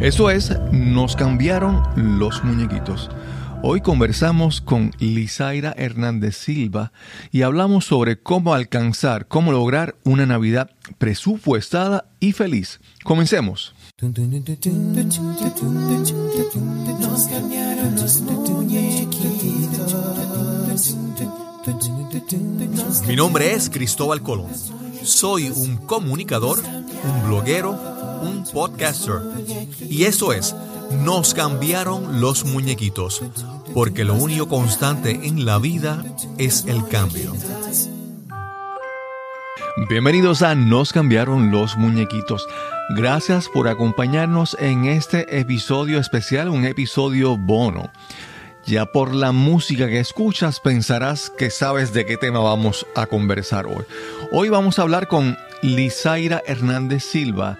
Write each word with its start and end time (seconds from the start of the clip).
Eso 0.00 0.30
es, 0.30 0.50
nos 0.72 1.14
cambiaron 1.14 1.82
los 1.94 2.42
muñequitos. 2.42 3.10
Hoy 3.62 3.82
conversamos 3.82 4.62
con 4.62 4.92
Lizaira 4.98 5.74
Hernández 5.76 6.38
Silva 6.38 6.90
y 7.30 7.42
hablamos 7.42 7.84
sobre 7.84 8.18
cómo 8.18 8.54
alcanzar, 8.54 9.28
cómo 9.28 9.52
lograr 9.52 9.96
una 10.04 10.24
Navidad 10.24 10.70
presupuestada 10.96 12.06
y 12.18 12.32
feliz. 12.32 12.80
Comencemos. 13.04 13.74
Mi 23.06 23.16
nombre 23.16 23.52
es 23.52 23.68
Cristóbal 23.68 24.22
Colón. 24.22 24.48
Soy 25.02 25.50
un 25.50 25.76
comunicador, 25.76 26.58
un 27.04 27.28
bloguero, 27.28 27.99
un 28.20 28.44
podcaster. 28.44 29.20
Y 29.88 30.04
eso 30.04 30.32
es, 30.32 30.54
nos 31.02 31.34
cambiaron 31.34 32.20
los 32.20 32.44
muñequitos, 32.44 33.22
porque 33.74 34.04
lo 34.04 34.14
único 34.14 34.48
constante 34.48 35.20
en 35.24 35.44
la 35.44 35.58
vida 35.58 36.04
es 36.38 36.64
el 36.66 36.86
cambio. 36.88 37.32
Bienvenidos 39.88 40.42
a 40.42 40.54
Nos 40.54 40.92
cambiaron 40.92 41.50
los 41.50 41.76
muñequitos. 41.76 42.46
Gracias 42.90 43.48
por 43.48 43.68
acompañarnos 43.68 44.56
en 44.60 44.84
este 44.84 45.38
episodio 45.38 45.98
especial, 45.98 46.48
un 46.48 46.64
episodio 46.64 47.36
bono. 47.36 47.90
Ya 48.66 48.86
por 48.86 49.14
la 49.14 49.32
música 49.32 49.86
que 49.86 50.00
escuchas 50.00 50.60
pensarás 50.60 51.30
que 51.30 51.50
sabes 51.50 51.92
de 51.94 52.04
qué 52.04 52.16
tema 52.16 52.40
vamos 52.40 52.86
a 52.94 53.06
conversar 53.06 53.66
hoy. 53.66 53.84
Hoy 54.32 54.48
vamos 54.48 54.78
a 54.78 54.82
hablar 54.82 55.08
con 55.08 55.38
Lizaira 55.62 56.42
Hernández 56.46 57.04
Silva 57.04 57.58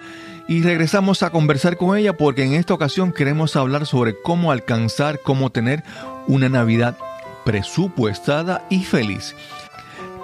y 0.51 0.61
regresamos 0.61 1.23
a 1.23 1.29
conversar 1.29 1.77
con 1.77 1.97
ella 1.97 2.17
porque 2.17 2.43
en 2.43 2.55
esta 2.55 2.73
ocasión 2.73 3.13
queremos 3.13 3.55
hablar 3.55 3.85
sobre 3.85 4.21
cómo 4.21 4.51
alcanzar, 4.51 5.21
cómo 5.21 5.49
tener 5.49 5.81
una 6.27 6.49
Navidad 6.49 6.97
presupuestada 7.45 8.65
y 8.69 8.83
feliz. 8.83 9.33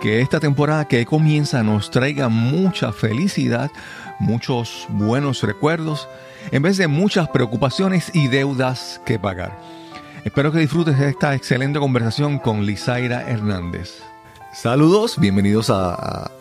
Que 0.01 0.19
esta 0.19 0.41
temporada 0.41 0.85
que 0.85 1.05
comienza 1.05 1.63
nos 1.63 1.91
traiga 1.91 2.27
mucha 2.27 2.91
felicidad, 2.91 3.71
muchos 4.19 4.85
buenos 4.89 5.43
recuerdos, 5.43 6.09
en 6.51 6.61
vez 6.61 6.75
de 6.75 6.89
muchas 6.89 7.29
preocupaciones 7.29 8.13
y 8.13 8.27
deudas 8.27 8.99
que 9.05 9.19
pagar. 9.19 9.57
Espero 10.25 10.51
que 10.51 10.59
disfrutes 10.59 10.99
esta 10.99 11.35
excelente 11.35 11.79
conversación 11.79 12.37
con 12.37 12.65
Lizaira 12.65 13.29
Hernández. 13.29 14.01
Saludos, 14.53 15.17
bienvenidos 15.19 15.69
a, 15.69 16.31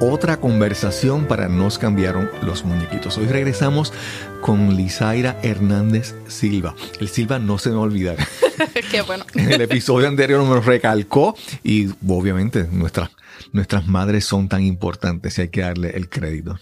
otra 0.00 0.38
conversación 0.38 1.26
para 1.26 1.48
Nos 1.48 1.78
cambiaron 1.78 2.30
los 2.42 2.64
muñequitos. 2.64 3.18
Hoy 3.18 3.26
regresamos 3.26 3.92
con 4.40 4.74
Lizaira 4.76 5.38
Hernández 5.42 6.14
Silva. 6.26 6.74
El 6.98 7.08
Silva 7.08 7.38
no 7.38 7.58
se 7.58 7.68
me 7.68 7.76
va 7.76 7.82
a 7.82 7.84
olvidar. 7.84 8.16
Qué 8.90 9.02
bueno. 9.02 9.24
En 9.34 9.52
el 9.52 9.60
episodio 9.60 10.08
anterior 10.08 10.42
nos 10.42 10.64
recalcó 10.64 11.36
y 11.62 11.88
obviamente 12.08 12.66
nuestras 12.72 13.10
nuestras 13.52 13.86
madres 13.86 14.24
son 14.24 14.48
tan 14.48 14.62
importantes 14.62 15.38
y 15.38 15.42
hay 15.42 15.48
que 15.48 15.62
darle 15.62 15.90
el 15.96 16.08
crédito. 16.08 16.58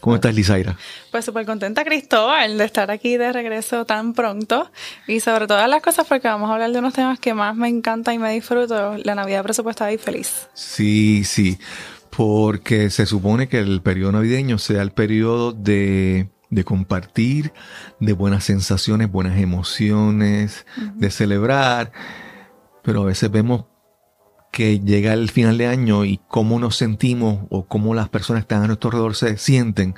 ¿Cómo 0.00 0.16
estás, 0.16 0.34
Lizaira? 0.34 0.76
Pues 1.10 1.24
súper 1.24 1.46
contenta, 1.46 1.84
Cristóbal, 1.84 2.58
de 2.58 2.64
estar 2.64 2.90
aquí 2.90 3.16
de 3.16 3.32
regreso 3.32 3.84
tan 3.84 4.14
pronto 4.14 4.70
y 5.06 5.20
sobre 5.20 5.46
todas 5.46 5.68
las 5.68 5.82
cosas 5.82 6.06
porque 6.06 6.28
vamos 6.28 6.50
a 6.50 6.54
hablar 6.54 6.72
de 6.72 6.78
unos 6.78 6.94
temas 6.94 7.18
que 7.18 7.34
más 7.34 7.56
me 7.56 7.68
encanta 7.68 8.12
y 8.12 8.18
me 8.18 8.32
disfruto, 8.32 8.96
la 8.98 9.14
Navidad 9.14 9.42
presupuestada 9.42 9.92
y 9.92 9.98
feliz. 9.98 10.48
Sí, 10.54 11.24
sí, 11.24 11.58
porque 12.16 12.90
se 12.90 13.06
supone 13.06 13.48
que 13.48 13.58
el 13.58 13.82
periodo 13.82 14.12
navideño 14.12 14.58
sea 14.58 14.82
el 14.82 14.92
periodo 14.92 15.52
de 15.52 16.30
de 16.50 16.64
compartir, 16.64 17.52
de 18.00 18.12
buenas 18.12 18.44
sensaciones, 18.44 19.10
buenas 19.10 19.38
emociones, 19.38 20.66
de 20.94 21.10
celebrar, 21.10 21.92
pero 22.82 23.02
a 23.02 23.06
veces 23.06 23.30
vemos 23.30 23.64
que 24.52 24.80
llega 24.80 25.12
el 25.12 25.30
final 25.30 25.58
de 25.58 25.66
año 25.66 26.04
y 26.04 26.20
cómo 26.28 26.58
nos 26.58 26.76
sentimos 26.76 27.46
o 27.50 27.66
cómo 27.66 27.94
las 27.94 28.08
personas 28.08 28.42
que 28.42 28.44
están 28.44 28.62
a 28.62 28.68
nuestro 28.68 28.88
alrededor 28.88 29.14
se 29.14 29.36
sienten, 29.36 29.96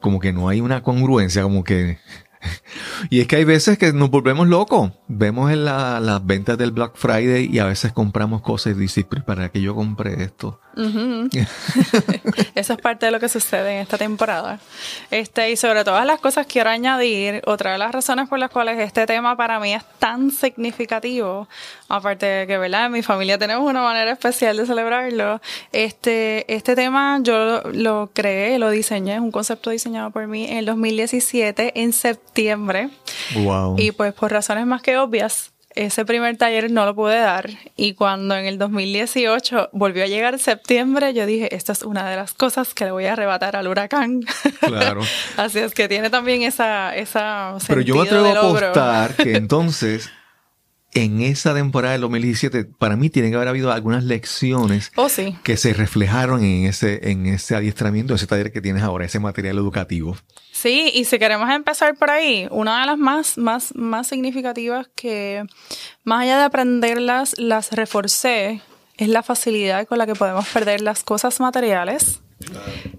como 0.00 0.20
que 0.20 0.32
no 0.32 0.48
hay 0.48 0.60
una 0.60 0.82
congruencia, 0.82 1.42
como 1.42 1.64
que 1.64 1.98
y 3.10 3.20
es 3.20 3.26
que 3.26 3.36
hay 3.36 3.44
veces 3.44 3.78
que 3.78 3.92
nos 3.92 4.10
volvemos 4.10 4.46
locos. 4.46 4.92
Vemos 5.08 5.50
en 5.50 5.64
las 5.64 6.26
ventas 6.26 6.58
del 6.58 6.72
Black 6.72 6.92
Friday 6.94 7.48
y 7.50 7.58
a 7.58 7.64
veces 7.64 7.92
compramos 7.92 8.42
cosas 8.42 8.74
y 8.74 8.78
dices, 8.78 9.04
¿para 9.26 9.48
qué 9.48 9.60
yo 9.60 9.74
compré 9.74 10.22
esto? 10.22 10.60
Eso 12.54 12.72
es 12.72 12.80
parte 12.80 13.06
de 13.06 13.12
lo 13.12 13.18
que 13.18 13.28
sucede 13.28 13.74
en 13.74 13.80
esta 13.80 13.98
temporada. 13.98 14.60
Este, 15.10 15.50
y 15.50 15.56
sobre 15.56 15.82
todas 15.82 16.06
las 16.06 16.20
cosas 16.20 16.46
quiero 16.46 16.70
añadir, 16.70 17.42
otra 17.46 17.72
de 17.72 17.78
las 17.78 17.90
razones 17.90 18.28
por 18.28 18.38
las 18.38 18.50
cuales 18.50 18.78
este 18.78 19.04
tema 19.06 19.36
para 19.36 19.58
mí 19.58 19.74
es 19.74 19.82
tan 19.98 20.30
significativo, 20.30 21.48
aparte 21.88 22.26
de 22.26 22.46
que, 22.46 22.58
¿verdad? 22.58 22.86
En 22.86 22.92
mi 22.92 23.02
familia 23.02 23.38
tenemos 23.38 23.68
una 23.68 23.82
manera 23.82 24.12
especial 24.12 24.56
de 24.56 24.66
celebrarlo. 24.66 25.40
Este, 25.72 26.52
este 26.52 26.76
tema 26.76 27.18
yo 27.22 27.62
lo 27.72 28.10
creé, 28.14 28.60
lo 28.60 28.70
diseñé, 28.70 29.14
es 29.14 29.20
un 29.20 29.32
concepto 29.32 29.70
diseñado 29.70 30.12
por 30.12 30.28
mí 30.28 30.44
en 30.44 30.58
el 30.58 30.66
2017, 30.66 31.80
en 31.80 31.92
septiembre. 31.92 32.37
Wow. 33.34 33.76
Y 33.78 33.92
pues 33.92 34.12
por 34.14 34.32
razones 34.32 34.66
más 34.66 34.82
que 34.82 34.96
obvias, 34.96 35.52
ese 35.74 36.04
primer 36.04 36.36
taller 36.36 36.70
no 36.70 36.84
lo 36.86 36.94
pude 36.94 37.18
dar 37.18 37.50
y 37.76 37.94
cuando 37.94 38.36
en 38.36 38.46
el 38.46 38.58
2018 38.58 39.70
volvió 39.72 40.02
a 40.02 40.06
llegar 40.06 40.38
septiembre, 40.38 41.14
yo 41.14 41.24
dije, 41.26 41.54
esta 41.54 41.72
es 41.72 41.82
una 41.82 42.08
de 42.08 42.16
las 42.16 42.34
cosas 42.34 42.74
que 42.74 42.84
le 42.84 42.90
voy 42.90 43.04
a 43.04 43.12
arrebatar 43.12 43.54
al 43.54 43.68
huracán. 43.68 44.22
Claro. 44.60 45.02
Así 45.36 45.60
es 45.60 45.74
que 45.74 45.88
tiene 45.88 46.10
también 46.10 46.42
esa... 46.42 46.96
esa 46.96 47.56
Pero 47.66 47.80
yo 47.80 47.96
me 47.96 48.02
atrevo 48.02 48.26
a 48.26 48.32
apostar 48.32 49.14
que 49.14 49.32
entonces 49.36 50.10
en 50.94 51.20
esa 51.20 51.54
temporada 51.54 51.92
del 51.92 52.00
2017, 52.02 52.64
para 52.64 52.96
mí 52.96 53.10
tiene 53.10 53.30
que 53.30 53.36
haber 53.36 53.48
habido 53.48 53.70
algunas 53.70 54.04
lecciones 54.04 54.90
oh, 54.96 55.08
sí. 55.08 55.36
que 55.42 55.56
se 55.56 55.74
reflejaron 55.74 56.42
en 56.42 56.64
ese, 56.64 57.10
en 57.10 57.26
ese 57.26 57.54
adiestramiento, 57.54 58.14
ese 58.14 58.26
taller 58.26 58.52
que 58.52 58.60
tienes 58.60 58.82
ahora, 58.82 59.04
ese 59.04 59.20
material 59.20 59.58
educativo. 59.58 60.16
Sí, 60.60 60.90
y 60.92 61.04
si 61.04 61.20
queremos 61.20 61.48
empezar 61.50 61.94
por 61.94 62.10
ahí, 62.10 62.48
una 62.50 62.80
de 62.80 62.86
las 62.86 62.98
más, 62.98 63.38
más, 63.38 63.72
más 63.76 64.08
significativas 64.08 64.88
que, 64.96 65.44
más 66.02 66.22
allá 66.22 66.36
de 66.36 66.42
aprenderlas, 66.42 67.38
las 67.38 67.70
reforcé, 67.70 68.60
es 68.96 69.08
la 69.08 69.22
facilidad 69.22 69.86
con 69.86 69.98
la 69.98 70.06
que 70.06 70.16
podemos 70.16 70.48
perder 70.48 70.80
las 70.80 71.04
cosas 71.04 71.38
materiales 71.38 72.22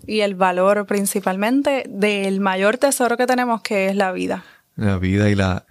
y 0.08 0.22
el 0.22 0.36
valor 0.36 0.86
principalmente 0.86 1.84
del 1.90 2.40
mayor 2.40 2.78
tesoro 2.78 3.18
que 3.18 3.28
tenemos, 3.28 3.62
que 3.62 3.88
es 3.90 3.96
la 3.98 4.14
vida. 4.14 4.46
La 4.78 4.98
vida 4.98 5.30
y 5.30 5.36
la, 5.36 5.66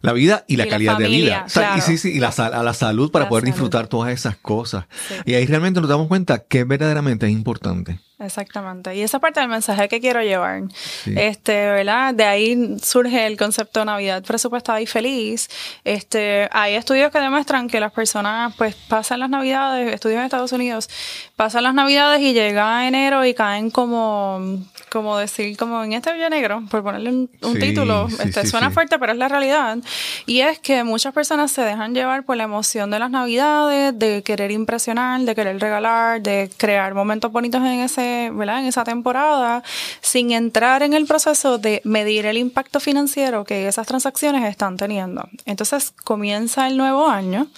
la 0.00 0.12
vida 0.12 0.44
y 0.46 0.56
la 0.56 0.68
calidad 0.68 0.98
de 0.98 1.08
vida. 1.08 1.46
y 1.76 1.80
sí, 1.80 1.98
sí, 1.98 2.12
y 2.12 2.20
la, 2.20 2.28
a 2.28 2.62
la 2.62 2.74
salud 2.74 3.10
para 3.10 3.28
poder 3.28 3.44
disfrutar 3.44 3.88
todas 3.88 4.12
esas 4.12 4.36
cosas. 4.36 4.86
Y 5.24 5.34
ahí 5.34 5.46
realmente 5.46 5.80
nos 5.80 5.88
damos 5.88 6.08
cuenta 6.08 6.38
que 6.38 6.64
verdaderamente 6.64 7.26
es 7.26 7.32
importante. 7.32 8.00
Exactamente. 8.18 8.96
Y 8.96 9.02
esa 9.02 9.18
parte 9.18 9.40
del 9.40 9.50
mensaje 9.50 9.88
que 9.88 10.00
quiero 10.00 10.22
llevar, 10.22 10.62
este, 11.04 11.52
¿verdad? 11.52 12.14
De 12.14 12.24
ahí 12.24 12.78
surge 12.82 13.26
el 13.26 13.36
concepto 13.36 13.80
de 13.80 13.86
Navidad 13.86 14.22
presupuestada 14.24 14.80
y 14.80 14.86
feliz. 14.86 15.50
Este, 15.84 16.48
hay 16.50 16.76
estudios 16.76 17.12
que 17.12 17.18
demuestran 17.18 17.68
que 17.68 17.78
las 17.78 17.92
personas, 17.92 18.54
pues, 18.56 18.74
pasan 18.74 19.20
las 19.20 19.28
Navidades, 19.28 19.92
estudios 19.92 20.20
en 20.20 20.24
Estados 20.24 20.52
Unidos, 20.52 20.88
pasan 21.36 21.64
las 21.64 21.74
Navidades 21.74 22.22
y 22.22 22.32
llega 22.32 22.88
enero 22.88 23.22
y 23.26 23.34
caen 23.34 23.70
como, 23.70 24.64
como 24.90 25.16
decir, 25.18 25.56
como 25.56 25.82
en 25.82 25.92
este 25.92 26.10
hoyo 26.10 26.30
negro, 26.30 26.62
por 26.70 26.82
ponerle 26.82 27.10
un, 27.10 27.28
título. 27.58 28.08
este, 28.24 28.46
suena 28.46 28.70
fuerte, 28.70 28.98
pero 28.98 29.12
es 29.12 29.18
la 29.18 29.28
realidad. 29.28 29.78
Y 30.26 30.40
es 30.40 30.58
que 30.58 30.84
muchas 30.84 31.12
personas 31.12 31.50
se 31.50 31.62
dejan 31.62 31.94
llevar 31.94 32.24
por 32.24 32.36
la 32.36 32.44
emoción 32.44 32.90
de 32.90 32.98
las 32.98 33.10
Navidades, 33.10 33.98
de 33.98 34.22
querer 34.22 34.50
impresionar, 34.50 35.20
de 35.20 35.34
querer 35.34 35.60
regalar, 35.60 36.20
de 36.20 36.50
crear 36.56 36.94
momentos 36.94 37.32
bonitos 37.32 37.60
en 37.62 37.80
ese 37.80 38.30
¿verdad? 38.32 38.60
En 38.60 38.66
esa 38.66 38.84
temporada, 38.84 39.62
sin 40.00 40.32
entrar 40.32 40.82
en 40.82 40.94
el 40.94 41.06
proceso 41.06 41.58
de 41.58 41.80
medir 41.84 42.26
el 42.26 42.36
impacto 42.36 42.80
financiero 42.80 43.44
que 43.44 43.68
esas 43.68 43.86
transacciones 43.86 44.48
están 44.48 44.76
teniendo. 44.76 45.28
Entonces 45.44 45.92
comienza 46.04 46.66
el 46.66 46.76
nuevo 46.76 47.08
año, 47.08 47.48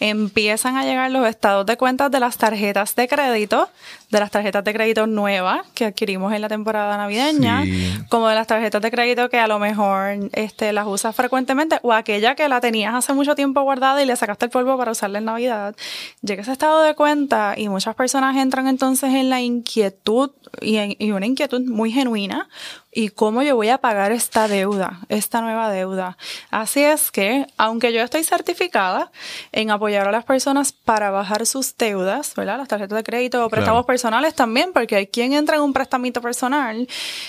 empiezan 0.00 0.76
a 0.76 0.84
llegar 0.84 1.10
los 1.10 1.26
estados 1.26 1.66
de 1.66 1.76
cuentas 1.76 2.10
de 2.10 2.20
las 2.20 2.36
tarjetas 2.36 2.94
de 2.94 3.08
crédito, 3.08 3.68
de 4.10 4.20
las 4.20 4.30
tarjetas 4.30 4.62
de 4.62 4.72
crédito 4.72 5.06
nuevas 5.06 5.66
que 5.74 5.86
adquirimos 5.86 6.32
en 6.32 6.40
la 6.40 6.48
temporada 6.48 6.96
navideña, 6.96 7.64
como 8.08 8.28
de 8.28 8.34
las 8.36 8.46
tarjetas 8.46 8.80
de 8.80 8.90
crédito 8.90 9.28
que 9.28 9.38
a 9.38 9.48
lo 9.48 9.58
mejor 9.58 10.30
este, 10.32 10.72
las 10.72 10.86
usas 10.86 11.14
frecuentemente 11.14 11.78
o 11.82 11.92
aquella 11.92 12.34
que 12.36 12.48
la 12.48 12.60
tenías 12.60 12.94
hace 12.94 13.12
mucho 13.14 13.34
tiempo 13.34 13.62
guardada 13.62 14.02
y 14.02 14.06
le 14.06 14.14
sacaste 14.14 14.46
el 14.46 14.50
polvo 14.50 14.78
para 14.78 14.92
usarla 14.92 15.18
en 15.18 15.24
Navidad. 15.24 15.74
Llega 16.22 16.42
ese 16.42 16.52
estado 16.52 16.82
de 16.82 16.94
cuenta 16.94 17.54
y 17.56 17.68
muchas 17.68 17.94
personas 17.96 18.36
entran 18.36 18.68
entonces 18.68 19.12
en 19.12 19.28
la 19.28 19.40
inquietud 19.40 20.30
y, 20.60 21.10
una 21.10 21.26
inquietud 21.26 21.62
muy 21.62 21.90
genuina 21.90 22.48
y 22.96 23.10
cómo 23.10 23.42
yo 23.42 23.56
voy 23.56 23.68
a 23.68 23.76
pagar 23.76 24.10
esta 24.10 24.48
deuda, 24.48 25.00
esta 25.10 25.42
nueva 25.42 25.70
deuda. 25.70 26.16
Así 26.50 26.82
es 26.82 27.10
que, 27.10 27.46
aunque 27.58 27.92
yo 27.92 28.00
estoy 28.00 28.24
certificada 28.24 29.12
en 29.52 29.70
apoyar 29.70 30.08
a 30.08 30.12
las 30.12 30.24
personas 30.24 30.72
para 30.72 31.10
bajar 31.10 31.44
sus 31.44 31.76
deudas, 31.76 32.34
¿verdad? 32.34 32.56
Las 32.56 32.68
tarjetas 32.68 32.96
de 32.96 33.04
crédito 33.04 33.44
o 33.44 33.50
préstamos 33.50 33.84
personales 33.84 34.34
también, 34.34 34.72
porque 34.72 34.96
hay 34.96 35.06
quien 35.08 35.34
entra 35.34 35.56
en 35.56 35.62
un 35.62 35.74
prestamito 35.74 36.22
personal, 36.22 36.88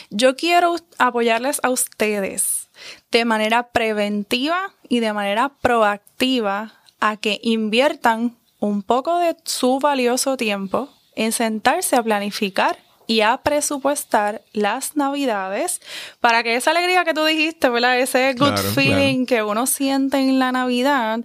yo 0.09 0.37
quiero 0.37 0.77
apoyarles 0.99 1.59
a 1.63 1.69
ustedes 1.69 2.69
de 3.11 3.25
manera 3.25 3.67
preventiva 3.67 4.71
y 4.87 5.01
de 5.01 5.11
manera 5.11 5.49
proactiva 5.49 6.75
a 7.01 7.17
que 7.17 7.41
inviertan 7.43 8.37
un 8.61 8.83
poco 8.83 9.17
de 9.19 9.35
su 9.43 9.79
valioso 9.79 10.37
tiempo 10.37 10.87
en 11.17 11.33
sentarse 11.33 11.97
a 11.97 12.03
planificar 12.03 12.86
y 13.07 13.21
a 13.21 13.37
presupuestar 13.37 14.43
las 14.53 14.95
navidades 14.95 15.81
para 16.19 16.43
que 16.43 16.55
esa 16.55 16.71
alegría 16.71 17.05
que 17.05 17.13
tú 17.13 17.23
dijiste, 17.23 17.69
¿verdad? 17.69 17.99
Ese 17.99 18.33
good 18.33 18.57
feeling 18.75 19.25
que 19.25 19.41
uno 19.41 19.65
siente 19.65 20.17
en 20.17 20.37
la 20.39 20.51
Navidad, 20.51 21.21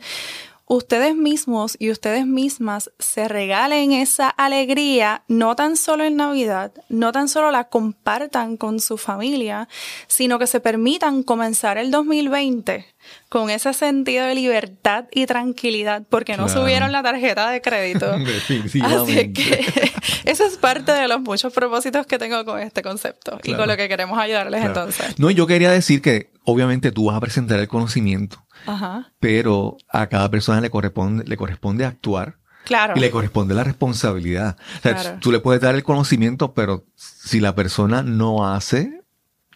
ustedes 0.67 1.14
mismos 1.14 1.76
y 1.79 1.90
ustedes 1.90 2.26
mismas 2.26 2.90
se 2.99 3.29
regalen 3.29 3.93
esa 3.93 4.29
alegría, 4.29 5.25
no 5.29 5.56
tan 5.56 5.76
solo 5.76 6.05
en 6.05 6.17
Navidad, 6.17 6.73
no 6.88 7.12
tan 7.12 7.29
solo 7.29 7.50
la 7.50 7.64
compartan 7.64 8.56
con 8.56 8.81
su 8.81 8.96
familia, 8.96 9.69
sino 10.06 10.38
que 10.38 10.46
se 10.46 10.61
permitan 10.61 11.23
comenzar 11.25 11.76
el 11.79 11.90
2020 11.90 12.87
con 13.29 13.50
ese 13.50 13.73
sentido 13.73 14.26
de 14.26 14.35
libertad 14.35 15.06
y 15.11 15.26
tranquilidad, 15.26 16.03
porque 16.09 16.37
no 16.37 16.49
subieron 16.49 16.93
la 16.93 17.03
tarjeta 17.03 17.50
de 17.50 17.61
crédito. 17.61 18.12
Así 18.82 19.32
que 19.32 19.93
eso 20.25 20.44
es 20.44 20.56
parte 20.56 20.93
de 20.93 21.09
los 21.09 21.20
muchos 21.20 21.53
propósitos 21.53 22.06
que 22.06 22.19
tengo 22.19 22.44
con 22.44 22.61
este 22.61 22.82
concepto 22.82 23.38
y 23.44 23.55
con 23.55 23.69
lo 23.69 23.76
que 23.76 23.88
queremos 23.88 24.19
ayudarles 24.19 24.64
entonces. 24.64 25.19
No, 25.19 25.31
yo 25.31 25.47
quería 25.47 25.70
decir 25.70 26.03
que 26.03 26.31
obviamente 26.44 26.93
tú 26.93 27.06
vas 27.06 27.17
a 27.17 27.20
presentar 27.20 27.59
el 27.59 27.69
conocimiento 27.69 28.44
pero 29.20 29.76
a 29.88 30.06
cada 30.08 30.31
persona 30.31 30.61
le 30.61 30.70
corresponde, 30.70 31.25
le 31.25 31.37
corresponde 31.37 31.85
actuar. 31.85 32.37
Claro. 32.65 32.94
Y 32.97 33.00
le 33.00 33.11
corresponde 33.11 33.55
la 33.55 33.65
responsabilidad. 33.65 34.56
Tú 35.20 35.32
le 35.32 35.41
puedes 35.41 35.61
dar 35.61 35.75
el 35.75 35.82
conocimiento, 35.82 36.55
pero 36.55 36.85
si 36.94 37.41
la 37.41 37.56
persona 37.56 38.03
no 38.03 38.47
hace, 38.47 39.03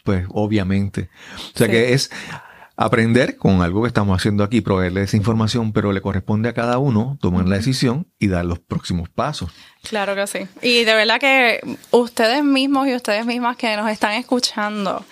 pues 0.03 0.27
obviamente. 0.31 1.09
O 1.55 1.59
sea 1.59 1.69
que 1.69 1.93
es 1.93 2.11
aprender 2.77 3.37
con 3.37 3.63
algo 3.63 3.83
que 3.83 3.89
estamos 3.89 4.17
haciendo 4.19 4.45
aquí, 4.45 4.61
proveerle 4.61 5.03
esa 5.03 5.17
información, 5.17 5.73
pero 5.73 5.93
le 5.93 6.03
corresponde 6.03 6.49
a 6.49 6.53
cada 6.53 6.79
uno 6.79 7.19
tomar 7.21 7.47
la 7.47 7.57
decisión 7.57 8.07
y 8.19 8.29
dar 8.29 8.45
los 8.45 8.59
próximos 8.59 9.09
pasos. 9.09 9.51
Claro 9.83 10.15
que 10.15 10.27
sí. 10.27 10.47
Y 10.63 10.85
de 10.85 10.95
verdad 10.95 11.19
que 11.19 11.61
ustedes 11.91 12.45
mismos 12.45 12.87
y 12.89 12.95
ustedes 12.95 13.25
mismas 13.25 13.57
que 13.57 13.77
nos 13.77 13.91
están 13.91 14.13
escuchando, 14.13 15.05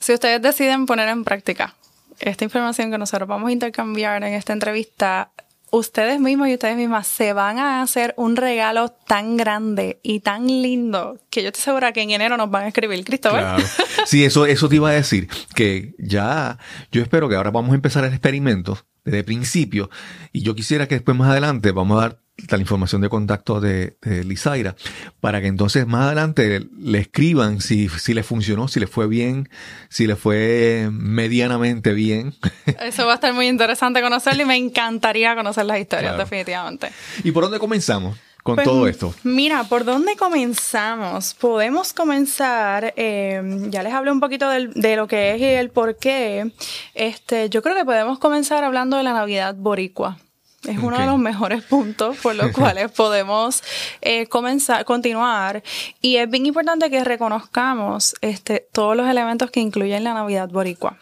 si 0.00 0.12
ustedes 0.12 0.42
deciden 0.42 0.86
poner 0.86 1.08
en 1.08 1.24
práctica 1.24 1.74
esta 2.20 2.44
información 2.44 2.90
que 2.90 2.98
nosotros 2.98 3.28
vamos 3.28 3.48
a 3.48 3.52
intercambiar 3.52 4.22
en 4.24 4.34
esta 4.34 4.52
entrevista, 4.52 5.30
ustedes 5.76 6.20
mismos 6.20 6.48
y 6.48 6.54
ustedes 6.54 6.76
mismas 6.76 7.06
se 7.06 7.32
van 7.32 7.58
a 7.58 7.82
hacer 7.82 8.14
un 8.16 8.36
regalo 8.36 8.90
tan 8.90 9.36
grande 9.36 9.98
y 10.02 10.20
tan 10.20 10.46
lindo 10.46 11.18
que 11.30 11.42
yo 11.42 11.48
estoy 11.48 11.62
segura 11.62 11.92
que 11.92 12.02
en 12.02 12.10
enero 12.10 12.36
nos 12.36 12.50
van 12.50 12.64
a 12.64 12.68
escribir, 12.68 13.04
Cristóbal. 13.04 13.56
Claro. 13.56 13.64
Sí, 14.06 14.24
eso, 14.24 14.46
eso 14.46 14.68
te 14.68 14.76
iba 14.76 14.90
a 14.90 14.92
decir, 14.92 15.28
que 15.54 15.94
ya, 15.98 16.58
yo 16.92 17.02
espero 17.02 17.28
que 17.28 17.36
ahora 17.36 17.50
vamos 17.50 17.72
a 17.72 17.74
empezar 17.74 18.04
el 18.04 18.12
experimento 18.12 18.78
desde 19.04 19.20
el 19.20 19.24
principio 19.24 19.90
y 20.32 20.42
yo 20.42 20.54
quisiera 20.54 20.86
que 20.86 20.96
después 20.96 21.16
más 21.16 21.30
adelante 21.30 21.72
vamos 21.72 21.98
a 21.98 22.00
dar 22.02 22.23
la 22.48 22.58
información 22.58 23.00
de 23.00 23.08
contacto 23.08 23.60
de, 23.60 23.96
Lizaira, 24.24 24.74
para 25.20 25.40
que 25.40 25.46
entonces 25.46 25.86
más 25.86 26.06
adelante 26.06 26.66
le 26.78 26.98
escriban 26.98 27.60
si, 27.60 27.88
si 27.88 28.14
le 28.14 28.22
funcionó, 28.22 28.68
si 28.68 28.80
le 28.80 28.86
fue 28.86 29.06
bien, 29.06 29.48
si 29.88 30.06
le 30.06 30.16
fue 30.16 30.88
medianamente 30.92 31.92
bien. 31.92 32.34
Eso 32.80 33.06
va 33.06 33.12
a 33.12 33.14
estar 33.16 33.32
muy 33.32 33.48
interesante 33.48 34.00
conocerlo 34.00 34.42
y 34.42 34.46
me 34.46 34.56
encantaría 34.56 35.34
conocer 35.34 35.64
las 35.66 35.78
historias, 35.78 36.18
definitivamente. 36.18 36.90
¿Y 37.22 37.30
por 37.32 37.44
dónde 37.44 37.58
comenzamos? 37.58 38.18
Con 38.42 38.56
pues, 38.56 38.66
todo 38.66 38.86
esto. 38.86 39.14
Mira, 39.22 39.64
¿por 39.64 39.86
dónde 39.86 40.16
comenzamos? 40.16 41.32
Podemos 41.32 41.94
comenzar, 41.94 42.92
eh, 42.94 43.40
ya 43.70 43.82
les 43.82 43.94
hablé 43.94 44.12
un 44.12 44.20
poquito 44.20 44.50
de 44.50 44.96
lo 44.96 45.08
que 45.08 45.34
es 45.34 45.40
y 45.40 45.44
el 45.44 45.70
por 45.70 45.96
qué. 45.96 46.52
Este, 46.92 47.48
yo 47.48 47.62
creo 47.62 47.74
que 47.74 47.86
podemos 47.86 48.18
comenzar 48.18 48.62
hablando 48.62 48.98
de 48.98 49.02
la 49.02 49.14
Navidad 49.14 49.54
boricua. 49.54 50.18
Es 50.66 50.78
uno 50.78 50.98
de 50.98 51.06
los 51.06 51.18
mejores 51.18 51.62
puntos 51.62 52.16
por 52.18 52.34
los 52.34 52.52
cuales 52.56 52.90
podemos 52.90 53.62
eh, 54.00 54.26
comenzar, 54.26 54.84
continuar. 54.84 55.62
Y 56.00 56.16
es 56.16 56.28
bien 56.30 56.46
importante 56.46 56.90
que 56.90 57.04
reconozcamos 57.04 58.14
este, 58.20 58.66
todos 58.72 58.96
los 58.96 59.08
elementos 59.08 59.50
que 59.50 59.60
incluyen 59.60 60.04
la 60.04 60.14
Navidad 60.14 60.48
Boricua. 60.48 60.98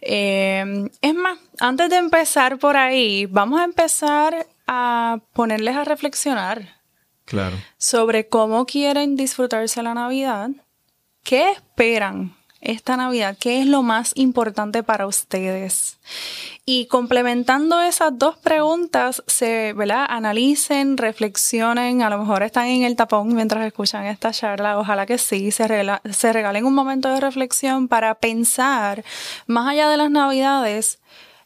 Eh, 0.00 0.88
es 1.00 1.14
más, 1.14 1.38
antes 1.60 1.90
de 1.90 1.96
empezar 1.96 2.58
por 2.58 2.76
ahí, 2.76 3.26
vamos 3.26 3.60
a 3.60 3.64
empezar 3.64 4.46
a 4.66 5.18
ponerles 5.32 5.76
a 5.76 5.84
reflexionar 5.84 6.80
claro. 7.24 7.56
sobre 7.78 8.28
cómo 8.28 8.66
quieren 8.66 9.16
disfrutarse 9.16 9.82
la 9.82 9.94
Navidad, 9.94 10.50
qué 11.22 11.50
esperan 11.50 12.37
esta 12.60 12.96
Navidad? 12.96 13.36
¿Qué 13.38 13.60
es 13.60 13.66
lo 13.66 13.82
más 13.82 14.12
importante 14.14 14.82
para 14.82 15.06
ustedes? 15.06 15.98
Y 16.64 16.86
complementando 16.86 17.80
esas 17.80 18.18
dos 18.18 18.36
preguntas, 18.36 19.22
se, 19.26 19.72
¿verdad? 19.72 20.06
Analicen, 20.08 20.96
reflexionen, 20.96 22.02
a 22.02 22.10
lo 22.10 22.18
mejor 22.18 22.42
están 22.42 22.66
en 22.66 22.82
el 22.82 22.96
tapón 22.96 23.34
mientras 23.34 23.66
escuchan 23.66 24.06
esta 24.06 24.32
charla, 24.32 24.78
ojalá 24.78 25.06
que 25.06 25.18
sí, 25.18 25.50
se, 25.50 25.66
se 26.12 26.32
regalen 26.32 26.66
un 26.66 26.74
momento 26.74 27.08
de 27.08 27.20
reflexión 27.20 27.88
para 27.88 28.16
pensar, 28.16 29.04
más 29.46 29.68
allá 29.68 29.88
de 29.88 29.96
las 29.96 30.10
Navidades, 30.10 30.98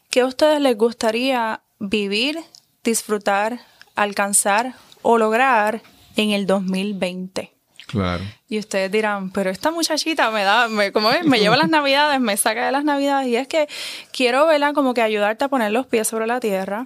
¿qué 0.09 0.21
a 0.21 0.25
ustedes 0.25 0.59
les 0.59 0.77
gustaría 0.77 1.61
vivir, 1.79 2.39
disfrutar, 2.83 3.61
alcanzar 3.95 4.73
o 5.01 5.17
lograr 5.17 5.81
en 6.15 6.31
el 6.31 6.45
2020? 6.45 7.53
Claro. 7.87 8.23
Y 8.53 8.59
ustedes 8.59 8.91
dirán, 8.91 9.31
pero 9.31 9.49
esta 9.49 9.71
muchachita 9.71 10.29
me 10.29 10.43
da, 10.43 10.67
me, 10.67 10.91
como 10.91 11.09
me 11.25 11.39
lleva 11.39 11.57
las 11.57 11.69
navidades, 11.69 12.21
me 12.21 12.37
saca 12.37 12.67
de 12.67 12.71
las 12.71 12.83
navidades. 12.83 13.27
Y 13.27 13.35
es 13.35 13.47
que 13.47 13.67
quiero, 14.11 14.45
verla 14.45 14.73
como 14.73 14.93
que 14.93 15.01
ayudarte 15.01 15.45
a 15.45 15.47
poner 15.47 15.71
los 15.71 15.87
pies 15.87 16.07
sobre 16.07 16.27
la 16.27 16.39
tierra, 16.39 16.85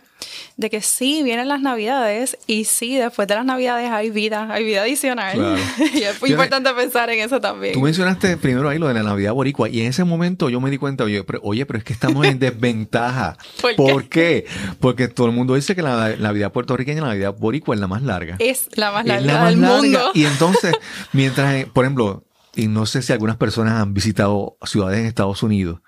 de 0.56 0.70
que 0.70 0.82
sí, 0.82 1.24
vienen 1.24 1.50
las 1.50 1.60
navidades 1.60 2.38
y 2.48 2.64
sí, 2.64 2.96
después 2.96 3.28
de 3.28 3.36
las 3.36 3.44
navidades 3.44 3.92
hay 3.92 4.12
vida, 4.12 4.48
hay 4.50 4.64
vida 4.64 4.84
adicional. 4.84 5.58
y 5.94 6.04
es 6.04 6.22
muy 6.22 6.32
importante 6.32 6.74
pensar 6.74 7.10
en 7.10 7.20
eso 7.20 7.42
también. 7.42 7.74
Tú 7.74 7.82
mencionaste 7.82 8.38
primero 8.38 8.70
ahí 8.70 8.80
lo 8.80 8.88
de 8.88 8.94
la 8.94 9.04
Navidad 9.04 9.34
boricua 9.34 9.68
y 9.68 9.82
en 9.82 9.88
ese 9.88 10.06
momento 10.06 10.50
yo 10.50 10.62
me 10.62 10.72
di 10.72 10.78
cuenta, 10.78 11.04
oye, 11.04 11.26
pero, 11.26 11.42
oye, 11.44 11.66
pero 11.66 11.80
es 11.80 11.84
que 11.84 11.92
estamos 11.92 12.26
en 12.26 12.40
desventaja. 12.40 13.38
¿Por, 13.76 14.08
qué? 14.08 14.46
Porque 14.80 15.10
todo 15.10 15.28
el 15.28 15.34
mundo 15.34 15.56
dice 15.56 15.76
que 15.76 15.82
la 15.82 16.16
Navidad 16.16 16.54
puertorriqueña, 16.54 17.02
la 17.02 17.08
Navidad 17.10 17.36
boricua 17.38 17.76
es 17.76 17.82
la 17.82 17.88
más 17.88 18.04
larga. 18.04 18.38
Es 18.40 18.70
la 18.76 18.92
más 18.92 19.06
larga 19.06 19.48
del 19.48 19.58
mundo. 19.58 20.12
Y 20.14 20.24
entonces, 20.24 20.74
mientras 21.12 21.57
por 21.66 21.86
ejemplo, 21.86 22.26
y 22.56 22.68
no 22.68 22.86
sé 22.86 23.02
si 23.02 23.14
algunas 23.14 23.38
personas 23.38 23.82
han 23.82 23.94
visitado 23.94 24.58
ciudades 24.66 25.00
en 25.00 25.06
Estados 25.06 25.44
Unidos, 25.44 25.82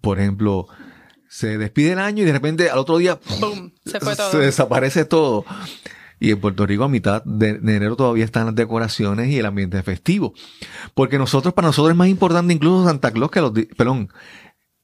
por 0.00 0.18
ejemplo, 0.18 0.66
se 1.28 1.58
despide 1.58 1.92
el 1.92 1.98
año 1.98 2.22
y 2.22 2.26
de 2.26 2.32
repente 2.32 2.70
al 2.70 2.78
otro 2.78 2.98
día 2.98 3.20
se, 3.84 4.38
desaparece 4.38 5.04
todo. 5.04 5.44
Y 6.18 6.32
en 6.32 6.40
Puerto 6.40 6.66
Rico 6.66 6.84
a 6.84 6.88
mitad 6.88 7.22
de, 7.24 7.50
enero 7.50 7.96
todavía 7.96 8.24
están 8.24 8.46
las 8.46 8.54
decoraciones 8.54 9.28
y 9.28 9.38
el 9.38 9.46
ambiente 9.46 9.82
festivo. 9.82 10.34
Porque 10.92 11.18
nosotros, 11.18 11.54
para 11.54 11.68
nosotros 11.68 11.92
es 11.92 11.96
más 11.96 12.08
importante 12.08 12.52
incluso 12.52 12.84
Santa 12.84 13.10
Claus 13.10 13.30
que 13.30 13.40
los, 13.40 13.52
perdón, 13.76 14.12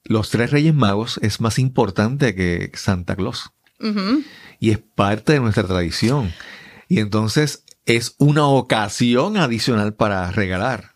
los 0.05 0.31
tres 0.31 0.51
Reyes 0.51 0.75
Magos 0.75 1.19
es 1.21 1.41
más 1.41 1.59
importante 1.59 2.35
que 2.35 2.71
Santa 2.75 3.17
Claus. 3.17 3.51
Y 4.61 4.71
es 4.71 4.79
parte 4.79 5.35
de 5.35 5.41
nuestra 5.41 5.65
tradición. 5.65 6.33
Y 6.89 7.01
entonces 7.01 7.65
es 7.87 8.17
una 8.19 8.47
ocasión 8.49 9.37
adicional 9.37 9.95
para 9.95 10.31
regalar. 10.33 10.93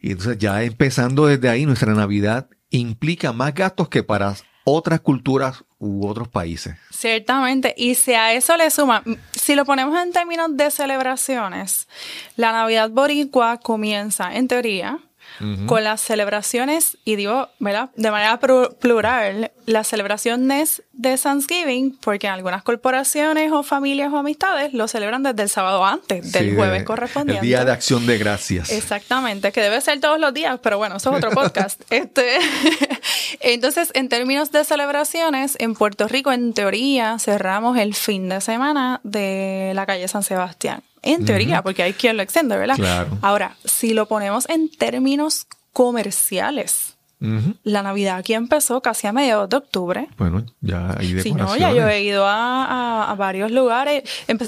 Y 0.00 0.12
entonces 0.12 0.38
ya 0.38 0.62
empezando 0.62 1.26
desde 1.26 1.48
ahí, 1.48 1.66
nuestra 1.66 1.94
Navidad 1.94 2.48
implica 2.70 3.32
más 3.32 3.54
gastos 3.54 3.88
que 3.88 4.02
para 4.02 4.34
otras 4.64 5.00
culturas 5.00 5.64
u 5.78 6.06
otros 6.06 6.28
países. 6.28 6.76
Ciertamente, 6.90 7.74
y 7.76 7.94
si 7.94 8.12
a 8.14 8.32
eso 8.32 8.56
le 8.56 8.70
suma, 8.70 9.02
si 9.32 9.54
lo 9.54 9.64
ponemos 9.64 9.98
en 10.02 10.12
términos 10.12 10.56
de 10.56 10.70
celebraciones, 10.70 11.88
la 12.36 12.52
Navidad 12.52 12.90
boricua 12.90 13.58
comienza, 13.58 14.34
en 14.34 14.48
teoría, 14.48 14.98
con 15.66 15.84
las 15.84 16.00
celebraciones, 16.00 16.98
y 17.04 17.16
digo, 17.16 17.48
¿verdad? 17.60 17.90
De 17.94 18.10
manera 18.10 18.40
plural, 18.40 19.52
las 19.66 19.86
celebraciones 19.86 20.82
de 20.92 21.16
Thanksgiving, 21.16 21.96
porque 22.00 22.26
algunas 22.26 22.64
corporaciones 22.64 23.52
o 23.52 23.62
familias 23.62 24.12
o 24.12 24.18
amistades 24.18 24.74
lo 24.74 24.88
celebran 24.88 25.22
desde 25.22 25.42
el 25.42 25.48
sábado 25.48 25.84
antes, 25.84 26.32
del 26.32 26.56
jueves 26.56 26.82
correspondiente. 26.82 27.40
El 27.40 27.46
Día 27.46 27.64
de 27.64 27.70
Acción 27.70 28.06
de 28.06 28.18
Gracias. 28.18 28.70
Exactamente, 28.72 29.52
que 29.52 29.60
debe 29.60 29.80
ser 29.80 30.00
todos 30.00 30.18
los 30.18 30.34
días, 30.34 30.58
pero 30.62 30.78
bueno, 30.78 30.96
eso 30.96 31.10
es 31.10 31.16
otro 31.16 31.30
podcast. 31.34 31.80
este, 31.90 32.38
entonces, 33.40 33.90
en 33.94 34.08
términos 34.08 34.50
de 34.50 34.64
celebraciones, 34.64 35.56
en 35.60 35.74
Puerto 35.74 36.08
Rico, 36.08 36.32
en 36.32 36.52
teoría, 36.52 37.18
cerramos 37.18 37.78
el 37.78 37.94
fin 37.94 38.28
de 38.28 38.40
semana 38.40 39.00
de 39.04 39.72
la 39.74 39.86
calle 39.86 40.08
San 40.08 40.22
Sebastián. 40.22 40.82
En 41.08 41.24
teoría, 41.24 41.62
porque 41.62 41.82
hay 41.82 41.92
quien 41.92 42.16
lo 42.16 42.22
extiende, 42.22 42.56
¿verdad? 42.56 43.08
Ahora, 43.22 43.56
si 43.64 43.94
lo 43.94 44.06
ponemos 44.06 44.48
en 44.48 44.70
términos 44.70 45.46
comerciales, 45.72 46.96
La 47.64 47.82
Navidad 47.82 48.18
aquí 48.18 48.34
empezó 48.34 48.80
casi 48.80 49.06
a 49.06 49.12
mediados 49.12 49.48
de 49.48 49.56
octubre. 49.56 50.08
Bueno, 50.18 50.44
ya 50.60 50.94
hay 50.98 51.14
decoraciones. 51.14 51.22
Sí, 51.22 51.32
no, 51.32 51.56
ya 51.56 51.72
yo 51.72 51.88
he 51.88 52.02
ido 52.02 52.24
a, 52.26 53.14
varios 53.18 53.50
lugares. 53.50 54.04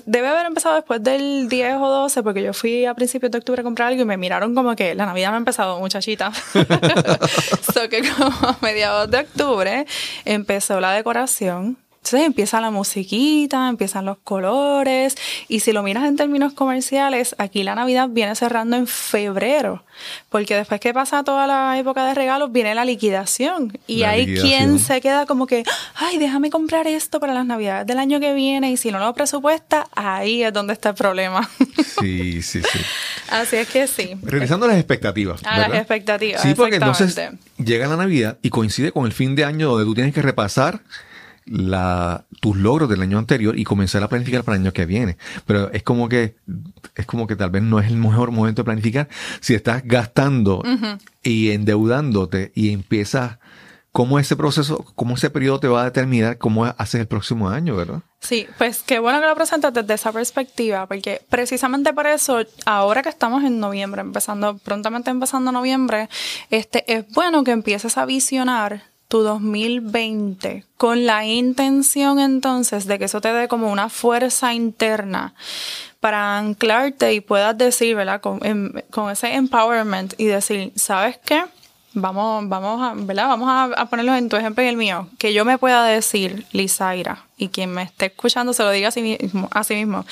debe 0.07 0.29
haber 0.29 0.47
empezado 0.47 0.77
después 0.77 1.03
del 1.03 1.49
10 1.49 1.77
o 1.81 1.89
12, 1.89 2.23
porque 2.23 2.43
yo 2.43 2.53
fui 2.53 2.85
a 2.85 2.95
principios 2.95 3.33
de 3.33 3.39
octubre 3.39 3.61
a 3.61 3.65
comprar 3.65 3.89
algo 3.89 4.03
y 4.03 4.05
me 4.05 4.17
miraron 4.17 4.55
como 4.55 4.77
que 4.77 4.95
la 4.95 5.07
Navidad 5.07 5.31
no 5.31 5.35
ha 5.37 5.39
empezado, 5.39 5.81
muchachita. 5.81 6.33
so 7.73 7.89
que 7.89 8.03
como 8.09 8.37
a 8.49 8.57
mediados 8.63 9.11
de 9.11 9.19
octubre 9.19 9.87
empezó 10.25 10.81
la 10.81 10.93
decoración 10.93 11.77
entonces 12.03 12.27
empieza 12.27 12.63
la 12.63 12.71
musiquita, 12.71 13.69
empiezan 13.69 14.07
los 14.07 14.17
colores 14.25 15.17
y 15.49 15.61
si 15.61 15.73
lo 15.73 15.83
miras 15.83 16.05
en 16.05 16.17
términos 16.17 16.55
comerciales, 16.55 17.37
aquí 17.37 17.63
la 17.63 17.75
Navidad 17.75 18.09
viene 18.09 18.35
cerrando 18.35 18.79
en 18.79 18.87
febrero, 18.87 19.85
porque 20.31 20.57
después 20.57 20.81
que 20.81 20.95
pasa 20.95 21.23
toda 21.25 21.47
la 21.47 21.79
época 21.79 22.07
de 22.07 22.15
regalos 22.15 22.53
viene 22.53 22.75
la 22.75 22.87
liquidación 22.87 23.79
y 23.87 24.05
hay 24.05 24.35
quien 24.35 24.79
se 24.79 25.03
queda 25.03 25.27
como 25.27 25.47
que, 25.47 25.63
ay, 25.95 26.17
déjame 26.17 26.49
comprar 26.49 26.87
esto 26.87 27.21
para 27.21 27.35
las 27.35 27.45
Navidades 27.45 27.87
del 27.87 27.99
año 27.99 28.19
que 28.19 28.33
viene 28.33 28.71
y 28.71 28.79
si 28.79 28.91
no 28.91 28.99
lo 28.99 29.13
presupuesta, 29.13 29.87
ahí 29.95 30.43
es 30.43 30.55
donde 30.55 30.73
está 30.73 30.89
el 30.89 30.95
problema. 30.95 31.51
Sí, 32.01 32.41
sí, 32.41 32.63
sí. 32.63 32.79
Así 33.29 33.57
es 33.57 33.69
que 33.69 33.87
sí. 33.87 34.17
Regresando 34.23 34.65
a 34.65 34.71
las 34.71 34.79
expectativas. 34.79 35.43
A 35.45 35.59
las 35.59 35.75
expectativas. 35.75 36.41
Sí, 36.41 36.55
porque 36.55 36.77
entonces 36.77 37.15
llega 37.59 37.87
la 37.87 37.97
Navidad 37.97 38.39
y 38.41 38.49
coincide 38.49 38.91
con 38.91 39.05
el 39.05 39.13
fin 39.13 39.37
de 39.37 39.45
año 39.45 39.69
donde 39.69 39.85
tú 39.85 39.95
tienes 39.95 40.15
que 40.15 40.23
repasar 40.23 40.81
la, 41.51 42.25
tus 42.41 42.57
logros 42.57 42.89
del 42.89 43.03
año 43.03 43.19
anterior 43.19 43.59
y 43.59 43.65
comenzar 43.65 44.03
a 44.03 44.09
planificar 44.09 44.45
para 44.45 44.57
el 44.57 44.63
año 44.63 44.73
que 44.73 44.87
viene. 44.87 45.17
Pero 45.47 45.71
es 45.73 45.83
como 45.83 46.09
que, 46.09 46.37
es 46.95 47.07
como 47.07 47.27
que 47.27 47.37
tal 47.37 47.51
vez 47.51 47.63
no 47.63 47.81
es 47.81 47.89
el 47.89 47.97
mejor 47.97 48.31
momento 48.31 48.63
de 48.63 48.65
planificar 48.65 49.09
si 49.41 49.55
estás 49.55 49.83
gastando 49.85 50.63
y 51.23 51.51
endeudándote 51.51 52.53
y 52.55 52.73
empiezas, 52.73 53.39
cómo 53.93 54.19
ese 54.19 54.37
proceso, 54.37 54.85
cómo 54.95 55.17
ese 55.17 55.31
periodo 55.31 55.61
te 55.61 55.69
va 55.69 55.83
a 55.83 55.85
determinar 55.87 56.39
cómo 56.39 56.65
haces 56.65 57.01
el 57.01 57.09
próximo 57.09 57.49
año, 57.49 57.77
¿verdad? 57.77 58.03
Sí, 58.21 58.47
pues 58.59 58.83
qué 58.85 58.99
bueno 58.99 59.21
que 59.21 59.27
lo 59.27 59.35
presentas 59.35 59.73
desde 59.73 59.95
esa 59.95 60.13
perspectiva, 60.13 60.87
porque 60.87 61.23
precisamente 61.29 61.93
por 61.93 62.07
eso, 62.07 62.41
ahora 62.67 63.03
que 63.03 63.09
estamos 63.09 63.43
en 63.45 63.59
noviembre, 63.59 64.03
empezando, 64.03 64.59
prontamente 64.59 65.11
empezando 65.11 65.51
noviembre, 65.51 66.09
este, 66.51 66.85
es 66.93 67.09
bueno 67.09 67.43
que 67.43 67.51
empieces 67.51 67.97
a 67.99 68.05
visionar 68.05 68.90
tu 69.11 69.23
2020 69.23 70.65
con 70.77 71.05
la 71.05 71.27
intención 71.27 72.21
entonces 72.21 72.87
de 72.87 72.97
que 72.97 73.07
eso 73.07 73.21
te 73.21 73.33
dé 73.33 73.49
como 73.49 73.71
una 73.73 73.89
fuerza 73.89 74.55
interna 74.55 75.35
para 75.99 76.39
anclarte 76.39 77.13
y 77.13 77.21
puedas 77.21 77.59
decir, 77.59 77.97
¿verdad? 77.97 78.21
Con, 78.21 78.41
ese 79.11 79.35
empowerment 79.35 80.15
y 80.17 80.27
decir, 80.27 80.73
¿sabes 80.77 81.19
qué? 81.25 81.43
Vamos, 81.93 82.49
vamos 82.49 82.81
a, 82.81 82.95
¿verdad? 82.95 83.27
Vamos 83.27 83.49
a, 83.77 83.87
ponerlo 83.87 84.15
en 84.15 84.29
tu 84.29 84.37
ejemplo 84.37 84.63
y 84.63 84.69
el 84.69 84.77
mío. 84.77 85.09
Que 85.19 85.35
yo 85.35 85.45
me 85.45 85.59
pueda 85.59 85.85
decir, 85.85 86.47
Lizaira, 86.53 87.25
y 87.37 87.49
quien 87.49 87.73
me 87.73 87.83
esté 87.83 88.07
escuchando 88.07 88.53
se 88.53 88.63
lo 88.63 88.71
diga 88.71 88.89
a 88.89 88.93
sí, 88.93 89.03
mismo, 89.03 89.49
a 89.51 89.65
sí 89.65 89.75
mismo. 89.75 90.07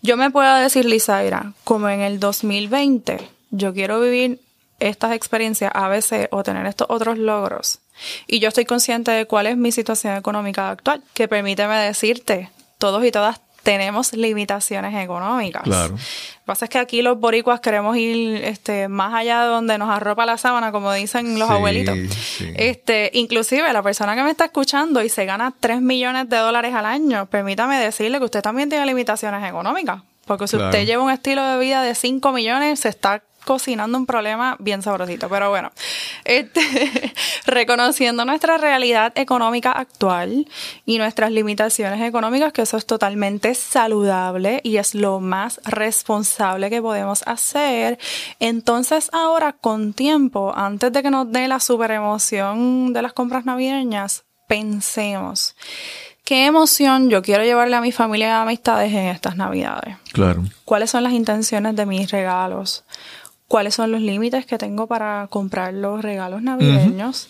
Yo 0.00 0.16
me 0.16 0.30
pueda 0.30 0.58
decir, 0.58 0.86
Lizaira, 0.86 1.52
como 1.64 1.90
en 1.90 2.00
el 2.00 2.18
2020, 2.18 3.28
yo 3.50 3.74
quiero 3.74 4.00
vivir 4.00 4.40
estas 4.80 5.12
experiencias 5.12 5.70
a 5.74 5.88
veces 5.88 6.28
o 6.30 6.42
tener 6.42 6.64
estos 6.64 6.86
otros 6.88 7.18
logros 7.18 7.80
y 8.26 8.38
yo 8.38 8.48
estoy 8.48 8.64
consciente 8.64 9.10
de 9.10 9.26
cuál 9.26 9.46
es 9.46 9.56
mi 9.56 9.72
situación 9.72 10.16
económica 10.16 10.70
actual, 10.70 11.02
que 11.14 11.28
permíteme 11.28 11.76
decirte, 11.76 12.50
todos 12.78 13.04
y 13.04 13.10
todas 13.10 13.40
tenemos 13.62 14.14
limitaciones 14.14 14.94
económicas. 14.94 15.62
Claro. 15.62 15.90
Lo 15.90 15.96
que 15.96 16.44
pasa 16.46 16.64
es 16.64 16.70
que 16.70 16.78
aquí 16.78 17.02
los 17.02 17.20
boricuas 17.20 17.60
queremos 17.60 17.96
ir 17.98 18.42
este, 18.44 18.88
más 18.88 19.12
allá 19.12 19.42
de 19.42 19.48
donde 19.48 19.76
nos 19.76 19.90
arropa 19.90 20.24
la 20.24 20.38
sábana, 20.38 20.72
como 20.72 20.90
dicen 20.92 21.38
los 21.38 21.50
abuelitos. 21.50 21.98
Este, 22.56 23.10
inclusive 23.12 23.70
la 23.72 23.82
persona 23.82 24.14
que 24.14 24.22
me 24.22 24.30
está 24.30 24.46
escuchando 24.46 25.02
y 25.02 25.10
se 25.10 25.26
gana 25.26 25.52
3 25.60 25.82
millones 25.82 26.30
de 26.30 26.38
dólares 26.38 26.74
al 26.74 26.86
año, 26.86 27.26
permítame 27.26 27.78
decirle 27.78 28.18
que 28.18 28.24
usted 28.24 28.40
también 28.40 28.70
tiene 28.70 28.86
limitaciones 28.86 29.46
económicas. 29.46 30.02
Porque 30.24 30.46
si 30.46 30.56
usted 30.56 30.86
lleva 30.86 31.02
un 31.02 31.10
estilo 31.10 31.42
de 31.42 31.58
vida 31.58 31.82
de 31.82 31.94
5 31.94 32.32
millones, 32.32 32.80
se 32.80 32.88
está 32.88 33.22
cocinando 33.48 33.96
un 33.96 34.04
problema 34.04 34.56
bien 34.58 34.82
sabrosito. 34.82 35.30
Pero 35.30 35.48
bueno, 35.48 35.72
este, 36.26 36.60
reconociendo 37.46 38.26
nuestra 38.26 38.58
realidad 38.58 39.14
económica 39.14 39.72
actual 39.72 40.46
y 40.84 40.98
nuestras 40.98 41.32
limitaciones 41.32 42.06
económicas, 42.06 42.52
que 42.52 42.60
eso 42.60 42.76
es 42.76 42.84
totalmente 42.84 43.54
saludable 43.54 44.60
y 44.64 44.76
es 44.76 44.94
lo 44.94 45.20
más 45.20 45.62
responsable 45.64 46.68
que 46.68 46.82
podemos 46.82 47.22
hacer. 47.24 47.98
Entonces 48.38 49.08
ahora 49.14 49.54
con 49.54 49.94
tiempo, 49.94 50.52
antes 50.54 50.92
de 50.92 51.02
que 51.02 51.10
nos 51.10 51.32
dé 51.32 51.48
la 51.48 51.58
super 51.58 51.92
emoción 51.92 52.92
de 52.92 53.00
las 53.00 53.14
compras 53.14 53.46
navideñas, 53.46 54.24
pensemos. 54.46 55.56
¿Qué 56.22 56.44
emoción 56.44 57.08
yo 57.08 57.22
quiero 57.22 57.44
llevarle 57.44 57.76
a 57.76 57.80
mi 57.80 57.92
familia 57.92 58.28
y 58.28 58.30
amistades 58.32 58.92
en 58.92 59.06
estas 59.06 59.36
navidades? 59.36 59.96
Claro. 60.12 60.44
¿Cuáles 60.66 60.90
son 60.90 61.02
las 61.02 61.14
intenciones 61.14 61.74
de 61.74 61.86
mis 61.86 62.10
regalos? 62.10 62.84
Cuáles 63.48 63.74
son 63.74 63.90
los 63.90 64.00
límites 64.00 64.46
que 64.46 64.58
tengo 64.58 64.86
para 64.86 65.26
comprar 65.30 65.74
los 65.74 66.02
regalos 66.02 66.42
navideños. 66.42 67.28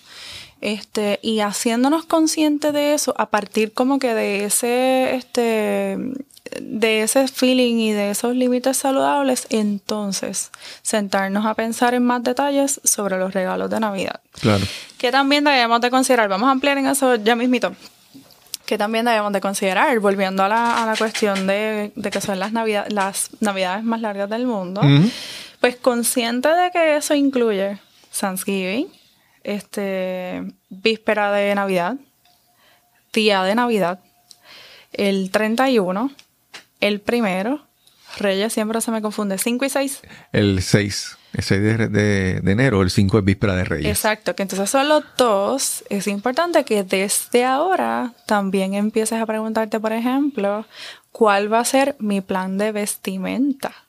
Este, 0.60 1.20
y 1.22 1.38
haciéndonos 1.38 2.04
conscientes 2.04 2.72
de 2.72 2.92
eso, 2.92 3.14
a 3.16 3.26
partir 3.26 3.72
como 3.72 4.00
que 4.00 4.12
de 4.12 4.44
ese, 4.44 5.14
este, 5.14 5.96
de 6.60 7.02
ese 7.02 7.28
feeling 7.28 7.76
y 7.76 7.92
de 7.92 8.10
esos 8.10 8.34
límites 8.34 8.76
saludables, 8.76 9.46
entonces 9.50 10.50
sentarnos 10.82 11.46
a 11.46 11.54
pensar 11.54 11.94
en 11.94 12.04
más 12.04 12.24
detalles 12.24 12.80
sobre 12.82 13.18
los 13.18 13.32
regalos 13.32 13.70
de 13.70 13.78
Navidad. 13.78 14.20
Claro. 14.40 14.64
Que 14.98 15.12
también 15.12 15.44
debemos 15.44 15.80
de 15.80 15.90
considerar, 15.90 16.28
vamos 16.28 16.48
a 16.48 16.52
ampliar 16.52 16.76
en 16.78 16.86
eso 16.86 17.14
ya 17.14 17.36
mismito, 17.36 17.72
que 18.66 18.76
también 18.76 19.04
debemos 19.04 19.32
de 19.32 19.40
considerar, 19.40 19.98
volviendo 20.00 20.42
a 20.42 20.48
la, 20.48 20.82
a 20.82 20.86
la 20.86 20.96
cuestión 20.96 21.46
de, 21.46 21.92
de, 21.94 22.10
que 22.10 22.20
son 22.20 22.40
las, 22.40 22.52
navidad, 22.52 22.86
las 22.88 23.30
navidades 23.38 23.84
más 23.84 24.00
largas 24.00 24.28
del 24.28 24.44
mundo. 24.44 24.80
Pues 25.60 25.76
consciente 25.76 26.48
de 26.48 26.70
que 26.70 26.96
eso 26.96 27.14
incluye 27.14 27.78
Thanksgiving, 28.18 28.88
este, 29.42 30.44
víspera 30.68 31.32
de 31.32 31.54
Navidad, 31.54 31.96
día 33.12 33.42
de 33.42 33.54
Navidad, 33.54 34.00
el 34.92 35.30
31, 35.30 36.12
el 36.80 37.00
primero, 37.00 37.66
Reyes 38.18 38.52
siempre 38.52 38.80
se 38.80 38.90
me 38.90 39.02
confunde, 39.02 39.38
5 39.38 39.64
y 39.64 39.68
6. 39.68 40.02
El 40.32 40.62
6, 40.62 41.18
el 41.34 41.44
6 41.44 41.60
de, 41.60 41.88
de, 42.40 42.52
enero, 42.52 42.82
el 42.82 42.90
5 42.90 43.18
es 43.18 43.24
víspera 43.24 43.54
de 43.54 43.64
Reyes. 43.64 43.90
Exacto, 43.90 44.34
que 44.34 44.42
entonces 44.42 44.70
son 44.70 44.88
los 44.88 45.04
dos. 45.16 45.84
Es 45.90 46.06
importante 46.06 46.64
que 46.64 46.84
desde 46.84 47.44
ahora 47.44 48.14
también 48.26 48.74
empieces 48.74 49.20
a 49.20 49.26
preguntarte, 49.26 49.78
por 49.78 49.92
ejemplo, 49.92 50.66
cuál 51.12 51.52
va 51.52 51.60
a 51.60 51.64
ser 51.64 51.96
mi 51.98 52.20
plan 52.20 52.58
de 52.58 52.72
vestimenta 52.72 53.87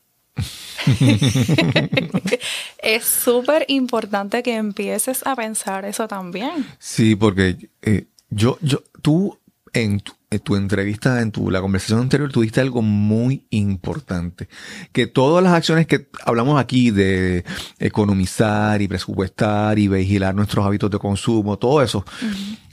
es 2.83 3.03
súper 3.03 3.65
importante 3.67 4.43
que 4.43 4.55
empieces 4.55 5.25
a 5.25 5.35
pensar 5.35 5.85
eso 5.85 6.07
también. 6.07 6.65
Sí, 6.79 7.15
porque 7.15 7.69
eh, 7.81 8.07
yo, 8.29 8.57
yo, 8.61 8.83
tú 9.01 9.37
en 9.73 10.01
tu, 10.43 10.55
entrevista, 10.55 11.21
en 11.21 11.31
tu, 11.31 11.49
la 11.49 11.61
conversación 11.61 11.99
anterior, 11.99 12.31
tuviste 12.31 12.61
algo 12.61 12.81
muy 12.81 13.47
importante. 13.49 14.47
Que 14.91 15.07
todas 15.07 15.43
las 15.43 15.53
acciones 15.53 15.87
que 15.87 16.09
hablamos 16.25 16.59
aquí 16.59 16.91
de 16.91 17.43
economizar 17.79 18.81
y 18.81 18.87
presupuestar 18.87 19.79
y 19.79 19.87
vigilar 19.87 20.35
nuestros 20.35 20.65
hábitos 20.65 20.91
de 20.91 20.99
consumo, 20.99 21.57
todo 21.57 21.81
eso, 21.81 22.05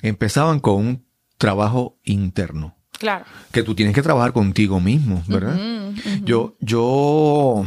empezaban 0.03 0.61
con 0.61 0.75
un 0.77 1.07
trabajo 1.39 1.99
interno. 2.05 2.76
Claro. 2.99 3.25
Que 3.53 3.63
tú 3.63 3.75
tienes 3.75 3.95
que 3.95 4.03
trabajar 4.03 4.33
contigo 4.33 4.81
mismo, 4.81 5.23
¿verdad? 5.27 5.59
Yo, 6.25 6.57
yo, 6.61 7.65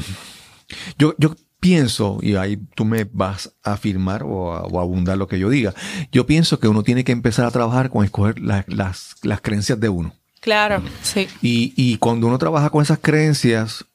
yo, 0.97 1.15
yo 1.17 1.35
pienso, 1.59 2.19
y 2.21 2.35
ahí 2.35 2.57
tú 2.75 2.85
me 2.85 3.03
vas 3.03 3.53
a 3.63 3.73
afirmar 3.73 4.23
o 4.23 4.53
a, 4.53 4.81
abundar 4.81 5.17
lo 5.17 5.27
que 5.27 5.39
yo 5.39 5.49
diga, 5.49 5.73
yo 6.11 6.25
pienso 6.25 6.59
que 6.59 6.67
uno 6.67 6.83
tiene 6.83 7.03
que 7.03 7.11
empezar 7.11 7.45
a 7.45 7.51
trabajar 7.51 7.89
con 7.89 8.05
escoger 8.05 8.39
las, 8.39 8.65
las, 8.67 9.41
creencias 9.41 9.79
de 9.79 9.89
uno. 9.89 10.13
Claro, 10.41 10.81
sí. 11.01 11.27
Y, 11.41 11.73
y, 11.75 11.97
cuando 11.97 12.27
uno 12.27 12.37
trabaja 12.37 12.69
con 12.69 12.81
esas 12.81 12.99
creencias, 12.99 13.85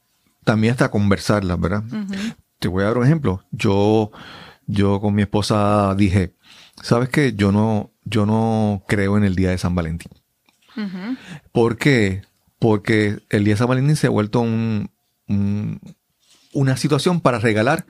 también 0.44 0.72
hasta 0.72 0.90
conversarlas, 0.90 1.58
¿verdad? 1.58 1.82
Te 2.58 2.68
voy 2.68 2.82
a 2.82 2.88
dar 2.88 2.98
un 2.98 3.04
ejemplo. 3.04 3.42
Yo, 3.50 4.12
yo 4.66 5.00
con 5.00 5.14
mi 5.14 5.22
esposa 5.22 5.94
dije, 5.96 6.34
¿sabes 6.82 7.08
qué? 7.08 7.32
Yo 7.34 7.50
no, 7.50 7.92
yo 8.04 8.26
no 8.26 8.84
creo 8.86 9.16
en 9.16 9.24
el 9.24 9.34
día 9.34 9.50
de 9.50 9.58
San 9.58 9.74
Valentín. 9.74 10.12
¿Por 11.52 11.76
qué? 11.76 12.22
Porque 12.58 13.18
el 13.30 13.44
día 13.44 13.54
de 13.54 13.58
San 13.58 13.68
Valentín 13.68 13.96
se 13.96 14.06
ha 14.06 14.10
vuelto 14.10 14.40
un, 14.40 14.90
una 16.52 16.76
situación 16.76 17.20
para 17.20 17.38
regalar 17.38 17.86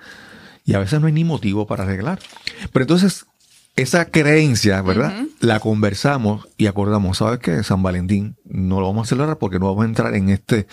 y 0.64 0.74
a 0.74 0.78
veces 0.78 1.00
no 1.00 1.06
hay 1.06 1.12
ni 1.12 1.24
motivo 1.24 1.66
para 1.66 1.84
regalar. 1.84 2.18
Pero 2.72 2.84
entonces, 2.84 3.26
esa 3.76 4.06
creencia, 4.06 4.80
¿verdad? 4.82 5.24
La 5.40 5.60
conversamos 5.60 6.48
y 6.56 6.66
acordamos, 6.66 7.18
¿sabes 7.18 7.40
qué? 7.40 7.62
San 7.62 7.82
Valentín 7.82 8.36
no 8.44 8.80
lo 8.80 8.86
vamos 8.86 9.06
a 9.06 9.10
celebrar 9.10 9.38
porque 9.38 9.58
no 9.58 9.66
vamos 9.66 9.84
a 9.84 9.88
entrar 9.88 10.14
en 10.14 10.30
este 10.30 10.66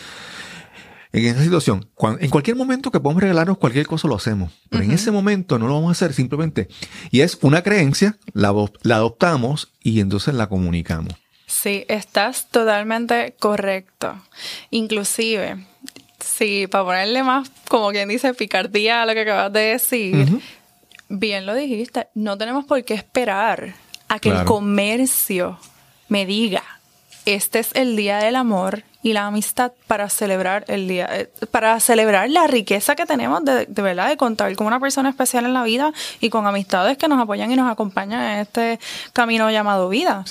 en 1.14 1.26
esa 1.26 1.44
situación, 1.44 1.90
en 2.20 2.30
cualquier 2.30 2.56
momento 2.56 2.90
que 2.90 3.02
podemos 3.02 3.22
regalarnos 3.22 3.58
cualquier 3.58 3.86
cosa 3.86 4.08
lo 4.08 4.16
hacemos, 4.16 4.54
pero 4.70 4.84
en 4.84 4.92
ese 4.92 5.12
momento 5.12 5.60
no 5.60 5.68
lo 5.68 5.74
vamos 5.74 5.90
a 5.90 5.92
hacer 5.92 6.14
simplemente. 6.14 6.70
Y 7.10 7.20
es 7.20 7.38
una 7.42 7.64
creencia, 7.64 8.18
la, 8.32 8.54
la 8.84 8.96
adoptamos 8.96 9.74
y 9.82 10.00
entonces 10.00 10.34
la 10.36 10.48
comunicamos. 10.48 11.14
Sí, 11.52 11.86
estás 11.90 12.48
totalmente 12.48 13.36
correcto. 13.38 14.16
Inclusive, 14.70 15.58
sí, 16.18 16.66
para 16.68 16.86
ponerle 16.86 17.24
más, 17.24 17.52
como 17.68 17.92
quien 17.92 18.08
dice, 18.08 18.34
picardía 18.34 19.02
a 19.02 19.06
lo 19.06 19.14
que 19.14 19.22
acabas 19.22 19.52
de 19.52 19.60
decir, 19.60 20.42
bien 21.10 21.46
lo 21.46 21.54
dijiste, 21.54 22.08
no 22.16 22.38
tenemos 22.38 22.64
por 22.64 22.84
qué 22.86 22.94
esperar 22.94 23.76
a 24.08 24.20
que 24.20 24.30
el 24.30 24.46
comercio 24.46 25.60
me 26.08 26.26
diga, 26.26 26.64
este 27.26 27.60
es 27.60 27.76
el 27.76 27.98
día 27.98 28.20
del 28.20 28.38
amor 28.38 28.84
y 29.04 29.14
la 29.14 29.28
amistad 29.28 29.72
para 29.88 30.10
celebrar 30.10 30.66
el 30.68 30.88
día, 30.88 31.10
eh, 31.12 31.30
para 31.50 31.80
celebrar 31.80 32.30
la 32.30 32.48
riqueza 32.48 32.96
que 32.96 33.06
tenemos 33.06 33.44
de, 33.44 33.66
de, 33.66 33.82
verdad 33.82 34.10
de 34.10 34.18
contar 34.18 34.56
con 34.56 34.68
una 34.68 34.80
persona 34.80 35.10
especial 35.10 35.46
en 35.46 35.54
la 35.54 35.64
vida 35.64 35.92
y 36.20 36.30
con 36.30 36.46
amistades 36.46 36.98
que 36.98 37.08
nos 37.08 37.20
apoyan 37.20 37.52
y 37.52 37.56
nos 37.56 37.72
acompañan 37.72 38.22
en 38.22 38.40
este 38.40 38.80
camino 39.14 39.50
llamado 39.50 39.90
vida. 39.90 40.24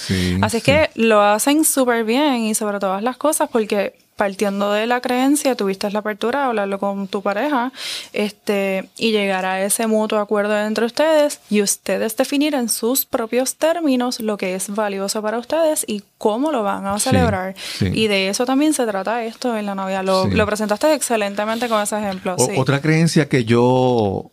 Así 0.43 0.61
que 0.61 0.91
lo 0.95 1.21
hacen 1.23 1.65
súper 1.65 2.05
bien 2.05 2.37
y 2.37 2.55
sobre 2.55 2.79
todas 2.79 3.03
las 3.03 3.17
cosas 3.17 3.49
porque 3.51 3.95
partiendo 4.21 4.71
de 4.71 4.87
la 4.87 5.01
creencia, 5.01 5.55
tuviste 5.55 5.91
la 5.91 6.01
apertura 6.01 6.41
de 6.41 6.45
hablarlo 6.49 6.79
con 6.79 7.09
tu 7.09 7.23
pareja 7.23 7.73
este, 8.13 8.87
y 8.99 9.13
llegar 9.13 9.47
a 9.47 9.65
ese 9.65 9.87
mutuo 9.87 10.19
acuerdo 10.19 10.59
entre 10.59 10.85
ustedes 10.85 11.41
y 11.49 11.63
ustedes 11.63 12.19
definir 12.19 12.55
en 12.55 12.69
sus 12.69 13.07
propios 13.07 13.57
términos 13.57 14.21
lo 14.21 14.37
que 14.37 14.55
es 14.55 14.69
valioso 14.69 15.23
para 15.23 15.39
ustedes 15.39 15.87
y 15.89 16.03
cómo 16.19 16.53
lo 16.53 16.63
van 16.63 16.85
a 16.87 16.99
celebrar. 16.99 17.55
Y 17.81 18.09
de 18.09 18.29
eso 18.29 18.45
también 18.45 18.75
se 18.75 18.85
trata 18.85 19.25
esto 19.25 19.57
en 19.57 19.65
la 19.65 19.75
Navidad. 19.75 20.05
Lo, 20.05 20.27
lo 20.27 20.45
presentaste 20.45 20.93
excelentemente 20.93 21.71
con 21.71 21.81
ese 21.81 21.97
ejemplo. 21.97 22.37
otra 22.59 22.83
creencia 22.83 23.27
que 23.27 23.47
yo 23.47 24.33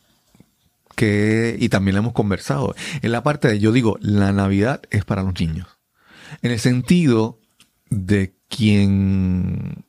que, 0.96 1.56
y 1.58 1.70
también 1.70 1.96
la 1.96 2.00
hemos 2.00 2.12
conversado, 2.12 2.76
en 3.02 3.14
la 3.14 3.24
parte 3.24 3.48
de, 3.48 3.60
yo 3.60 3.72
digo, 3.72 3.98
la 4.02 4.34
Navidad 4.34 4.82
es 4.90 5.06
para 5.06 5.24
los 5.24 5.40
niños. 5.40 5.70
En 6.42 6.52
el 6.52 6.60
sentido 6.60 7.37
de 7.90 8.34
quien, 8.50 9.86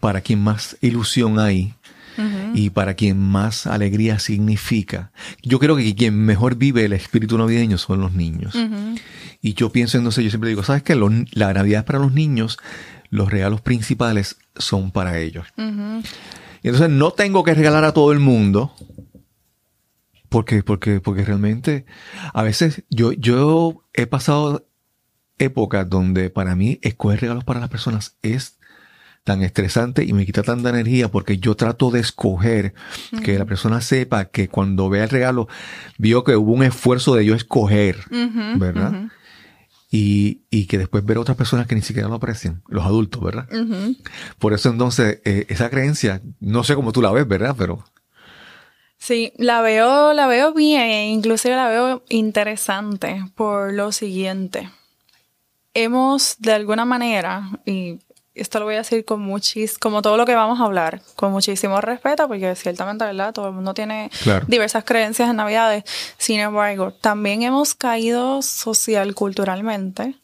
para 0.00 0.20
quien 0.20 0.40
más 0.40 0.76
ilusión 0.80 1.38
hay 1.38 1.74
y 2.52 2.70
para 2.70 2.94
quien 2.94 3.18
más 3.18 3.66
alegría 3.66 4.18
significa. 4.18 5.12
Yo 5.42 5.60
creo 5.60 5.76
que 5.76 5.94
quien 5.94 6.24
mejor 6.24 6.56
vive 6.56 6.84
el 6.84 6.92
espíritu 6.92 7.38
navideño 7.38 7.78
son 7.78 8.00
los 8.00 8.12
niños. 8.12 8.56
Y 9.40 9.54
yo 9.54 9.70
pienso 9.70 9.98
entonces, 9.98 10.24
yo 10.24 10.30
siempre 10.30 10.50
digo, 10.50 10.64
¿sabes 10.64 10.82
qué? 10.82 10.96
la 10.96 11.54
Navidad 11.54 11.80
es 11.80 11.84
para 11.84 12.00
los 12.00 12.12
niños, 12.12 12.58
los 13.10 13.30
regalos 13.30 13.60
principales 13.60 14.36
son 14.56 14.90
para 14.90 15.18
ellos. 15.18 15.46
Y 15.56 16.68
entonces 16.68 16.90
no 16.90 17.12
tengo 17.12 17.44
que 17.44 17.54
regalar 17.54 17.84
a 17.84 17.92
todo 17.92 18.12
el 18.12 18.18
mundo. 18.18 18.74
Porque, 20.28 20.62
porque, 20.62 21.00
porque 21.00 21.24
realmente 21.24 21.86
a 22.34 22.42
veces 22.42 22.82
yo, 22.90 23.12
yo 23.12 23.88
he 23.94 24.06
pasado 24.06 24.67
época 25.38 25.84
donde 25.84 26.30
para 26.30 26.54
mí 26.54 26.78
escoger 26.82 27.20
regalos 27.20 27.44
para 27.44 27.60
las 27.60 27.68
personas 27.68 28.16
es 28.22 28.58
tan 29.28 29.42
estresante 29.42 30.04
y 30.04 30.14
me 30.14 30.24
quita 30.24 30.42
tanta 30.42 30.70
energía 30.70 31.08
porque 31.08 31.36
yo 31.36 31.54
trato 31.54 31.90
de 31.90 32.00
escoger 32.00 32.72
que 33.22 33.38
la 33.38 33.44
persona 33.44 33.82
sepa 33.82 34.24
que 34.24 34.48
cuando 34.48 34.88
vea 34.88 35.04
el 35.04 35.10
regalo 35.10 35.48
vio 35.98 36.24
que 36.24 36.34
hubo 36.34 36.52
un 36.52 36.62
esfuerzo 36.62 37.14
de 37.14 37.26
yo 37.26 37.34
escoger, 37.34 37.98
¿verdad? 38.56 39.10
Y, 39.90 40.44
y, 40.50 40.66
que 40.66 40.78
después 40.78 41.04
ver 41.04 41.18
a 41.18 41.20
otras 41.20 41.36
personas 41.36 41.66
que 41.66 41.74
ni 41.74 41.82
siquiera 41.82 42.08
lo 42.08 42.14
aprecian, 42.14 42.62
los 42.68 42.86
adultos, 42.86 43.22
¿verdad? 43.22 43.46
Por 44.38 44.54
eso 44.54 44.70
entonces 44.70 45.20
eh, 45.26 45.44
esa 45.50 45.68
creencia, 45.68 46.22
no 46.40 46.64
sé 46.64 46.74
cómo 46.74 46.92
tú 46.92 47.02
la 47.02 47.12
ves, 47.12 47.28
¿verdad? 47.28 47.54
Pero... 47.58 47.84
Sí, 48.96 49.34
la 49.36 49.60
veo, 49.60 50.14
la 50.14 50.26
veo 50.26 50.54
bien, 50.54 51.10
inclusive 51.10 51.54
la 51.54 51.68
veo 51.68 52.02
interesante 52.08 53.24
por 53.34 53.74
lo 53.74 53.92
siguiente 53.92 54.70
hemos 55.84 56.36
de 56.38 56.52
alguna 56.52 56.84
manera, 56.84 57.48
y 57.64 57.98
esto 58.34 58.58
lo 58.58 58.66
voy 58.66 58.74
a 58.74 58.78
decir 58.78 59.04
con 59.04 59.20
muchísimo, 59.20 59.78
como 59.80 60.02
todo 60.02 60.16
lo 60.16 60.24
que 60.24 60.34
vamos 60.34 60.60
a 60.60 60.64
hablar, 60.64 61.02
con 61.16 61.32
muchísimo 61.32 61.80
respeto, 61.80 62.28
porque 62.28 62.54
ciertamente, 62.54 63.04
¿verdad? 63.04 63.32
Todo 63.32 63.48
el 63.48 63.54
mundo 63.54 63.74
tiene 63.74 64.10
diversas 64.46 64.84
creencias 64.84 65.30
en 65.30 65.36
Navidades. 65.36 65.84
Sin 66.18 66.40
embargo, 66.40 66.92
también 66.92 67.42
hemos 67.42 67.74
caído 67.74 68.42
social, 68.42 69.14
culturalmente, 69.14 70.14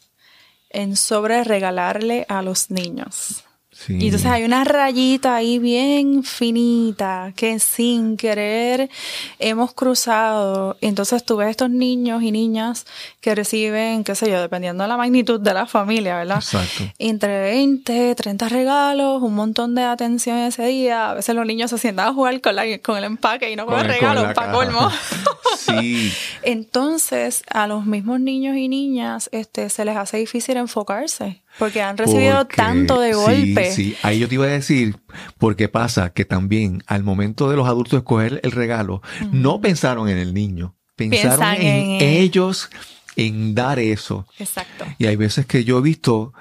en 0.71 0.97
sobre 0.97 1.45
regalarle 1.45 2.27
a 2.29 2.43
los 2.43 2.71
niños. 2.71 3.44
Y 3.89 4.07
entonces 4.07 4.31
hay 4.31 4.45
una 4.45 4.65
rayita 4.65 5.37
ahí 5.37 5.59
bien 5.59 6.25
finita 6.25 7.33
que 7.37 7.59
sin 7.59 8.17
querer 8.17 8.91
hemos 9.39 9.73
cruzado. 9.73 10.77
Entonces 10.81 11.25
tú 11.25 11.37
ves 11.37 11.51
estos 11.51 11.71
niños 11.71 12.23
y 12.23 12.33
niñas 12.33 12.87
que 13.21 13.35
reciben, 13.35 14.05
qué 14.05 14.15
sé 14.15 14.31
yo, 14.31 14.41
dependiendo 14.41 14.85
de 14.85 14.89
la 14.89 14.97
magnitud 14.97 15.41
de 15.41 15.55
la 15.55 15.67
familia, 15.67 16.17
¿verdad? 16.17 16.39
Exacto. 16.39 16.85
Entre 16.99 17.41
20, 17.41 18.15
30 18.15 18.49
regalos, 18.49 19.23
un 19.23 19.35
montón 19.35 19.75
de 19.75 19.83
atención 19.83 20.39
ese 20.39 20.67
día. 20.67 21.11
A 21.11 21.15
veces 21.15 21.35
los 21.35 21.47
niños 21.47 21.71
se 21.71 21.79
sientan 21.79 22.09
a 22.09 22.13
jugar 22.13 22.41
con, 22.41 22.57
con 22.83 22.97
el 22.97 23.05
empaque 23.05 23.51
y 23.51 23.57
no 23.57 23.67
con, 23.67 23.81
el 23.81 23.87
regalo, 23.87 24.33
para 24.35 24.53
colmo. 24.53 24.91
sí. 25.59 26.13
Entonces, 26.43 27.43
a 27.51 27.67
los 27.67 27.87
mismos 27.87 28.21
niños 28.21 28.57
y 28.57 28.69
niñas 28.69 29.29
este, 29.33 29.69
se 29.71 29.85
les 29.85 29.97
hace 29.97 30.19
difícil 30.19 30.57
enfocarse 30.57 31.44
porque 31.59 31.83
han 31.83 31.97
recibido 31.97 32.47
tanto 32.47 33.01
de 33.01 33.15
golpe. 33.15 33.71
Sí, 33.71 33.93
sí, 33.93 33.97
ahí 34.03 34.19
yo 34.19 34.29
te 34.29 34.35
iba 34.35 34.45
a 34.47 34.49
decir, 34.49 34.97
porque 35.39 35.69
pasa 35.69 36.11
que 36.13 36.25
también 36.25 36.83
al 36.87 37.05
momento 37.05 37.51
de 37.51 37.57
los 37.57 37.69
adultos 37.69 37.99
escoger 37.99 38.41
el 38.43 38.53
regalo, 38.53 39.03
no 39.31 39.61
pensaron 39.61 40.09
en 40.09 40.19
el 40.19 40.35
niño, 40.35 40.77
pensaron 40.97 41.55
en, 41.61 42.01
ellos, 42.03 42.71
en 43.17 43.55
dar 43.55 43.79
eso. 43.79 44.27
Exacto. 44.39 44.85
Y 44.99 45.07
hay 45.07 45.17
veces 45.17 45.47
que 45.47 45.65
yo 45.65 45.79
he 45.79 45.83
visto 45.83 46.33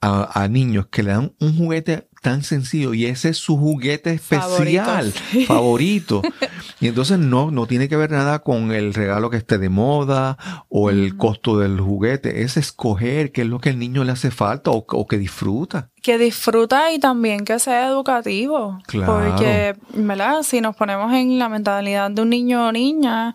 a, 0.00 0.46
niños 0.48 0.86
que 0.86 1.02
le 1.02 1.10
dan 1.10 1.32
un 1.40 1.56
juguete 1.56 2.08
tan 2.26 2.42
sencillo 2.42 2.92
y 2.92 3.06
ese 3.06 3.28
es 3.28 3.38
su 3.38 3.56
juguete 3.56 4.12
especial, 4.12 5.12
favorito. 5.46 6.22
Y 6.78 6.88
entonces 6.88 7.18
no, 7.18 7.50
no 7.50 7.66
tiene 7.66 7.88
que 7.88 7.96
ver 7.96 8.10
nada 8.10 8.40
con 8.40 8.70
el 8.70 8.92
regalo 8.92 9.30
que 9.30 9.38
esté 9.38 9.56
de 9.56 9.70
moda 9.70 10.36
o 10.68 10.90
el 10.90 11.16
costo 11.16 11.56
del 11.56 11.80
juguete, 11.80 12.42
es 12.42 12.58
escoger 12.58 13.32
qué 13.32 13.42
es 13.42 13.46
lo 13.46 13.60
que 13.60 13.70
el 13.70 13.78
niño 13.78 14.04
le 14.04 14.12
hace 14.12 14.30
falta 14.30 14.72
o, 14.72 15.06
que 15.06 15.16
disfruta. 15.16 15.88
Que 16.02 16.18
disfruta 16.18 16.92
y 16.92 16.98
también 16.98 17.46
que 17.46 17.58
sea 17.60 17.86
educativo. 17.86 18.78
Claro. 18.86 19.20
Porque, 19.20 19.76
¿verdad? 19.94 20.42
Si 20.42 20.60
nos 20.60 20.76
ponemos 20.76 21.10
en 21.14 21.38
la 21.38 21.48
mentalidad 21.48 22.10
de 22.10 22.20
un 22.20 22.28
niño 22.28 22.66
o 22.66 22.72
niña, 22.72 23.34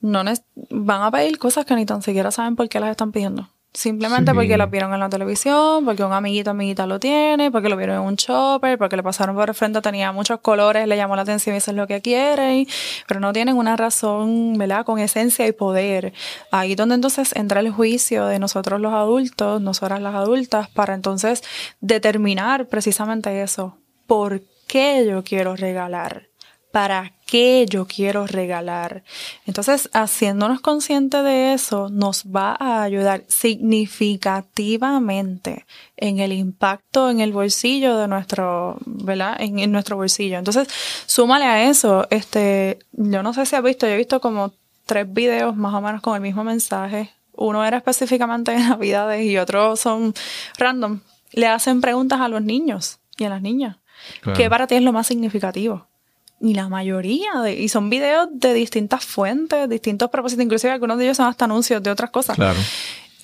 no 0.00 0.22
van 0.70 1.02
a 1.02 1.10
pedir 1.10 1.38
cosas 1.38 1.64
que 1.64 1.74
ni 1.74 1.86
tan 1.86 2.02
siquiera 2.02 2.30
saben 2.30 2.54
por 2.54 2.68
qué 2.68 2.78
las 2.78 2.90
están 2.90 3.10
pidiendo. 3.10 3.48
Simplemente 3.76 4.32
porque 4.32 4.56
lo 4.56 4.66
vieron 4.68 4.94
en 4.94 5.00
la 5.00 5.10
televisión, 5.10 5.84
porque 5.84 6.02
un 6.02 6.14
amiguito 6.14 6.50
amiguita 6.50 6.86
lo 6.86 6.98
tiene, 6.98 7.50
porque 7.50 7.68
lo 7.68 7.76
vieron 7.76 7.96
en 7.96 8.02
un 8.02 8.16
chopper, 8.16 8.78
porque 8.78 8.96
le 8.96 9.02
pasaron 9.02 9.36
por 9.36 9.50
el 9.50 9.54
frente, 9.54 9.82
tenía 9.82 10.12
muchos 10.12 10.40
colores, 10.40 10.88
le 10.88 10.96
llamó 10.96 11.14
la 11.14 11.22
atención 11.22 11.54
y 11.54 11.58
eso 11.58 11.72
es 11.72 11.76
lo 11.76 11.86
que 11.86 12.00
quieren, 12.00 12.66
pero 13.06 13.20
no 13.20 13.34
tienen 13.34 13.54
una 13.58 13.76
razón, 13.76 14.56
¿verdad? 14.56 14.86
Con 14.86 14.98
esencia 14.98 15.46
y 15.46 15.52
poder. 15.52 16.14
Ahí 16.50 16.74
donde 16.74 16.94
entonces 16.94 17.36
entra 17.36 17.60
el 17.60 17.70
juicio 17.70 18.24
de 18.24 18.38
nosotros 18.38 18.80
los 18.80 18.94
adultos, 18.94 19.60
nosotras 19.60 20.00
las 20.00 20.14
adultas, 20.14 20.70
para 20.70 20.94
entonces 20.94 21.42
determinar 21.82 22.68
precisamente 22.68 23.42
eso. 23.42 23.76
¿Por 24.06 24.40
qué 24.66 25.04
yo 25.06 25.22
quiero 25.22 25.54
regalar? 25.54 26.28
¿Para 26.76 27.12
qué 27.24 27.64
yo 27.66 27.86
quiero 27.86 28.26
regalar. 28.26 29.02
Entonces, 29.46 29.88
haciéndonos 29.94 30.60
conscientes 30.60 31.24
de 31.24 31.54
eso, 31.54 31.88
nos 31.88 32.26
va 32.26 32.54
a 32.60 32.82
ayudar 32.82 33.24
significativamente 33.28 35.64
en 35.96 36.18
el 36.18 36.34
impacto 36.34 37.08
en 37.08 37.20
el 37.20 37.32
bolsillo 37.32 37.96
de 37.96 38.08
nuestro, 38.08 38.76
¿verdad? 38.84 39.36
En, 39.38 39.72
nuestro 39.72 39.96
bolsillo. 39.96 40.36
Entonces, 40.36 40.68
súmale 41.06 41.46
a 41.46 41.70
eso, 41.70 42.06
este, 42.10 42.80
yo 42.92 43.22
no 43.22 43.32
sé 43.32 43.46
si 43.46 43.56
has 43.56 43.62
visto, 43.62 43.86
yo 43.86 43.94
he 43.94 43.96
visto 43.96 44.20
como 44.20 44.52
tres 44.84 45.10
videos 45.10 45.56
más 45.56 45.72
o 45.72 45.80
menos 45.80 46.02
con 46.02 46.14
el 46.14 46.20
mismo 46.20 46.44
mensaje. 46.44 47.10
Uno 47.32 47.64
era 47.64 47.78
específicamente 47.78 48.52
de 48.52 48.58
Navidades 48.58 49.24
y 49.24 49.38
otro 49.38 49.76
son 49.76 50.12
random. 50.58 51.00
Le 51.32 51.46
hacen 51.46 51.80
preguntas 51.80 52.20
a 52.20 52.28
los 52.28 52.42
niños 52.42 52.98
y 53.16 53.24
a 53.24 53.30
las 53.30 53.40
niñas. 53.40 53.78
¿Qué 54.36 54.50
para 54.50 54.66
ti 54.66 54.74
es 54.74 54.82
lo 54.82 54.92
más 54.92 55.06
significativo? 55.06 55.86
Y 56.40 56.54
la 56.54 56.68
mayoría, 56.68 57.40
de, 57.42 57.54
y 57.54 57.68
son 57.68 57.88
videos 57.88 58.28
de 58.30 58.52
distintas 58.52 59.04
fuentes, 59.04 59.68
distintos 59.68 60.10
propósitos, 60.10 60.44
inclusive 60.44 60.72
algunos 60.72 60.98
de 60.98 61.04
ellos 61.04 61.16
son 61.16 61.26
hasta 61.26 61.46
anuncios 61.46 61.82
de 61.82 61.90
otras 61.90 62.10
cosas. 62.10 62.36
Claro. 62.36 62.58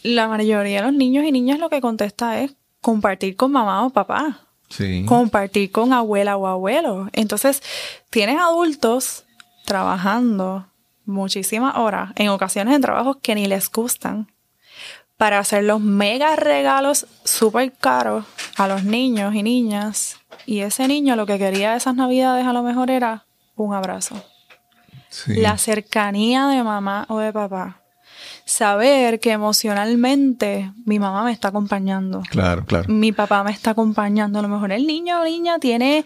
La 0.02 0.28
mayoría 0.28 0.80
de 0.80 0.86
los 0.86 0.94
niños 0.94 1.24
y 1.24 1.32
niñas 1.32 1.58
lo 1.58 1.68
que 1.68 1.80
contesta 1.80 2.40
es 2.40 2.54
compartir 2.80 3.36
con 3.36 3.52
mamá 3.52 3.84
o 3.84 3.90
papá. 3.90 4.40
Sí. 4.68 5.04
Compartir 5.06 5.70
con 5.70 5.92
abuela 5.92 6.36
o 6.38 6.46
abuelo. 6.46 7.10
Entonces, 7.12 7.62
tienes 8.08 8.38
adultos 8.38 9.24
trabajando 9.66 10.66
muchísimas 11.04 11.76
horas, 11.76 12.12
en 12.16 12.28
ocasiones 12.28 12.74
en 12.74 12.80
trabajos 12.80 13.18
que 13.20 13.34
ni 13.34 13.46
les 13.46 13.70
gustan, 13.70 14.31
para 15.22 15.38
hacer 15.38 15.62
los 15.62 15.80
mega 15.80 16.34
regalos 16.34 17.06
súper 17.22 17.72
caros 17.72 18.24
a 18.56 18.66
los 18.66 18.82
niños 18.82 19.36
y 19.36 19.44
niñas. 19.44 20.16
Y 20.46 20.62
ese 20.62 20.88
niño 20.88 21.14
lo 21.14 21.26
que 21.26 21.38
quería 21.38 21.76
esas 21.76 21.94
navidades 21.94 22.44
a 22.44 22.52
lo 22.52 22.64
mejor 22.64 22.90
era 22.90 23.24
un 23.54 23.72
abrazo. 23.72 24.20
La 25.28 25.58
cercanía 25.58 26.48
de 26.48 26.64
mamá 26.64 27.06
o 27.08 27.20
de 27.20 27.32
papá. 27.32 27.82
Saber 28.46 29.20
que 29.20 29.30
emocionalmente 29.30 30.72
mi 30.84 30.98
mamá 30.98 31.22
me 31.22 31.30
está 31.30 31.48
acompañando. 31.48 32.24
Claro, 32.28 32.64
claro. 32.66 32.92
Mi 32.92 33.12
papá 33.12 33.44
me 33.44 33.52
está 33.52 33.70
acompañando. 33.70 34.40
A 34.40 34.42
lo 34.42 34.48
mejor 34.48 34.72
el 34.72 34.88
niño 34.88 35.20
o 35.20 35.24
niña 35.24 35.60
tiene 35.60 36.04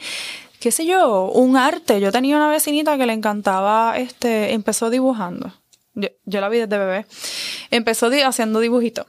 qué 0.61 0.71
sé 0.71 0.85
yo, 0.85 1.31
un 1.31 1.57
arte. 1.57 2.03
Yo 2.03 2.13
tenía 2.13 2.37
una 2.37 2.49
vecinita 2.49 2.99
que 2.99 3.07
le 3.07 3.15
encantaba, 3.15 3.97
este, 3.97 4.53
empezó 4.53 4.91
dibujando. 4.91 5.53
Yo, 5.97 6.41
la 6.41 6.49
vi 6.49 6.59
desde 6.59 6.79
bebé. 6.79 7.07
Empezó 7.71 8.11
haciendo 8.25 8.61
dibujitos. 8.61 9.07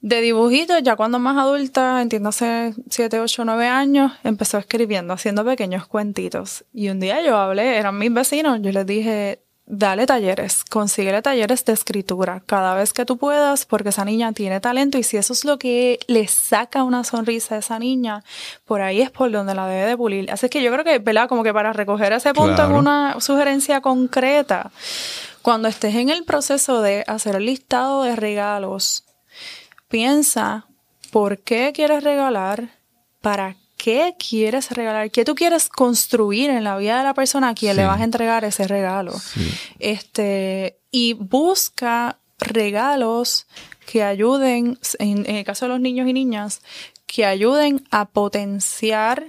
De 0.00 0.20
dibujitos, 0.20 0.82
ya 0.82 0.96
cuando 0.96 1.18
más 1.18 1.36
adulta, 1.36 2.00
entiéndase 2.00 2.74
7, 2.88 3.20
8, 3.20 3.44
9 3.44 3.66
años, 3.66 4.12
empezó 4.24 4.58
escribiendo, 4.58 5.12
haciendo 5.12 5.44
pequeños 5.44 5.86
cuentitos. 5.86 6.64
Y 6.72 6.88
un 6.88 7.00
día 7.00 7.20
yo 7.22 7.36
hablé, 7.36 7.76
eran 7.76 7.98
mis 7.98 8.12
vecinos, 8.12 8.60
yo 8.62 8.72
les 8.72 8.86
dije, 8.86 9.42
dale 9.70 10.04
talleres, 10.04 10.64
consíguele 10.64 11.22
talleres 11.22 11.64
de 11.64 11.72
escritura 11.72 12.42
cada 12.44 12.74
vez 12.74 12.92
que 12.92 13.04
tú 13.04 13.16
puedas, 13.16 13.66
porque 13.66 13.90
esa 13.90 14.04
niña 14.04 14.32
tiene 14.32 14.60
talento 14.60 14.98
y 14.98 15.04
si 15.04 15.16
eso 15.16 15.32
es 15.32 15.44
lo 15.44 15.58
que 15.58 16.00
le 16.08 16.26
saca 16.26 16.82
una 16.82 17.04
sonrisa 17.04 17.54
a 17.54 17.58
esa 17.58 17.78
niña, 17.78 18.24
por 18.64 18.82
ahí 18.82 19.00
es 19.00 19.10
por 19.10 19.30
donde 19.30 19.54
la 19.54 19.68
debe 19.68 19.86
de 19.86 19.96
pulir. 19.96 20.30
Así 20.32 20.48
que 20.48 20.62
yo 20.62 20.72
creo 20.72 20.84
que, 20.84 20.98
¿verdad? 20.98 21.28
Como 21.28 21.44
que 21.44 21.54
para 21.54 21.72
recoger 21.72 22.12
ese 22.12 22.34
punto 22.34 22.64
en 22.64 22.72
una 22.72 23.20
sugerencia 23.20 23.80
concreta, 23.80 24.72
cuando 25.40 25.68
estés 25.68 25.94
en 25.94 26.10
el 26.10 26.24
proceso 26.24 26.82
de 26.82 27.04
hacer 27.06 27.36
el 27.36 27.46
listado 27.46 28.02
de 28.02 28.16
regalos, 28.16 29.04
piensa 29.88 30.66
por 31.12 31.38
qué 31.38 31.72
quieres 31.72 32.02
regalar, 32.02 32.70
para 33.20 33.56
qué 33.82 34.14
quieres 34.18 34.70
regalar, 34.72 35.10
qué 35.10 35.24
tú 35.24 35.34
quieres 35.34 35.70
construir 35.70 36.50
en 36.50 36.64
la 36.64 36.76
vida 36.76 36.98
de 36.98 37.04
la 37.04 37.14
persona 37.14 37.48
a 37.48 37.54
quien 37.54 37.76
le 37.76 37.86
vas 37.86 38.00
a 38.00 38.04
entregar 38.04 38.44
ese 38.44 38.68
regalo. 38.68 39.14
Este, 39.78 40.76
y 40.90 41.14
busca 41.14 42.18
regalos 42.38 43.46
que 43.86 44.02
ayuden, 44.02 44.78
en, 44.98 45.24
el 45.24 45.44
caso 45.44 45.64
de 45.64 45.70
los 45.70 45.80
niños 45.80 46.06
y 46.08 46.12
niñas, 46.12 46.60
que 47.06 47.24
ayuden 47.24 47.82
a 47.90 48.04
potenciar 48.04 49.24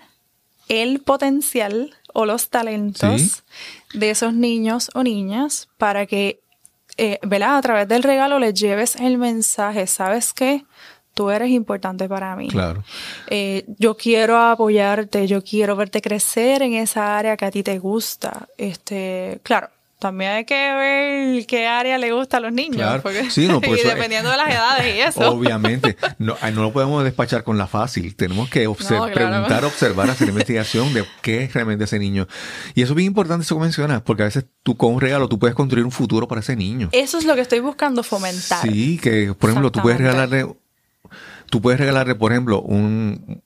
el 0.67 0.99
potencial 0.99 1.95
o 2.13 2.25
los 2.25 2.49
talentos 2.49 3.43
de 3.93 4.09
esos 4.09 4.33
niños 4.33 4.91
o 4.93 5.03
niñas 5.03 5.69
para 5.77 6.05
que, 6.05 6.41
eh, 6.97 7.19
A 7.23 7.61
través 7.61 7.87
del 7.87 8.03
regalo 8.03 8.37
les 8.37 8.53
lleves 8.53 8.97
el 8.97 9.17
mensaje, 9.17 9.87
¿sabes 9.87 10.33
qué? 10.33 10.65
Tú 11.21 11.29
eres 11.29 11.51
importante 11.51 12.09
para 12.09 12.35
mí. 12.35 12.47
Claro. 12.47 12.83
Eh, 13.27 13.63
yo 13.77 13.95
quiero 13.95 14.39
apoyarte, 14.39 15.27
yo 15.27 15.43
quiero 15.43 15.75
verte 15.75 16.01
crecer 16.01 16.63
en 16.63 16.73
esa 16.73 17.15
área 17.15 17.37
que 17.37 17.45
a 17.45 17.51
ti 17.51 17.61
te 17.61 17.77
gusta. 17.77 18.47
Este, 18.57 19.39
claro, 19.43 19.69
también 20.01 20.31
hay 20.31 20.45
que 20.45 20.55
ver 20.55 21.45
qué 21.45 21.67
área 21.67 21.99
le 21.99 22.11
gusta 22.11 22.37
a 22.37 22.39
los 22.39 22.51
niños. 22.51 22.77
Claro. 22.77 23.03
sí, 23.29 23.47
no, 23.47 23.61
y 23.63 23.87
dependiendo 23.87 24.31
de 24.31 24.37
las 24.37 24.49
edades 24.49 24.95
y 24.95 24.99
eso. 24.99 25.29
Obviamente. 25.29 25.95
No, 26.17 26.35
no 26.53 26.63
lo 26.63 26.73
podemos 26.73 27.03
despachar 27.03 27.43
con 27.43 27.59
la 27.59 27.67
fácil. 27.67 28.15
Tenemos 28.15 28.49
que 28.49 28.67
preguntar, 29.13 29.63
observar, 29.63 30.09
hacer 30.09 30.29
investigación 30.29 30.91
de 30.95 31.05
qué 31.21 31.43
es 31.43 31.53
realmente 31.53 31.83
ese 31.83 31.99
niño. 31.99 32.27
Y 32.73 32.81
eso 32.81 32.93
es 32.93 32.95
bien 32.95 33.07
importante, 33.07 33.43
eso 33.43 33.55
que 33.57 33.61
mencionas, 33.61 34.01
porque 34.01 34.23
a 34.23 34.25
veces 34.25 34.45
tú 34.63 34.75
con 34.75 34.95
un 34.95 35.01
regalo 35.01 35.29
tú 35.29 35.37
puedes 35.37 35.55
construir 35.55 35.85
un 35.85 35.91
futuro 35.91 36.27
para 36.27 36.41
ese 36.41 36.55
niño. 36.55 36.89
Eso 36.93 37.19
es 37.19 37.25
lo 37.25 37.35
que 37.35 37.41
estoy 37.41 37.59
buscando 37.59 38.01
fomentar. 38.01 38.63
Sí, 38.63 38.97
que 38.97 39.35
por 39.35 39.51
ejemplo 39.51 39.71
tú 39.71 39.83
puedes 39.83 39.99
regalarle 39.99 40.47
Tú 41.49 41.61
puedes 41.61 41.79
regalarle, 41.79 42.15
por 42.15 42.31
ejemplo, 42.31 42.61
un, 42.61 43.41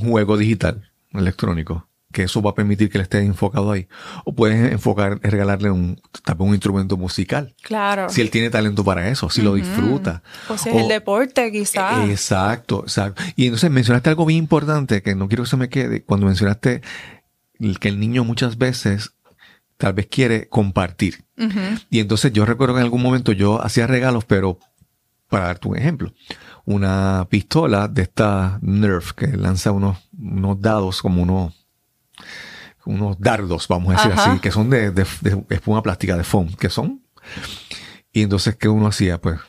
juego 0.00 0.36
digital, 0.36 0.90
electrónico, 1.12 1.88
que 2.12 2.24
eso 2.24 2.42
va 2.42 2.50
a 2.50 2.54
permitir 2.54 2.90
que 2.90 2.98
le 2.98 3.04
esté 3.04 3.20
enfocado 3.20 3.70
ahí. 3.72 3.88
O 4.24 4.34
puedes 4.34 4.72
enfocar, 4.72 5.20
regalarle 5.22 5.70
un, 5.70 6.00
un 6.38 6.54
instrumento 6.54 6.96
musical. 6.96 7.54
Claro. 7.62 8.08
Si 8.08 8.20
él 8.20 8.30
tiene 8.30 8.50
talento 8.50 8.84
para 8.84 9.08
eso, 9.08 9.30
si 9.30 9.42
lo 9.42 9.54
disfruta. 9.54 10.22
O 10.48 10.58
si 10.58 10.68
es 10.68 10.76
el 10.76 10.88
deporte, 10.88 11.50
quizás. 11.52 12.08
Exacto, 12.08 12.82
exacto. 12.82 13.22
Y 13.36 13.46
entonces 13.46 13.70
mencionaste 13.70 14.10
algo 14.10 14.26
bien 14.26 14.38
importante 14.38 15.02
que 15.02 15.14
no 15.14 15.28
quiero 15.28 15.44
que 15.44 15.50
se 15.50 15.56
me 15.56 15.68
quede. 15.68 16.02
Cuando 16.02 16.26
mencionaste 16.26 16.82
que 17.80 17.88
el 17.88 18.00
niño 18.00 18.24
muchas 18.24 18.58
veces 18.58 19.12
tal 19.80 19.94
vez 19.94 20.06
quiere 20.06 20.48
compartir. 20.48 21.24
Y 21.88 22.00
entonces 22.00 22.34
yo 22.34 22.44
recuerdo 22.44 22.74
que 22.74 22.80
en 22.80 22.84
algún 22.84 23.02
momento 23.02 23.32
yo 23.32 23.64
hacía 23.64 23.86
regalos, 23.86 24.26
pero 24.26 24.58
para 25.30 25.46
darte 25.46 25.68
un 25.68 25.78
ejemplo 25.78 26.12
una 26.70 27.26
pistola 27.28 27.88
de 27.88 28.02
esta 28.02 28.58
Nerf 28.62 29.12
que 29.12 29.26
lanza 29.26 29.72
unos, 29.72 29.98
unos 30.16 30.60
dados 30.60 31.02
como 31.02 31.22
unos, 31.22 31.52
unos 32.84 33.18
dardos, 33.18 33.66
vamos 33.68 33.92
a 33.92 33.96
decir 33.96 34.12
así, 34.12 34.38
que 34.38 34.52
son 34.52 34.70
de, 34.70 34.92
espuma 35.50 35.82
plástica, 35.82 36.16
de 36.16 36.24
foam, 36.24 36.54
que 36.54 36.68
son. 36.70 37.02
Y 38.12 38.22
entonces, 38.22 38.56
¿qué 38.56 38.68
uno 38.68 38.86
hacía? 38.86 39.20
Pues 39.20 39.40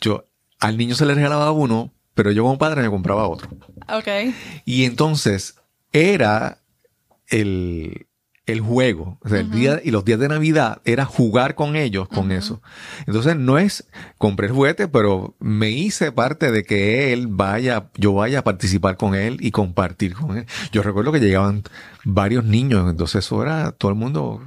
yo, 0.00 0.26
al 0.60 0.76
niño 0.76 0.94
se 0.94 1.06
le 1.06 1.14
regalaba 1.14 1.50
uno, 1.52 1.92
pero 2.14 2.30
yo 2.30 2.42
como 2.42 2.58
padre 2.58 2.82
me 2.82 2.90
compraba 2.90 3.26
otro. 3.26 3.48
Ok. 3.88 4.34
Y 4.66 4.84
entonces 4.84 5.56
era 5.92 6.58
el, 7.28 8.06
el 8.46 8.60
juego, 8.60 9.18
o 9.24 9.28
sea, 9.28 9.40
el 9.40 9.50
día 9.50 9.80
y 9.82 9.90
los 9.90 10.04
días 10.04 10.18
de 10.18 10.28
Navidad 10.28 10.82
era 10.84 11.06
jugar 11.06 11.54
con 11.54 11.76
ellos 11.76 12.08
con 12.08 12.30
eso. 12.30 12.60
Entonces 13.06 13.36
no 13.36 13.58
es 13.58 13.88
compré 14.18 14.48
el 14.48 14.52
juguete, 14.52 14.86
pero 14.86 15.34
me 15.38 15.70
hice 15.70 16.12
parte 16.12 16.50
de 16.50 16.62
que 16.62 17.12
él 17.14 17.26
vaya, 17.28 17.90
yo 17.94 18.12
vaya 18.12 18.40
a 18.40 18.44
participar 18.44 18.98
con 18.98 19.14
él 19.14 19.38
y 19.40 19.50
compartir 19.50 20.14
con 20.14 20.36
él. 20.36 20.46
Yo 20.72 20.82
recuerdo 20.82 21.10
que 21.10 21.20
llegaban 21.20 21.62
varios 22.04 22.44
niños, 22.44 22.90
entonces 22.90 23.24
eso 23.24 23.42
era 23.42 23.72
todo 23.72 23.90
el 23.90 23.96
mundo 23.96 24.42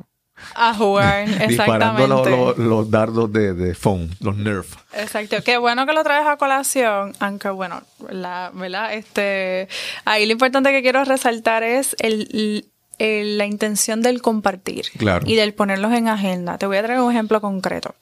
a 0.53 0.75
jugar, 0.75 1.27
disparando 1.47 2.55
los, 2.55 2.91
dardos 2.91 3.33
de, 3.33 3.53
de 3.53 3.73
foam, 3.73 4.10
los 4.19 4.38
Nerf. 4.38 4.75
Exacto, 4.93 5.38
qué 5.43 5.57
bueno 5.57 5.88
que 5.88 5.93
lo 5.93 6.03
traes 6.03 6.27
a 6.27 6.38
colación, 6.38 7.13
aunque 7.19 7.49
bueno, 7.49 7.81
la, 8.12 8.51
¿verdad? 8.53 8.93
Este, 8.93 9.67
ahí 10.05 10.27
lo 10.27 10.33
importante 10.33 10.71
que 10.71 10.83
quiero 10.83 11.03
resaltar 11.03 11.63
es 11.63 11.95
el 11.99 12.69
la 12.99 13.45
intención 13.45 14.01
del 14.01 14.21
compartir 14.21 14.86
y 15.25 15.36
del 15.36 15.53
ponerlos 15.53 15.93
en 15.93 16.07
agenda. 16.07 16.57
Te 16.57 16.65
voy 16.65 16.77
a 16.77 16.83
traer 16.83 16.99
un 16.99 17.12
ejemplo 17.12 17.41
concreto. 17.41 17.95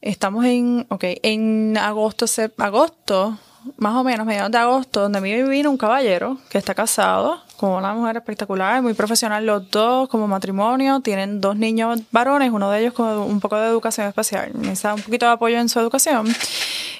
Estamos 0.00 0.44
en, 0.44 0.86
ok, 0.88 1.04
en 1.22 1.78
agosto, 1.78 2.26
agosto, 2.58 3.38
más 3.76 3.94
o 3.94 4.02
menos, 4.02 4.26
mediados 4.26 4.50
de 4.50 4.58
agosto, 4.58 5.02
donde 5.02 5.18
a 5.18 5.20
mí 5.20 5.42
vino 5.44 5.70
un 5.70 5.76
caballero 5.76 6.38
que 6.50 6.58
está 6.58 6.74
casado 6.74 7.40
con 7.56 7.70
una 7.70 7.94
mujer 7.94 8.16
espectacular, 8.16 8.82
muy 8.82 8.94
profesional 8.94 9.46
los 9.46 9.70
dos 9.70 10.08
como 10.08 10.26
matrimonio, 10.26 10.98
tienen 10.98 11.40
dos 11.40 11.56
niños 11.56 12.00
varones, 12.10 12.50
uno 12.50 12.70
de 12.72 12.80
ellos 12.80 12.94
con 12.94 13.06
un 13.06 13.38
poco 13.38 13.56
de 13.56 13.68
educación 13.68 14.08
especial, 14.08 14.50
necesita 14.54 14.94
un 14.94 15.02
poquito 15.02 15.26
de 15.26 15.32
apoyo 15.32 15.58
en 15.58 15.68
su 15.68 15.78
educación. 15.78 16.26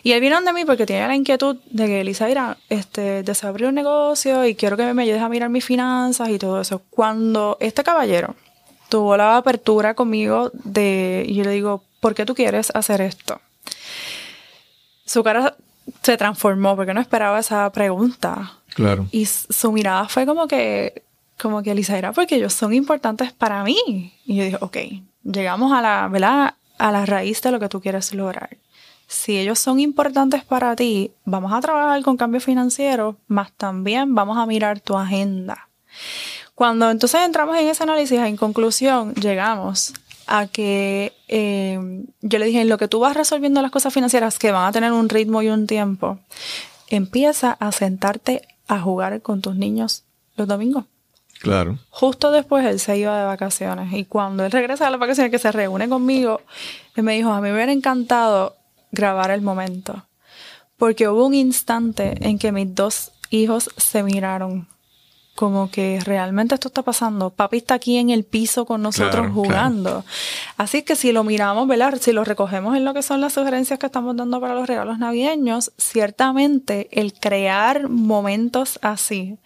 Y 0.02 0.12
él 0.12 0.20
vino 0.20 0.40
de 0.40 0.52
mí 0.52 0.64
porque 0.64 0.84
tiene 0.84 1.06
la 1.06 1.14
inquietud 1.14 1.56
de 1.70 1.86
que 1.86 2.00
Elisa 2.00 2.28
irá, 2.28 2.56
este, 2.68 3.24
abrir 3.42 3.68
un 3.68 3.74
negocio 3.74 4.44
y 4.44 4.56
quiero 4.56 4.76
que 4.76 4.92
me 4.94 5.02
ayudes 5.02 5.22
a 5.22 5.28
mirar 5.28 5.48
mis 5.48 5.64
finanzas 5.64 6.28
y 6.28 6.38
todo 6.38 6.60
eso. 6.60 6.82
Cuando 6.90 7.56
este 7.60 7.84
caballero 7.84 8.34
tuvo 8.88 9.16
la 9.16 9.36
apertura 9.36 9.94
conmigo 9.94 10.50
de, 10.52 11.24
y 11.28 11.34
yo 11.34 11.44
le 11.44 11.52
digo, 11.52 11.84
¿por 12.00 12.14
qué 12.14 12.26
tú 12.26 12.34
quieres 12.34 12.72
hacer 12.74 13.00
esto? 13.00 13.40
Su 15.06 15.22
cara 15.22 15.54
se 16.02 16.16
transformó 16.16 16.74
porque 16.74 16.94
no 16.94 17.00
esperaba 17.00 17.38
esa 17.38 17.70
pregunta. 17.70 18.58
Claro. 18.74 19.06
Y 19.12 19.26
su 19.26 19.70
mirada 19.70 20.08
fue 20.08 20.26
como 20.26 20.48
que, 20.48 21.04
como 21.40 21.62
que 21.62 21.70
Elisa 21.70 21.96
era 21.96 22.12
porque 22.12 22.36
ellos 22.36 22.54
son 22.54 22.72
importantes 22.74 23.32
para 23.32 23.62
mí. 23.62 24.12
Y 24.26 24.36
yo 24.36 24.44
dije, 24.44 24.58
ok, 24.60 24.76
llegamos 25.22 25.72
a 25.72 25.80
la, 25.80 26.08
¿verdad? 26.08 26.54
A 26.78 26.90
la 26.90 27.06
raíz 27.06 27.40
de 27.40 27.52
lo 27.52 27.60
que 27.60 27.68
tú 27.68 27.80
quieres 27.80 28.12
lograr 28.14 28.56
si 29.12 29.38
ellos 29.38 29.58
son 29.58 29.78
importantes 29.78 30.42
para 30.42 30.74
ti, 30.74 31.12
vamos 31.24 31.52
a 31.52 31.60
trabajar 31.60 32.02
con 32.02 32.16
cambio 32.16 32.40
financiero, 32.40 33.16
más 33.28 33.52
también 33.52 34.14
vamos 34.14 34.38
a 34.38 34.46
mirar 34.46 34.80
tu 34.80 34.96
agenda. 34.96 35.68
Cuando 36.54 36.90
entonces 36.90 37.20
entramos 37.20 37.56
en 37.58 37.68
ese 37.68 37.82
análisis, 37.82 38.18
en 38.18 38.36
conclusión, 38.36 39.14
llegamos 39.14 39.92
a 40.26 40.46
que 40.46 41.12
eh, 41.28 41.78
yo 42.22 42.38
le 42.38 42.46
dije, 42.46 42.62
en 42.62 42.68
lo 42.68 42.78
que 42.78 42.88
tú 42.88 43.00
vas 43.00 43.16
resolviendo 43.16 43.60
las 43.60 43.70
cosas 43.70 43.92
financieras 43.92 44.38
que 44.38 44.50
van 44.50 44.66
a 44.66 44.72
tener 44.72 44.92
un 44.92 45.08
ritmo 45.08 45.42
y 45.42 45.48
un 45.48 45.66
tiempo, 45.66 46.18
empieza 46.88 47.52
a 47.60 47.70
sentarte 47.70 48.48
a 48.66 48.80
jugar 48.80 49.20
con 49.20 49.42
tus 49.42 49.56
niños 49.56 50.04
los 50.36 50.48
domingos. 50.48 50.84
Claro. 51.40 51.78
Justo 51.90 52.30
después 52.30 52.64
él 52.64 52.80
se 52.80 52.96
iba 52.96 53.18
de 53.18 53.26
vacaciones 53.26 53.92
y 53.92 54.04
cuando 54.04 54.44
él 54.44 54.52
regresa 54.52 54.86
a 54.86 54.90
las 54.90 55.00
vacaciones 55.00 55.30
que 55.30 55.38
se 55.38 55.52
reúne 55.52 55.88
conmigo, 55.88 56.40
él 56.94 57.02
me 57.02 57.14
dijo, 57.14 57.30
a 57.30 57.40
mí 57.40 57.48
me 57.48 57.54
hubiera 57.54 57.72
encantado 57.72 58.56
grabar 58.92 59.30
el 59.30 59.42
momento. 59.42 60.06
Porque 60.76 61.08
hubo 61.08 61.26
un 61.26 61.34
instante 61.34 62.14
en 62.20 62.38
que 62.38 62.52
mis 62.52 62.72
dos 62.74 63.12
hijos 63.30 63.70
se 63.76 64.02
miraron 64.02 64.68
como 65.34 65.70
que 65.70 65.98
realmente 66.04 66.54
esto 66.54 66.68
está 66.68 66.82
pasando. 66.82 67.30
Papi 67.30 67.58
está 67.58 67.74
aquí 67.74 67.96
en 67.96 68.10
el 68.10 68.24
piso 68.24 68.66
con 68.66 68.82
nosotros 68.82 69.32
jugando. 69.32 70.04
Así 70.58 70.82
que 70.82 70.94
si 70.94 71.10
lo 71.10 71.24
miramos, 71.24 71.66
¿verdad? 71.66 71.98
Si 72.00 72.12
lo 72.12 72.22
recogemos 72.24 72.76
en 72.76 72.84
lo 72.84 72.92
que 72.92 73.02
son 73.02 73.20
las 73.20 73.32
sugerencias 73.32 73.78
que 73.78 73.86
estamos 73.86 74.14
dando 74.14 74.40
para 74.40 74.54
los 74.54 74.66
regalos 74.66 74.98
navideños, 74.98 75.72
ciertamente 75.78 76.88
el 76.92 77.14
crear 77.14 77.88
momentos 77.88 78.78
así, 78.82 79.38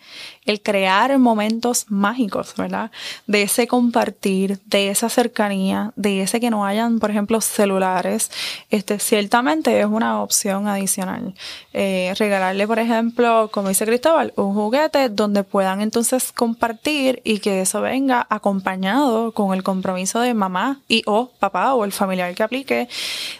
el 0.46 0.62
crear 0.62 1.18
momentos 1.18 1.86
mágicos, 1.88 2.54
¿verdad? 2.56 2.90
De 3.26 3.42
ese 3.42 3.66
compartir, 3.66 4.60
de 4.66 4.90
esa 4.90 5.08
cercanía, 5.08 5.92
de 5.96 6.22
ese 6.22 6.40
que 6.40 6.50
no 6.50 6.64
hayan, 6.64 6.98
por 6.98 7.10
ejemplo, 7.10 7.40
celulares, 7.40 8.30
este, 8.70 8.98
ciertamente 8.98 9.78
es 9.80 9.86
una 9.86 10.22
opción 10.22 10.68
adicional. 10.68 11.34
Eh, 11.72 12.14
regalarle, 12.18 12.66
por 12.66 12.78
ejemplo, 12.78 13.50
como 13.52 13.68
dice 13.68 13.84
Cristóbal, 13.84 14.32
un 14.36 14.54
juguete 14.54 15.08
donde 15.08 15.42
puedan 15.42 15.80
entonces 15.80 16.32
compartir 16.32 17.20
y 17.24 17.40
que 17.40 17.60
eso 17.60 17.80
venga 17.80 18.26
acompañado 18.30 19.32
con 19.32 19.52
el 19.52 19.62
compromiso 19.62 20.20
de 20.20 20.34
mamá 20.34 20.80
y 20.88 21.02
o 21.06 21.30
papá 21.38 21.74
o 21.74 21.84
el 21.84 21.92
familiar 21.92 22.34
que 22.34 22.42
aplique, 22.42 22.88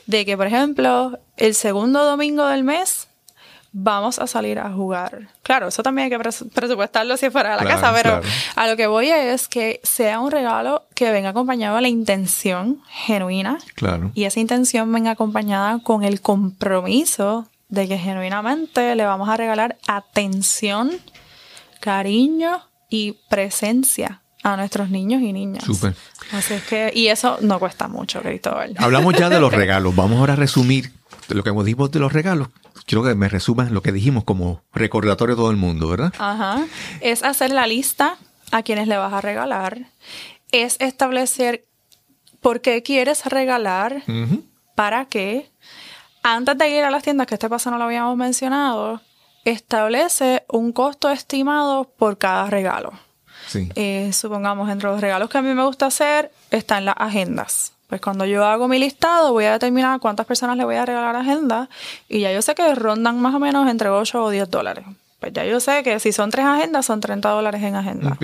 de 0.07 0.25
que, 0.25 0.37
por 0.37 0.47
ejemplo, 0.47 1.19
el 1.37 1.55
segundo 1.55 2.05
domingo 2.05 2.47
del 2.47 2.65
mes 2.65 3.06
vamos 3.79 4.19
a 4.19 4.27
salir 4.27 4.59
a 4.59 4.73
jugar. 4.73 5.29
Claro, 5.43 5.69
eso 5.69 5.83
también 5.83 6.05
hay 6.05 6.19
que 6.19 6.19
presupuestarlo 6.19 7.15
si 7.19 7.29
fuera 7.29 7.51
de 7.57 7.63
la 7.63 7.69
casa, 7.69 7.93
pero 7.93 8.23
a 8.57 8.67
lo 8.67 8.75
que 8.75 8.87
voy 8.87 9.11
es 9.11 9.49
que 9.49 9.81
sea 9.83 10.19
un 10.21 10.31
regalo 10.31 10.85
que 10.95 11.11
venga 11.11 11.29
acompañado 11.29 11.77
de 11.77 11.83
la 11.83 11.89
intención 11.89 12.81
genuina. 12.89 13.59
Claro. 13.75 14.13
Y 14.15 14.25
esa 14.25 14.41
intención 14.41 14.91
venga 14.91 15.11
acompañada 15.11 15.79
con 15.81 16.05
el 16.05 16.23
compromiso 16.23 17.49
de 17.69 17.87
que 17.87 17.99
genuinamente 17.99 18.95
le 18.95 19.05
vamos 19.05 19.29
a 19.29 19.37
regalar 19.37 19.77
atención, 19.87 20.93
cariño 21.81 22.63
y 22.89 23.19
presencia 23.29 24.23
a 24.43 24.57
nuestros 24.57 24.89
niños 24.89 25.21
y 25.21 25.35
niñas. 25.35 25.65
Súper. 25.65 25.95
Así 26.33 26.55
es 26.55 26.63
que, 26.63 26.93
y 26.95 27.09
eso 27.09 27.37
no 27.43 27.59
cuesta 27.59 27.89
mucho, 27.89 28.23
Cristóbal. 28.23 28.75
Hablamos 28.79 29.15
ya 29.15 29.29
de 29.29 29.39
los 29.39 29.53
regalos. 29.55 29.95
Vamos 29.95 30.19
ahora 30.19 30.33
a 30.33 30.37
resumir 30.37 30.93
lo 31.29 31.43
que 31.43 31.51
dijimos 31.51 31.91
de 31.91 31.99
los 31.99 32.13
regalos. 32.13 32.49
Quiero 32.85 33.03
que 33.03 33.15
me 33.15 33.29
resumas 33.29 33.71
lo 33.71 33.83
que 33.83 33.93
dijimos 33.93 34.25
como 34.25 34.63
recordatorio 34.73 35.35
a 35.35 35.37
todo 35.37 35.51
el 35.51 35.57
mundo, 35.57 35.89
¿verdad? 35.89 36.13
Ajá. 36.19 36.67
Es 37.01 37.23
hacer 37.23 37.51
la 37.51 37.67
lista 37.67 38.19
a 38.53 38.63
quienes 38.63 38.89
le 38.89 38.97
vas 38.97 39.13
a 39.13 39.21
regalar. 39.21 39.87
Es 40.53 40.77
establecer 40.81 41.67
por 42.41 42.61
qué 42.61 42.83
quieres 42.83 43.25
regalar, 43.27 44.03
para 44.75 45.07
qué. 45.07 45.51
Antes 46.23 46.59
de 46.59 46.69
ir 46.69 46.85
a 46.85 46.91
las 46.91 47.03
tiendas, 47.03 47.27
que 47.27 47.35
este 47.35 47.49
paso 47.49 47.71
no 47.71 47.79
lo 47.79 47.85
habíamos 47.85 48.17
mencionado, 48.17 49.01
establece 49.45 50.45
un 50.49 50.73
costo 50.73 51.11
estimado 51.11 51.93
por 51.97 52.19
cada 52.19 52.47
regalo. 52.47 52.93
Sí. 53.49 53.69
Eh, 53.77 54.11
supongamos, 54.13 54.69
entre 54.71 54.89
los 54.91 55.01
regalos 55.01 55.31
que 55.31 55.39
a 55.39 55.43
mí 55.43 55.55
me 55.55 55.65
gusta 55.65 55.87
hacer, 55.87 56.33
están 56.51 56.85
las 56.85 56.97
agendas. 56.99 57.76
Pues 57.87 58.01
cuando 58.01 58.25
yo 58.25 58.45
hago 58.45 58.67
mi 58.69 58.79
listado, 58.79 59.33
voy 59.33 59.45
a 59.45 59.53
determinar 59.53 60.01
cuántas 60.01 60.27
personas 60.27 60.57
le 60.57 60.65
voy 60.65 60.75
a 60.75 60.85
regalar 60.85 61.15
agenda 61.15 61.69
y 62.09 62.21
ya 62.21 62.33
yo 62.33 62.43
sé 62.43 62.55
que 62.55 62.75
rondan 62.75 63.21
más 63.21 63.35
o 63.35 63.39
menos 63.39 63.69
entre 63.69 63.89
8 63.89 64.25
o 64.25 64.31
10 64.31 64.51
dólares. 64.51 64.85
Pues 65.21 65.33
ya 65.33 65.45
yo 65.45 65.61
sé 65.61 65.83
que 65.83 65.99
si 66.01 66.13
son 66.13 66.31
tres 66.31 66.45
agendas, 66.45 66.87
son 66.87 67.01
30 67.01 67.29
dólares 67.31 67.63
en 67.63 67.75
agenda. 67.75 68.19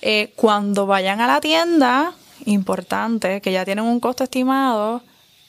Eh, 0.00 0.32
cuando 0.36 0.86
vayan 0.86 1.20
a 1.20 1.26
la 1.26 1.40
tienda, 1.40 2.14
importante, 2.46 3.40
que 3.40 3.52
ya 3.52 3.64
tienen 3.64 3.84
un 3.84 4.00
costo 4.00 4.24
estimado, 4.24 5.02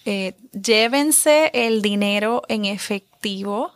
eh, 0.06 0.34
llévense 0.52 1.52
el 1.54 1.82
dinero 1.82 2.44
en 2.50 2.66
efectivo 2.66 3.72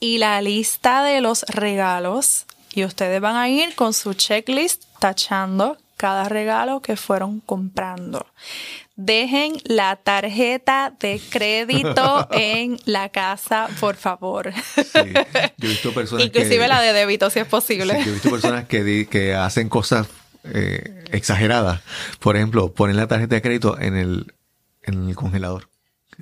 y 0.00 0.18
la 0.18 0.40
lista 0.42 1.04
de 1.04 1.20
los 1.20 1.42
regalos 1.42 2.46
y 2.74 2.84
ustedes 2.84 3.20
van 3.20 3.36
a 3.36 3.48
ir 3.48 3.74
con 3.76 3.92
su 3.92 4.14
checklist 4.14 4.84
tachando 4.98 5.78
cada 5.96 6.28
regalo 6.28 6.80
que 6.80 6.96
fueron 6.96 7.40
comprando. 7.40 8.26
Dejen 8.96 9.54
la 9.64 9.96
tarjeta 9.96 10.94
de 11.00 11.20
crédito 11.30 12.28
en 12.32 12.78
la 12.84 13.08
casa, 13.08 13.68
por 13.80 13.96
favor. 13.96 14.52
yo 14.54 15.68
he 15.68 15.68
visto 15.68 15.92
personas 15.92 16.26
Inclusive 16.26 16.68
la 16.68 16.80
de 16.80 16.92
débito, 16.92 17.28
si 17.28 17.40
es 17.40 17.46
posible. 17.46 17.94
yo 18.04 18.10
he 18.10 18.12
visto 18.12 18.30
personas 18.30 18.66
que, 18.66 19.08
que 19.10 19.34
hacen 19.34 19.68
cosas 19.68 20.06
eh, 20.44 21.04
exageradas. 21.10 21.80
Por 22.20 22.36
ejemplo, 22.36 22.72
ponen 22.72 22.96
la 22.96 23.08
tarjeta 23.08 23.34
de 23.34 23.42
crédito 23.42 23.80
en 23.80 23.96
el, 23.96 24.34
en 24.82 25.08
el 25.08 25.16
congelador. 25.16 25.68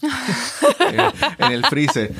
en, 1.39 1.53
el 1.53 1.65
freezer. 1.67 2.13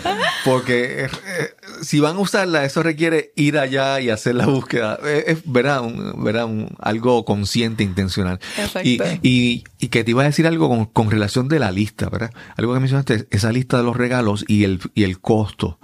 Porque 0.45 1.05
eh, 1.05 1.55
si 1.83 2.01
van 2.01 2.17
a 2.17 2.21
usarla, 2.21 2.65
eso 2.65 2.83
requiere 2.83 3.33
ir 3.37 3.59
allá 3.59 4.01
y 4.01 4.11
hacer 4.11 4.35
la 4.35 4.47
búsqueda. 4.47 4.99
Eh, 5.05 5.25
es, 5.29 5.43
verá, 5.45 5.81
un, 5.81 6.75
algo 6.79 7.25
consciente, 7.25 7.85
intencional. 7.85 8.41
Y, 8.83 9.01
y, 9.23 9.65
y, 9.79 9.89
que 9.89 10.05
te 10.05 10.11
iba 10.11 10.23
a 10.23 10.27
decir 10.27 10.47
algo 10.47 10.93
con, 10.93 11.11
relación 11.11 11.49
de 11.49 11.59
la 11.59 11.71
lista, 11.71 12.09
¿verdad? 12.09 12.33
Algo 12.57 12.75
que 12.75 12.81
mencionaste, 12.81 13.27
esa 13.31 13.53
lista 13.53 13.77
de 13.77 13.85
los 13.85 13.97
regalos 13.97 14.45
y 14.49 14.65
el, 14.65 14.81
y 14.95 15.05
el 15.05 15.21
costo. 15.21 15.79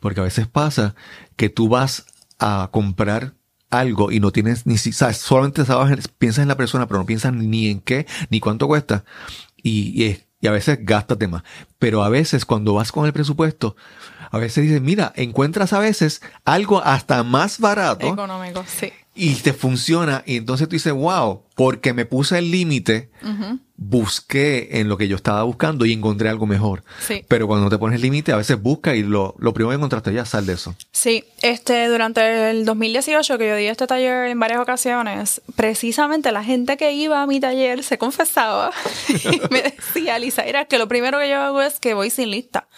Porque 0.00 0.20
a 0.20 0.24
veces 0.24 0.46
pasa 0.46 0.94
que 1.36 1.48
tú 1.48 1.68
vas 1.68 2.06
a 2.38 2.68
comprar 2.72 3.34
algo 3.70 4.12
y 4.12 4.20
no 4.20 4.30
tienes 4.30 4.66
ni 4.66 4.78
si 4.78 4.92
sabes, 4.92 5.18
solamente 5.18 5.64
sabes, 5.64 6.08
piensas 6.08 6.42
en 6.42 6.48
la 6.48 6.56
persona, 6.56 6.86
pero 6.86 7.00
no 7.00 7.06
piensas 7.06 7.32
ni 7.32 7.68
en 7.68 7.80
qué, 7.80 8.06
ni 8.30 8.40
cuánto 8.40 8.66
cuesta. 8.66 9.04
Y, 9.62 9.92
y 10.00 10.04
es 10.04 10.25
y 10.40 10.46
a 10.46 10.52
veces 10.52 10.78
gástate 10.82 11.28
más. 11.28 11.42
Pero 11.78 12.02
a 12.02 12.08
veces 12.08 12.44
cuando 12.44 12.74
vas 12.74 12.92
con 12.92 13.06
el 13.06 13.12
presupuesto, 13.12 13.76
a 14.30 14.38
veces 14.38 14.64
dices, 14.64 14.80
mira, 14.80 15.12
encuentras 15.16 15.72
a 15.72 15.78
veces 15.78 16.22
algo 16.44 16.82
hasta 16.82 17.22
más 17.22 17.58
barato. 17.58 18.06
Económico, 18.06 18.64
sí 18.66 18.92
y 19.16 19.34
te 19.36 19.54
funciona 19.54 20.22
y 20.26 20.36
entonces 20.36 20.68
tú 20.68 20.76
dices, 20.76 20.92
wow, 20.92 21.42
porque 21.54 21.94
me 21.94 22.04
puse 22.04 22.38
el 22.38 22.50
límite, 22.50 23.08
busqué 23.76 24.78
en 24.78 24.88
lo 24.88 24.98
que 24.98 25.08
yo 25.08 25.16
estaba 25.16 25.42
buscando 25.42 25.86
y 25.86 25.92
encontré 25.94 26.28
algo 26.28 26.44
mejor. 26.46 26.84
Sí. 27.00 27.24
Pero 27.26 27.46
cuando 27.46 27.70
te 27.70 27.78
pones 27.78 27.96
el 27.96 28.02
límite, 28.02 28.32
a 28.32 28.36
veces 28.36 28.60
busca 28.60 28.94
y 28.94 29.02
lo, 29.02 29.34
lo 29.38 29.54
primero 29.54 29.70
que 29.70 29.76
encontraste 29.76 30.12
ya 30.12 30.26
sal 30.26 30.44
de 30.44 30.52
eso. 30.52 30.76
Sí, 30.92 31.24
este, 31.40 31.86
durante 31.86 32.50
el 32.50 32.66
2018 32.66 33.38
que 33.38 33.48
yo 33.48 33.56
di 33.56 33.64
este 33.64 33.86
taller 33.86 34.28
en 34.28 34.38
varias 34.38 34.60
ocasiones, 34.60 35.40
precisamente 35.56 36.30
la 36.30 36.44
gente 36.44 36.76
que 36.76 36.92
iba 36.92 37.22
a 37.22 37.26
mi 37.26 37.40
taller 37.40 37.82
se 37.82 37.96
confesaba 37.96 38.70
y 39.08 39.40
me 39.50 39.62
decía, 39.62 40.18
Lisa, 40.18 40.42
era 40.42 40.66
que 40.66 40.76
lo 40.76 40.88
primero 40.88 41.18
que 41.18 41.30
yo 41.30 41.40
hago 41.40 41.62
es 41.62 41.80
que 41.80 41.94
voy 41.94 42.10
sin 42.10 42.30
lista. 42.30 42.68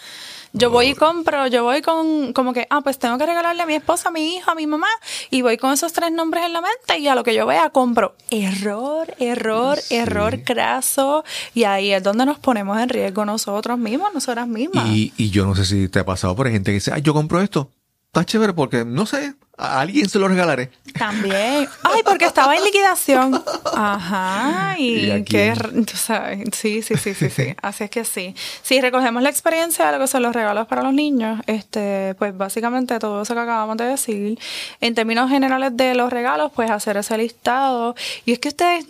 Yo 0.53 0.71
voy 0.71 0.89
y 0.89 0.95
compro, 0.95 1.47
yo 1.47 1.63
voy 1.65 1.83
con 1.83 2.33
como 2.33 2.53
que, 2.53 2.67
ah, 2.71 2.81
pues 2.81 2.99
tengo 2.99 3.19
que 3.19 3.27
regalarle 3.27 3.63
a 3.63 3.67
mi 3.67 3.75
esposa, 3.75 4.09
a 4.09 4.13
mi 4.13 4.37
hijo, 4.37 4.51
a 4.51 4.55
mi 4.55 4.67
mamá, 4.67 4.89
y 5.31 5.43
voy 5.43 5.57
con 5.57 5.73
esos 5.73 5.93
tres 5.93 6.11
nombres 6.11 6.45
en 6.45 6.53
la 6.53 6.61
mente 6.61 6.99
y 6.99 7.09
a 7.09 7.15
lo 7.15 7.23
que 7.25 7.35
yo 7.35 7.47
vea 7.47 7.71
compro. 7.71 8.15
Error, 8.31 9.15
error, 9.19 9.79
error 9.91 10.43
craso. 10.45 11.25
Y 11.55 11.65
ahí 11.65 11.93
es 11.93 12.03
donde 12.03 12.25
nos 12.25 12.39
ponemos 12.39 12.79
en 12.79 12.89
riesgo 12.89 13.25
nosotros 13.25 13.79
mismos, 13.79 14.13
nosotras 14.15 14.49
mismas. 14.49 14.87
Y, 14.89 15.13
y 15.17 15.31
yo 15.31 15.45
no 15.45 15.55
sé 15.55 15.65
si 15.65 15.89
te 15.89 15.99
ha 15.99 16.05
pasado 16.05 16.35
por 16.35 16.51
gente 16.51 16.71
que 16.71 16.77
dice, 16.77 16.93
ay, 16.95 17.03
yo 17.03 17.13
compro 17.13 17.41
esto. 17.41 17.71
Está 18.09 18.25
chévere 18.25 18.55
porque, 18.55 18.87
no 18.87 19.05
sé, 19.05 19.35
a 19.59 19.81
alguien 19.81 20.09
se 20.09 20.19
lo 20.19 20.29
regalaré. 20.29 20.71
También. 20.99 21.69
Ay, 21.83 22.03
porque 22.05 22.25
estaba 22.25 22.57
en 22.57 22.65
liquidación. 22.65 23.43
Ajá. 23.75 24.77
Y, 24.79 25.25
qué, 25.25 25.53
tú 25.87 25.97
sabes. 25.97 26.49
Sí, 26.53 26.81
sí, 26.81 26.97
sí, 26.97 27.13
sí, 27.13 27.29
sí. 27.29 27.55
Así 27.63 27.85
es 27.85 27.91
que 27.91 28.05
sí. 28.05 28.35
Si 28.63 28.81
recogemos 28.81 29.23
la 29.23 29.29
experiencia 29.29 29.87
de 29.87 29.93
lo 29.93 29.99
que 29.99 30.07
son 30.07 30.23
los 30.23 30.35
regalos 30.35 30.67
para 30.69 30.83
los 30.83 30.95
niños, 30.95 31.41
este, 31.47 32.15
pues 32.19 32.35
básicamente 32.35 32.99
todo 32.99 33.23
eso 33.23 33.35
que 33.35 33.41
acabamos 33.41 33.77
de 33.77 33.85
decir. 33.85 34.39
En 34.81 34.95
términos 34.95 35.29
generales 35.29 35.77
de 35.77 35.95
los 35.95 36.11
regalos, 36.11 36.51
pues 36.55 36.71
hacer 36.71 36.97
ese 36.97 37.19
listado. 37.19 37.95
Y 38.25 38.33
es 38.33 38.39
que 38.39 38.49
ustedes 38.49 38.87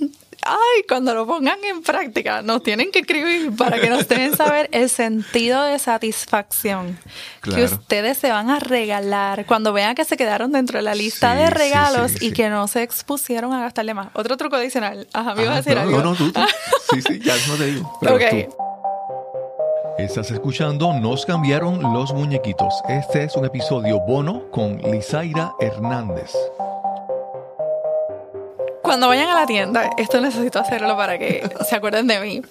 ay, 0.48 0.82
cuando 0.88 1.14
lo 1.14 1.26
pongan 1.26 1.62
en 1.64 1.82
práctica, 1.82 2.42
nos 2.42 2.62
tienen 2.62 2.90
que 2.90 3.00
escribir 3.00 3.54
para 3.56 3.80
que 3.80 3.90
nos 3.90 4.06
dejen 4.08 4.36
saber 4.36 4.68
el 4.72 4.88
sentido 4.88 5.62
de 5.62 5.78
satisfacción 5.78 6.98
que 7.42 7.64
ustedes 7.64 8.18
se 8.18 8.30
van 8.30 8.50
a 8.50 8.58
regalar 8.58 9.46
cuando 9.46 9.72
vean 9.72 9.94
que 9.94 10.04
se 10.04 10.16
quedaron 10.16 10.52
dentro 10.52 10.78
de 10.78 10.82
la 10.82 10.94
lista 10.94 11.34
de 11.34 11.50
regalos 11.50 12.20
y 12.20 12.32
que 12.32 12.48
no 12.48 12.68
se 12.68 12.82
expusieron 12.82 13.52
a 13.52 13.60
gastarle 13.60 13.94
más. 13.94 14.08
Otro 14.14 14.36
truco 14.36 14.56
adicional. 14.56 15.06
Ajá, 15.12 15.34
me 15.34 15.42
ibas 15.42 15.54
a 15.54 15.58
ah, 15.58 15.62
decir 15.62 15.78
algo. 15.78 15.98
No, 15.98 16.04
no, 16.10 16.14
tú, 16.14 16.32
Sí, 16.92 17.02
sí, 17.02 17.20
ya 17.20 17.34
no 17.48 17.54
te 17.56 17.66
digo. 17.66 17.98
ok. 18.02 18.68
Estás 19.98 20.30
escuchando 20.30 20.92
Nos 20.92 21.26
cambiaron 21.26 21.82
los 21.92 22.14
muñequitos. 22.14 22.72
Este 22.88 23.24
es 23.24 23.34
un 23.34 23.44
episodio 23.44 23.98
bono 23.98 24.48
con 24.52 24.78
Lizaira 24.78 25.52
Hernández. 25.58 26.32
Cuando 28.88 29.08
vayan 29.08 29.28
a 29.28 29.34
la 29.34 29.44
tienda, 29.44 29.90
esto 29.98 30.18
necesito 30.18 30.58
hacerlo 30.58 30.96
para 30.96 31.18
que 31.18 31.46
se 31.68 31.76
acuerden 31.76 32.06
de 32.06 32.20
mí. 32.20 32.42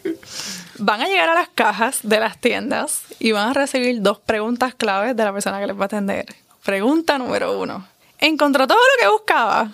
Van 0.78 1.02
a 1.02 1.08
llegar 1.08 1.30
a 1.30 1.34
las 1.34 1.50
cajas 1.50 2.02
de 2.04 2.20
las 2.20 2.38
tiendas 2.38 3.02
y 3.18 3.32
van 3.32 3.50
a 3.50 3.54
recibir 3.54 4.04
dos 4.04 4.20
preguntas 4.20 4.76
claves 4.76 5.16
de 5.16 5.24
la 5.24 5.34
persona 5.34 5.60
que 5.60 5.66
les 5.66 5.76
va 5.76 5.82
a 5.82 5.86
atender. 5.86 6.28
Pregunta 6.64 7.18
número 7.18 7.60
uno. 7.60 7.88
¿Encontró 8.20 8.68
todo 8.68 8.78
lo 8.78 9.02
que 9.02 9.12
buscaba? 9.12 9.72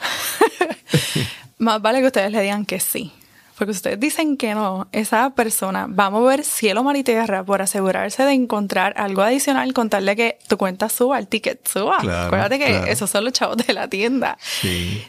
Más 1.57 1.81
vale 1.81 1.99
que 1.99 2.07
ustedes 2.07 2.31
le 2.31 2.41
digan 2.41 2.65
que 2.65 2.79
sí. 2.79 3.11
Porque 3.57 3.71
ustedes 3.71 3.99
dicen 3.99 4.37
que 4.37 4.55
no, 4.55 4.87
esa 4.91 5.29
persona 5.31 5.87
va 5.87 6.05
a 6.05 6.09
mover 6.09 6.43
cielo, 6.43 6.83
mar 6.83 6.95
y 6.95 7.03
tierra 7.03 7.43
por 7.43 7.61
asegurarse 7.61 8.23
de 8.23 8.33
encontrar 8.33 8.93
algo 8.97 9.21
adicional, 9.21 9.73
contarle 9.73 10.15
que 10.15 10.39
tu 10.47 10.57
cuenta 10.57 10.89
suba, 10.89 11.19
el 11.19 11.27
ticket 11.27 11.67
suba. 11.67 11.97
Acuérdate 11.97 12.57
que 12.57 12.91
esos 12.91 13.09
son 13.09 13.25
los 13.25 13.33
chavos 13.33 13.57
de 13.57 13.73
la 13.73 13.87
tienda. 13.87 14.37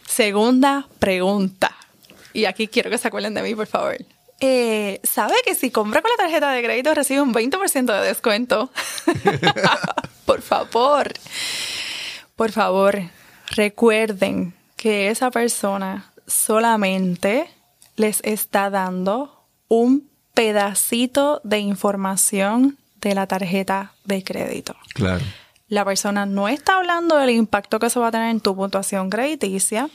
Segunda 0.07 0.87
pregunta. 0.98 1.74
Y 2.35 2.44
aquí 2.44 2.68
quiero 2.68 2.90
que 2.90 2.98
se 2.98 3.09
acuerden 3.09 3.33
de 3.33 3.42
mí, 3.42 3.54
por 3.54 3.66
favor. 3.66 3.96
Eh, 4.40 5.00
¿Sabe 5.04 5.35
que 5.46 5.54
si 5.54 5.70
compra 5.70 6.02
con 6.02 6.11
la 6.11 6.24
tarjeta 6.24 6.50
de 6.50 6.62
crédito 6.62 6.92
recibe 6.92 7.22
un 7.22 7.33
20% 7.33 8.00
de 8.00 8.07
descuento? 8.07 8.70
por 10.26 10.42
favor. 10.42 11.12
Por 12.37 12.52
favor, 12.52 13.00
recuerden 13.50 14.54
que 14.76 15.09
esa 15.09 15.30
persona 15.30 16.12
solamente 16.26 17.48
les 17.96 18.20
está 18.24 18.70
dando 18.70 19.44
un 19.68 20.09
pedacito 20.35 21.40
de 21.44 21.61
información 21.61 22.76
de 23.00 23.14
la 23.14 23.26
tarjeta 23.26 23.92
de 24.04 24.24
crédito. 24.24 24.74
Claro. 24.94 25.24
La 25.68 25.85
persona 25.85 26.26
no 26.26 26.48
está 26.48 26.76
hablando 26.76 27.16
del 27.16 27.30
impacto 27.30 27.78
que 27.78 27.87
eso 27.87 28.00
va 28.00 28.09
a 28.09 28.12
tener 28.12 28.30
en 28.30 28.40
tu 28.40 28.54
puntuación 28.54 29.11
crediticia 29.11 29.88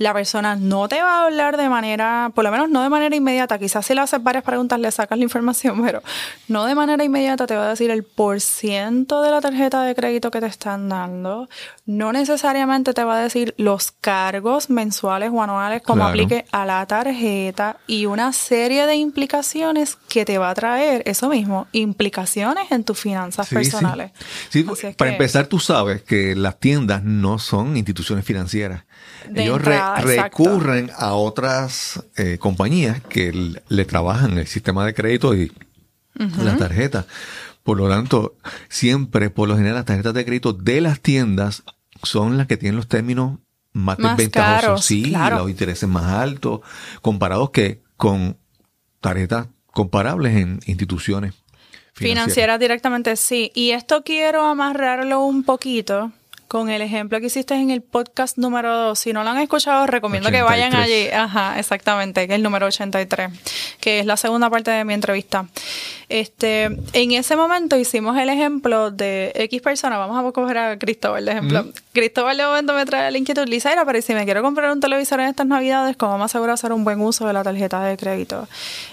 la 0.00 0.14
persona 0.14 0.56
no 0.56 0.88
te 0.88 1.02
va 1.02 1.20
a 1.20 1.26
hablar 1.26 1.58
de 1.58 1.68
manera, 1.68 2.32
por 2.34 2.42
lo 2.42 2.50
menos 2.50 2.70
no 2.70 2.82
de 2.82 2.88
manera 2.88 3.14
inmediata, 3.14 3.58
quizás 3.58 3.84
si 3.84 3.94
le 3.94 4.00
haces 4.00 4.22
varias 4.22 4.42
preguntas 4.42 4.80
le 4.80 4.90
sacas 4.90 5.18
la 5.18 5.24
información, 5.24 5.82
pero 5.84 6.02
no 6.48 6.64
de 6.64 6.74
manera 6.74 7.04
inmediata 7.04 7.46
te 7.46 7.54
va 7.54 7.66
a 7.66 7.68
decir 7.68 7.90
el 7.90 8.02
por 8.02 8.40
ciento 8.40 9.20
de 9.20 9.30
la 9.30 9.42
tarjeta 9.42 9.82
de 9.82 9.94
crédito 9.94 10.30
que 10.30 10.40
te 10.40 10.46
están 10.46 10.88
dando, 10.88 11.50
no 11.84 12.12
necesariamente 12.12 12.94
te 12.94 13.04
va 13.04 13.18
a 13.18 13.22
decir 13.22 13.54
los 13.58 13.90
cargos 13.92 14.70
mensuales 14.70 15.30
o 15.34 15.42
anuales 15.42 15.82
como 15.82 16.06
aplique 16.06 16.46
a 16.50 16.64
la 16.64 16.86
tarjeta 16.86 17.76
y 17.86 18.06
una 18.06 18.32
serie 18.32 18.86
de 18.86 18.94
implicaciones 18.94 19.98
que 20.08 20.24
te 20.24 20.38
va 20.38 20.48
a 20.48 20.54
traer 20.54 21.02
eso 21.04 21.28
mismo, 21.28 21.66
implicaciones 21.72 22.72
en 22.72 22.84
tus 22.84 22.98
finanzas 22.98 23.50
personales. 23.50 24.12
Sí, 24.48 24.66
para 24.96 25.10
empezar 25.10 25.46
tú 25.46 25.58
sabes 25.58 26.02
que 26.02 26.34
las 26.34 26.58
tiendas 26.58 27.04
no 27.04 27.38
son 27.38 27.76
instituciones 27.76 28.24
financieras. 28.24 28.84
Ellos 29.34 29.60
recurren 29.98 30.90
a 30.96 31.14
otras 31.14 32.04
eh, 32.16 32.38
compañías 32.38 33.00
que 33.02 33.54
le 33.68 33.84
trabajan 33.84 34.38
el 34.38 34.46
sistema 34.46 34.84
de 34.84 34.94
crédito 34.94 35.34
y 35.34 35.52
la 36.14 36.56
tarjeta. 36.56 37.06
Por 37.62 37.78
lo 37.78 37.88
tanto, 37.88 38.36
siempre, 38.68 39.30
por 39.30 39.48
lo 39.48 39.56
general, 39.56 39.76
las 39.76 39.84
tarjetas 39.84 40.14
de 40.14 40.24
crédito 40.24 40.52
de 40.52 40.80
las 40.80 41.00
tiendas 41.00 41.62
son 42.02 42.36
las 42.36 42.46
que 42.46 42.56
tienen 42.56 42.76
los 42.76 42.88
términos 42.88 43.38
más, 43.72 43.98
desventajosos, 43.98 44.84
sí, 44.84 45.12
los 45.30 45.50
intereses 45.50 45.88
más 45.88 46.06
altos, 46.06 46.60
comparados 47.02 47.50
que 47.50 47.82
con 47.96 48.36
tarjetas 49.00 49.46
comparables 49.66 50.36
en 50.36 50.60
instituciones 50.66 51.34
financieras. 51.92 52.24
Financieras 52.24 52.60
directamente, 52.60 53.16
sí. 53.16 53.52
Y 53.54 53.70
esto 53.70 54.02
quiero 54.02 54.42
amarrarlo 54.42 55.24
un 55.24 55.44
poquito 55.44 56.12
con 56.50 56.68
el 56.68 56.82
ejemplo 56.82 57.20
que 57.20 57.26
hiciste 57.26 57.54
en 57.54 57.70
el 57.70 57.80
podcast 57.80 58.36
número 58.36 58.76
2. 58.76 58.98
Si 58.98 59.12
no 59.12 59.22
lo 59.22 59.30
han 59.30 59.38
escuchado, 59.38 59.86
recomiendo 59.86 60.32
que 60.32 60.42
vayan 60.42 60.74
allí. 60.74 61.06
Ajá, 61.06 61.56
exactamente, 61.60 62.26
que 62.26 62.32
es 62.32 62.38
el 62.38 62.42
número 62.42 62.66
83, 62.66 63.30
que 63.78 64.00
es 64.00 64.06
la 64.06 64.16
segunda 64.16 64.50
parte 64.50 64.72
de 64.72 64.84
mi 64.84 64.92
entrevista. 64.92 65.46
Este, 66.08 66.64
en 66.64 67.12
ese 67.12 67.36
momento 67.36 67.76
hicimos 67.76 68.18
el 68.18 68.30
ejemplo 68.30 68.90
de 68.90 69.30
X 69.36 69.62
persona, 69.62 69.96
vamos 69.96 70.18
a 70.18 70.32
coger 70.32 70.58
a 70.58 70.76
Cristóbal 70.76 71.24
de 71.24 71.30
ejemplo. 71.30 71.66
Cristóbal 71.92 72.36
de 72.36 72.44
momento 72.44 72.74
me 72.74 72.84
trae 72.84 73.12
la 73.12 73.18
inquietud, 73.18 73.46
Lisa, 73.46 73.72
era, 73.72 73.84
pero 73.84 74.02
si 74.02 74.12
me 74.12 74.24
quiero 74.24 74.42
comprar 74.42 74.72
un 74.72 74.80
televisor 74.80 75.20
en 75.20 75.28
estas 75.28 75.46
navidades, 75.46 75.96
¿cómo 75.96 76.18
me 76.18 76.24
aseguro 76.24 76.52
hacer 76.52 76.72
un 76.72 76.82
buen 76.82 77.00
uso 77.00 77.28
de 77.28 77.32
la 77.32 77.44
tarjeta 77.44 77.80
de 77.84 77.96
crédito? 77.96 78.48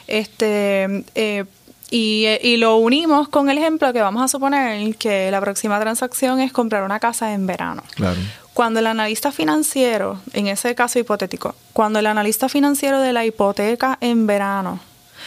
Este, 0.06 1.04
eh, 1.16 1.46
y, 1.90 2.58
lo 2.58 2.78
unimos 2.78 3.30
con 3.30 3.50
el 3.50 3.58
ejemplo 3.58 3.94
que 3.94 4.02
vamos 4.02 4.22
a 4.22 4.28
suponer 4.28 4.96
que 4.98 5.32
la 5.32 5.40
próxima 5.40 5.80
transacción 5.80 6.40
es 6.40 6.52
comprar 6.52 6.84
una 6.84 7.00
casa 7.00 7.34
en 7.34 7.48
verano. 7.48 7.84
Claro. 7.96 8.20
Cuando 8.54 8.80
el 8.80 8.88
analista 8.88 9.32
financiero, 9.32 10.20
en 10.34 10.48
ese 10.48 10.74
caso 10.76 11.00
hipotético, 11.00 11.56
cuando 11.74 12.00
el 12.00 12.08
analista 12.08 12.50
financiero 12.50 13.00
de 13.00 13.14
la 13.14 13.26
hipoteca 13.26 13.98
en 14.02 14.28
verano 14.28 14.80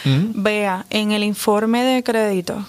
vea 0.03 0.85
en 0.89 1.11
el 1.11 1.23
informe 1.23 1.83
de 1.83 2.03
crédito 2.03 2.65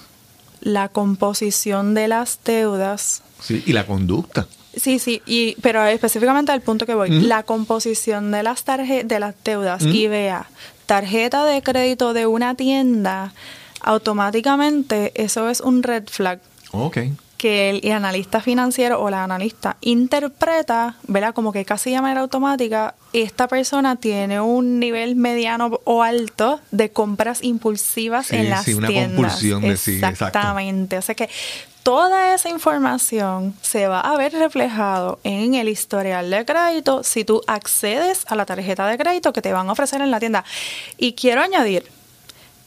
la 0.60 0.88
composición 0.88 1.94
de 1.94 2.08
las 2.08 2.38
deudas. 2.44 3.22
Sí, 3.40 3.62
y 3.66 3.72
la 3.72 3.86
conducta. 3.86 4.46
Sí, 4.74 4.98
sí, 4.98 5.20
y, 5.26 5.56
pero 5.60 5.84
específicamente 5.84 6.52
al 6.52 6.62
punto 6.62 6.86
que 6.86 6.94
voy, 6.94 7.10
la 7.10 7.42
composición 7.42 8.30
de 8.30 8.42
las, 8.42 8.64
de 8.64 9.20
las 9.20 9.34
deudas 9.44 9.82
y 9.82 10.06
vea 10.06 10.48
tarjeta 10.86 11.44
de 11.44 11.62
crédito 11.62 12.14
de 12.14 12.26
una 12.26 12.54
tienda 12.54 13.34
automáticamente 13.82 15.12
eso 15.14 15.48
es 15.48 15.60
un 15.60 15.82
red 15.82 16.04
flag. 16.08 16.40
Que 17.36 17.70
el, 17.70 17.92
analista 17.92 18.40
financiero 18.40 19.02
o 19.02 19.10
la 19.10 19.24
analista 19.24 19.76
interpreta, 19.80 20.96
¿verdad? 21.08 21.34
Como 21.34 21.52
que 21.52 21.64
casi 21.64 21.90
de 21.90 22.00
manera 22.00 22.20
automática, 22.20 22.94
esta 23.12 23.48
persona 23.48 23.96
tiene 23.96 24.40
un 24.40 24.78
nivel 24.78 25.16
mediano 25.16 25.80
o 25.84 26.02
alto 26.02 26.60
de 26.70 26.92
compras 26.92 27.42
impulsivas 27.42 28.30
en 28.30 28.48
las 28.48 28.64
sí, 28.64 28.74
una 28.74 28.88
Compulsión 28.88 29.62
de 29.62 29.76
sí, 29.76 30.00
Exactamente. 30.02 30.96
O 30.98 31.02
sea 31.02 31.16
que 31.16 31.28
toda 31.82 32.34
esa 32.34 32.48
información 32.48 33.54
se 33.60 33.88
va 33.88 34.00
a 34.00 34.16
ver 34.16 34.32
reflejado 34.32 35.18
en 35.24 35.54
el 35.54 35.68
historial 35.68 36.30
de 36.30 36.44
crédito 36.44 37.02
si 37.02 37.24
tú 37.24 37.42
accedes 37.46 38.24
a 38.28 38.36
la 38.36 38.46
tarjeta 38.46 38.86
de 38.86 38.96
crédito 38.96 39.32
que 39.32 39.42
te 39.42 39.52
van 39.52 39.68
a 39.68 39.72
ofrecer 39.72 40.00
en 40.00 40.10
la 40.10 40.20
tienda. 40.20 40.44
Y 40.96 41.14
quiero 41.14 41.42
añadir, 41.42 41.84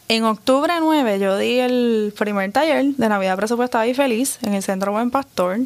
en 0.08 0.24
octubre 0.24 0.74
9 0.80 1.20
yo 1.20 1.38
di 1.38 1.60
el 1.60 2.14
primer 2.18 2.52
taller 2.52 2.86
de 2.86 3.10
Navidad 3.10 3.38
Presupuestada 3.38 3.88
y 3.88 3.94
Feliz 3.94 4.40
en 4.42 4.54
el 4.54 4.64
Centro 4.64 4.92
Buen 4.92 5.12
Pastor. 5.12 5.60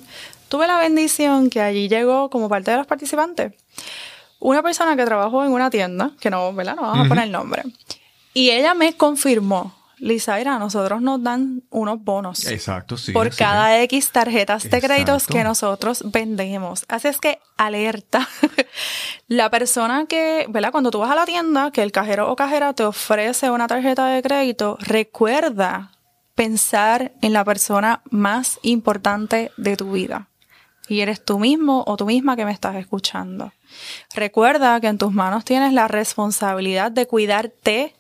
Tuve 0.47 0.67
la 0.67 0.79
bendición 0.79 1.49
que 1.49 1.61
allí 1.61 1.87
llegó 1.89 2.29
como 2.29 2.49
parte 2.49 2.71
de 2.71 2.77
los 2.77 2.87
participantes 2.87 3.53
una 4.39 4.63
persona 4.63 4.95
que 4.95 5.05
trabajó 5.05 5.43
en 5.43 5.51
una 5.51 5.69
tienda, 5.69 6.11
que 6.19 6.29
no, 6.29 6.53
¿verdad? 6.53 6.75
No 6.75 6.83
vamos 6.83 7.05
a 7.05 7.09
poner 7.09 7.25
el 7.25 7.31
nombre. 7.31 7.63
Y 8.33 8.51
ella 8.51 8.73
me 8.73 8.93
confirmó 8.93 9.73
Lizaira, 9.99 10.57
nosotros 10.59 11.01
nos 11.01 11.21
dan 11.21 11.63
unos 11.69 12.03
bonos. 12.03 12.47
Exacto, 12.47 12.97
sí. 12.97 13.11
Por 13.11 13.35
cada 13.35 13.81
X 13.83 14.11
tarjetas 14.11 14.69
de 14.69 14.81
créditos 14.81 15.27
que 15.27 15.43
nosotros 15.43 16.03
vendemos. 16.11 16.85
Así 16.87 17.07
es 17.07 17.19
que 17.19 17.39
alerta. 17.57 18.27
la 19.27 19.49
persona 19.49 20.05
que, 20.07 20.45
¿verdad? 20.49 20.71
Cuando 20.71 20.91
tú 20.91 20.99
vas 20.99 21.11
a 21.11 21.15
la 21.15 21.25
tienda, 21.25 21.71
que 21.71 21.83
el 21.83 21.91
cajero 21.91 22.31
o 22.31 22.35
cajera 22.35 22.73
te 22.73 22.83
ofrece 22.83 23.49
una 23.49 23.67
tarjeta 23.67 24.07
de 24.07 24.21
crédito, 24.21 24.77
recuerda 24.79 25.91
pensar 26.35 27.11
en 27.21 27.33
la 27.33 27.43
persona 27.43 28.01
más 28.09 28.59
importante 28.61 29.51
de 29.57 29.75
tu 29.75 29.91
vida. 29.91 30.29
Y 30.87 31.01
eres 31.01 31.23
tú 31.23 31.37
mismo 31.37 31.83
o 31.85 31.97
tú 31.97 32.05
misma 32.05 32.35
que 32.35 32.45
me 32.45 32.51
estás 32.51 32.75
escuchando. 32.77 33.51
Recuerda 34.15 34.79
que 34.79 34.87
en 34.87 34.97
tus 34.97 35.11
manos 35.11 35.45
tienes 35.45 35.73
la 35.73 35.87
responsabilidad 35.87 36.91
de 36.91 37.05
cuidarte 37.05 37.93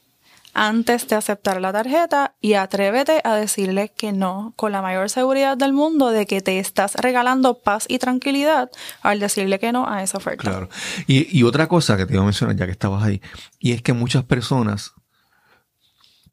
antes 0.53 1.07
de 1.07 1.15
aceptar 1.15 1.61
la 1.61 1.71
tarjeta 1.71 2.35
y 2.41 2.53
atrévete 2.53 3.21
a 3.23 3.35
decirle 3.35 3.91
que 3.95 4.11
no 4.11 4.53
con 4.55 4.71
la 4.71 4.81
mayor 4.81 5.09
seguridad 5.09 5.57
del 5.57 5.73
mundo 5.73 6.09
de 6.09 6.25
que 6.25 6.41
te 6.41 6.59
estás 6.59 6.95
regalando 6.95 7.59
paz 7.59 7.85
y 7.87 7.99
tranquilidad 7.99 8.69
al 9.01 9.19
decirle 9.19 9.59
que 9.59 9.71
no 9.71 9.87
a 9.89 10.03
esa 10.03 10.17
oferta. 10.17 10.43
Claro. 10.43 10.69
Y, 11.07 11.43
otra 11.43 11.67
cosa 11.67 11.97
que 11.97 12.05
te 12.05 12.13
iba 12.13 12.21
a 12.21 12.25
mencionar 12.25 12.55
ya 12.55 12.65
que 12.65 12.71
estabas 12.71 13.03
ahí, 13.03 13.21
y 13.59 13.71
es 13.71 13.81
que 13.81 13.93
muchas 13.93 14.23
personas, 14.23 14.93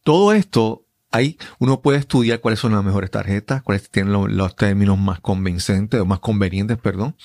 todo 0.03 0.33
esto, 0.33 0.85
ahí 1.11 1.39
uno 1.59 1.81
puede 1.81 1.99
estudiar 1.99 2.41
cuáles 2.41 2.61
son 2.61 2.73
las 2.73 2.85
mejores 2.85 3.11
tarjetas, 3.11 3.63
cuáles 3.63 3.89
tienen 3.91 4.13
los, 4.13 4.57
términos 4.57 4.99
más 4.99 5.21
convincentes 5.21 6.01
o 6.01 6.05
más 6.05 6.21
convenientes, 6.21 6.77
perdón. 6.79 7.17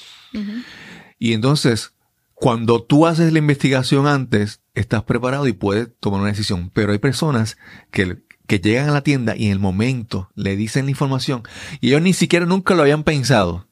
Y 1.19 1.33
entonces, 1.33 1.93
cuando 2.33 2.81
tú 2.81 3.05
haces 3.05 3.31
la 3.33 3.39
investigación 3.39 4.07
antes, 4.07 4.60
estás 4.73 5.03
preparado 5.03 5.47
y 5.47 5.53
puedes 5.53 5.89
tomar 5.99 6.21
una 6.21 6.29
decisión. 6.29 6.71
Pero 6.73 6.91
hay 6.91 6.99
personas 6.99 7.57
que, 7.91 8.19
que 8.47 8.59
llegan 8.59 8.89
a 8.89 8.93
la 8.93 9.03
tienda 9.03 9.35
y 9.35 9.47
en 9.47 9.53
el 9.53 9.59
momento 9.59 10.29
le 10.35 10.55
dicen 10.55 10.85
la 10.85 10.91
información 10.91 11.43
y 11.79 11.89
ellos 11.89 12.01
ni 12.01 12.13
siquiera 12.13 12.45
nunca 12.45 12.75
lo 12.75 12.81
habían 12.81 13.03
pensado. 13.03 13.67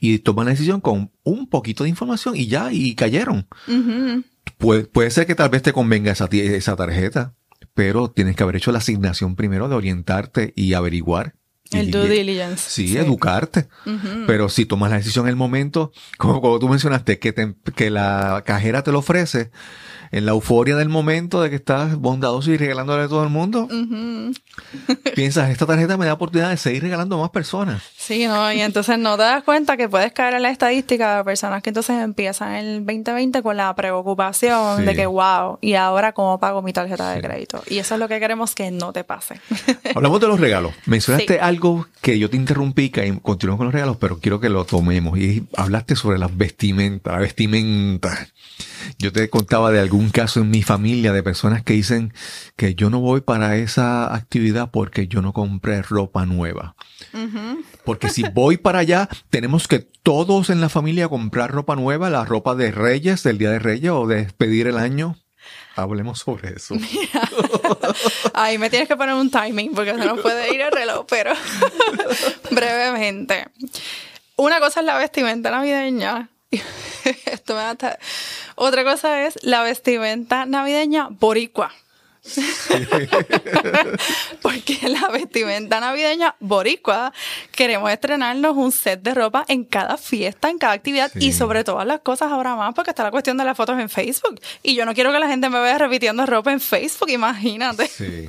Y 0.00 0.18
toman 0.18 0.46
la 0.46 0.52
decisión 0.52 0.80
con 0.80 1.10
un 1.24 1.48
poquito 1.48 1.84
de 1.84 1.90
información 1.90 2.36
y 2.36 2.46
ya, 2.46 2.72
y 2.72 2.94
cayeron. 2.94 3.46
puede 4.58 5.10
ser 5.10 5.26
que 5.26 5.34
tal 5.34 5.50
vez 5.50 5.62
te 5.62 5.72
convenga 5.72 6.12
esa, 6.12 6.26
esa 6.30 6.76
tarjeta, 6.76 7.34
pero 7.74 8.10
tienes 8.10 8.36
que 8.36 8.42
haber 8.42 8.56
hecho 8.56 8.72
la 8.72 8.78
asignación 8.78 9.34
primero 9.34 9.68
de 9.68 9.74
orientarte 9.74 10.52
y 10.56 10.74
averiguar 10.74 11.34
el 11.72 11.90
due 11.90 12.08
diligence. 12.08 12.70
Sí, 12.70 12.96
educarte. 12.96 13.68
Pero 14.26 14.48
si 14.48 14.66
tomas 14.66 14.90
la 14.90 14.96
decisión 14.96 15.26
en 15.26 15.30
el 15.30 15.36
momento, 15.36 15.92
como, 16.16 16.58
tú 16.58 16.68
mencionaste, 16.68 17.18
que, 17.18 17.54
que 17.74 17.90
la 17.90 18.42
cajera 18.46 18.82
te 18.82 18.92
lo 18.92 19.00
ofrece, 19.00 19.50
en 20.10 20.26
la 20.26 20.32
euforia 20.32 20.76
del 20.76 20.88
momento 20.88 21.42
de 21.42 21.50
que 21.50 21.56
estás 21.56 21.96
bondadoso 21.96 22.50
y 22.50 22.56
regalándole 22.56 23.04
a 23.04 23.08
todo 23.08 23.22
el 23.22 23.28
mundo, 23.28 23.68
piensas, 25.14 25.50
esta 25.50 25.66
tarjeta 25.66 25.96
me 25.96 26.06
da 26.06 26.14
oportunidad 26.14 26.50
de 26.50 26.56
seguir 26.56 26.82
regalando 26.82 27.16
a 27.16 27.20
más 27.20 27.30
personas. 27.30 27.82
Sí, 28.08 28.26
no, 28.26 28.50
y 28.50 28.62
entonces 28.62 28.98
no 28.98 29.18
te 29.18 29.22
das 29.24 29.44
cuenta 29.44 29.76
que 29.76 29.86
puedes 29.86 30.14
caer 30.14 30.32
en 30.32 30.40
la 30.40 30.48
estadística 30.48 31.18
de 31.18 31.24
personas 31.24 31.62
que 31.62 31.68
entonces 31.68 32.02
empiezan 32.02 32.54
el 32.54 32.86
2020 32.86 33.42
con 33.42 33.58
la 33.58 33.74
preocupación 33.74 34.86
de 34.86 34.96
que, 34.96 35.04
wow, 35.04 35.58
¿y 35.60 35.74
ahora 35.74 36.12
cómo 36.12 36.40
pago 36.40 36.62
mi 36.62 36.72
tarjeta 36.72 37.10
de 37.10 37.20
crédito? 37.20 37.62
Y 37.66 37.76
eso 37.76 37.96
es 37.96 38.00
lo 38.00 38.08
que 38.08 38.18
queremos 38.18 38.54
que 38.54 38.70
no 38.70 38.94
te 38.94 39.04
pase. 39.04 39.42
Hablamos 39.94 40.22
de 40.22 40.26
los 40.26 40.40
regalos. 40.40 40.72
Mencionaste 40.86 41.38
algo 41.38 41.86
que 42.00 42.18
yo 42.18 42.30
te 42.30 42.38
interrumpí, 42.38 42.88
que 42.88 43.18
continuamos 43.20 43.58
con 43.58 43.66
los 43.66 43.74
regalos, 43.74 43.98
pero 43.98 44.20
quiero 44.20 44.40
que 44.40 44.48
lo 44.48 44.64
tomemos. 44.64 45.18
Y 45.18 45.46
hablaste 45.54 45.94
sobre 45.94 46.16
las 46.16 46.34
vestimentas, 46.34 47.12
la 47.12 47.18
vestimenta. 47.18 48.26
Yo 48.98 49.12
te 49.12 49.28
contaba 49.28 49.70
de 49.70 49.80
algún 49.80 50.08
caso 50.08 50.40
en 50.40 50.48
mi 50.48 50.62
familia 50.62 51.12
de 51.12 51.22
personas 51.22 51.62
que 51.62 51.74
dicen 51.74 52.14
que 52.56 52.74
yo 52.74 52.88
no 52.88 53.00
voy 53.00 53.20
para 53.20 53.56
esa 53.56 54.14
actividad 54.14 54.70
porque 54.70 55.08
yo 55.08 55.20
no 55.20 55.34
compré 55.34 55.82
ropa 55.82 56.24
nueva. 56.24 56.74
Porque 57.88 58.10
si 58.10 58.22
voy 58.22 58.58
para 58.58 58.80
allá, 58.80 59.08
tenemos 59.30 59.66
que 59.66 59.78
todos 59.78 60.50
en 60.50 60.60
la 60.60 60.68
familia 60.68 61.08
comprar 61.08 61.50
ropa 61.50 61.74
nueva, 61.74 62.10
la 62.10 62.26
ropa 62.26 62.54
de 62.54 62.70
Reyes, 62.70 63.22
del 63.22 63.38
Día 63.38 63.50
de 63.50 63.58
Reyes 63.58 63.90
o 63.92 64.06
de 64.06 64.16
despedir 64.16 64.66
el 64.66 64.76
año. 64.76 65.16
Hablemos 65.74 66.18
sobre 66.18 66.50
eso. 66.54 66.74
Ahí 68.34 68.58
me 68.58 68.68
tienes 68.68 68.88
que 68.88 68.96
poner 68.98 69.14
un 69.14 69.30
timing 69.30 69.72
porque 69.74 69.94
no 69.94 70.04
nos 70.04 70.20
puede 70.20 70.54
ir 70.54 70.60
el 70.60 70.70
reloj, 70.70 71.06
pero 71.08 71.32
brevemente. 72.50 73.46
Una 74.36 74.60
cosa 74.60 74.80
es 74.80 74.86
la 74.86 74.98
vestimenta 74.98 75.50
navideña. 75.50 76.28
Esto 77.24 77.54
me 77.54 77.62
da 77.62 77.98
Otra 78.56 78.84
cosa 78.84 79.26
es 79.26 79.38
la 79.40 79.62
vestimenta 79.62 80.44
navideña 80.44 81.08
boricua. 81.08 81.72
Porque 84.42 84.88
la 84.88 85.08
vestimenta 85.08 85.80
navideña 85.80 86.36
boricua 86.40 87.12
queremos 87.52 87.90
estrenarnos 87.90 88.56
un 88.56 88.72
set 88.72 89.02
de 89.02 89.14
ropa 89.14 89.44
en 89.48 89.64
cada 89.64 89.96
fiesta, 89.96 90.50
en 90.50 90.58
cada 90.58 90.74
actividad 90.74 91.10
y 91.14 91.32
sobre 91.32 91.64
todas 91.64 91.86
las 91.86 92.00
cosas 92.00 92.32
ahora 92.32 92.56
más 92.56 92.74
porque 92.74 92.90
está 92.90 93.02
la 93.02 93.10
cuestión 93.10 93.36
de 93.36 93.44
las 93.44 93.56
fotos 93.56 93.78
en 93.78 93.88
Facebook. 93.88 94.40
Y 94.62 94.74
yo 94.74 94.84
no 94.84 94.94
quiero 94.94 95.12
que 95.12 95.18
la 95.18 95.28
gente 95.28 95.48
me 95.48 95.60
vea 95.60 95.78
repitiendo 95.78 96.26
ropa 96.26 96.52
en 96.52 96.60
Facebook, 96.60 97.10
imagínate. 97.10 97.90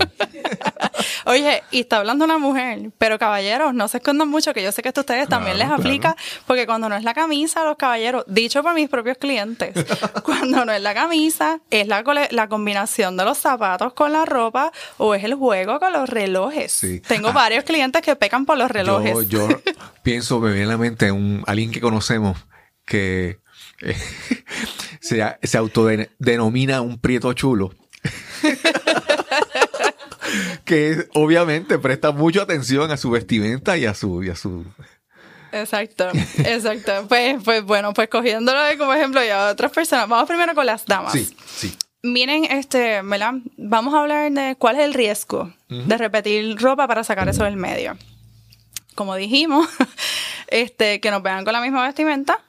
Oye, 1.26 1.64
y 1.72 1.82
está 1.82 1.98
hablando 1.98 2.26
una 2.26 2.38
mujer, 2.38 2.92
pero 2.98 3.20
caballeros, 3.20 3.74
no 3.74 3.88
se 3.88 3.98
escondan 3.98 4.28
mucho, 4.28 4.54
que 4.54 4.64
yo 4.64 4.72
sé 4.72 4.82
que 4.82 4.90
esto 4.90 5.02
a 5.02 5.04
ustedes 5.04 5.28
también 5.28 5.58
les 5.58 5.70
aplica, 5.70 6.16
porque 6.48 6.66
cuando 6.66 6.90
no 6.90 6.96
es 6.96 7.04
la 7.04 7.14
camisa, 7.14 7.64
los 7.64 7.78
caballeros, 7.78 8.24
dicho 8.28 8.64
por 8.64 8.74
mis 8.74 8.90
propios 8.90 9.18
clientes, 9.18 9.74
cuando 10.24 10.66
no 10.66 10.72
es 10.72 10.82
la 10.82 10.94
camisa, 10.94 11.60
es 11.70 11.88
la, 11.88 12.04
la 12.32 12.48
combinación 12.48 13.18
de 13.18 13.26
los 13.26 13.38
zapatos 13.38 13.89
con 13.94 14.12
la 14.12 14.26
ropa 14.26 14.72
o 14.98 15.16
es 15.16 15.24
el 15.24 15.36
juego 15.36 15.80
con 15.80 15.94
los 15.94 16.10
relojes. 16.10 16.82
Tengo 17.08 17.30
ah. 17.30 17.34
varios 17.34 17.64
clientes 17.64 18.02
que 18.02 18.16
pecan 18.16 18.46
por 18.46 18.58
los 18.58 18.70
relojes. 18.72 19.28
Yo, 19.28 19.48
pienso, 20.04 20.40
me 20.40 20.52
viene 20.52 20.66
a 20.66 20.70
la 20.70 20.78
mente 20.78 21.12
un, 21.12 21.44
alguien 21.48 21.72
que 21.72 21.82
conocemos 21.82 22.38
que 22.86 23.40
eh, 23.82 23.96
se, 25.00 25.38
se 25.42 25.58
autodenomina 25.58 26.82
un 26.82 27.00
prieto 27.00 27.34
chulo. 27.34 27.74
que 30.66 31.08
obviamente 31.16 31.80
presta 31.80 32.12
mucha 32.12 32.44
atención 32.44 32.92
a 32.92 32.98
su 32.98 33.10
vestimenta 33.10 33.78
y 33.78 33.86
a 33.86 33.94
su, 33.94 34.24
y 34.24 34.30
a 34.30 34.36
su 34.36 34.66
Exacto, 35.52 36.10
exacto. 36.38 37.06
Pues, 37.08 37.42
pues 37.44 37.64
bueno, 37.64 37.94
pues 37.94 38.10
cogiéndolo 38.10 38.60
como 38.78 38.94
ejemplo 38.94 39.24
y 39.24 39.30
a 39.30 39.48
otras 39.48 39.72
personas. 39.72 40.08
Vamos 40.08 40.28
primero 40.28 40.54
con 40.54 40.66
las 40.66 40.86
damas. 40.86 41.14
Sí, 41.14 41.36
sí. 41.46 41.78
Miren, 42.02 42.46
este, 42.46 43.02
¿verdad? 43.02 43.34
Vamos 43.58 43.94
a 43.94 44.00
hablar 44.00 44.32
de 44.32 44.56
cuál 44.56 44.78
es 44.78 44.84
el 44.84 44.94
riesgo 44.94 45.54
de 45.68 45.98
repetir 45.98 46.58
ropa 46.58 46.88
para 46.88 47.04
sacar 47.04 47.28
eso 47.28 47.44
del 47.44 47.58
medio. 47.58 47.98
Como 48.96 49.16
dijimos, 49.16 49.68
este, 50.48 51.02
que 51.02 51.12
nos 51.12 51.22
vean 51.22 51.44
con 51.44 51.52
la 51.52 51.62
misma 51.62 51.84
vestimenta, 51.84 52.40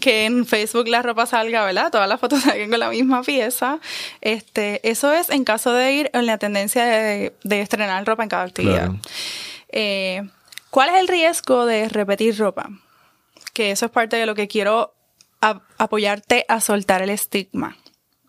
que 0.00 0.24
en 0.24 0.46
Facebook 0.46 0.86
la 0.86 1.02
ropa 1.02 1.26
salga, 1.26 1.64
¿verdad? 1.64 1.90
Todas 1.90 2.08
las 2.08 2.20
fotos 2.20 2.42
salgan 2.44 2.70
con 2.70 2.78
la 2.78 2.90
misma 2.90 3.22
pieza. 3.22 3.80
Este, 4.20 4.88
eso 4.88 5.12
es 5.12 5.30
en 5.30 5.42
caso 5.42 5.72
de 5.72 5.92
ir 5.92 6.10
en 6.12 6.26
la 6.26 6.38
tendencia 6.38 6.84
de, 6.84 7.34
estrenar 7.44 8.06
ropa 8.06 8.22
en 8.22 8.28
cada 8.28 8.44
actividad. 8.44 8.92
Eh, 9.68 10.22
¿Cuál 10.70 10.90
es 10.90 11.00
el 11.00 11.08
riesgo 11.08 11.66
de 11.66 11.88
repetir 11.88 12.38
ropa? 12.38 12.70
Que 13.52 13.72
eso 13.72 13.86
es 13.86 13.92
parte 13.92 14.16
de 14.16 14.26
lo 14.26 14.36
que 14.36 14.46
quiero 14.46 14.94
apoyarte 15.40 16.44
a 16.48 16.60
soltar 16.60 17.02
el 17.02 17.10
estigma. 17.10 17.76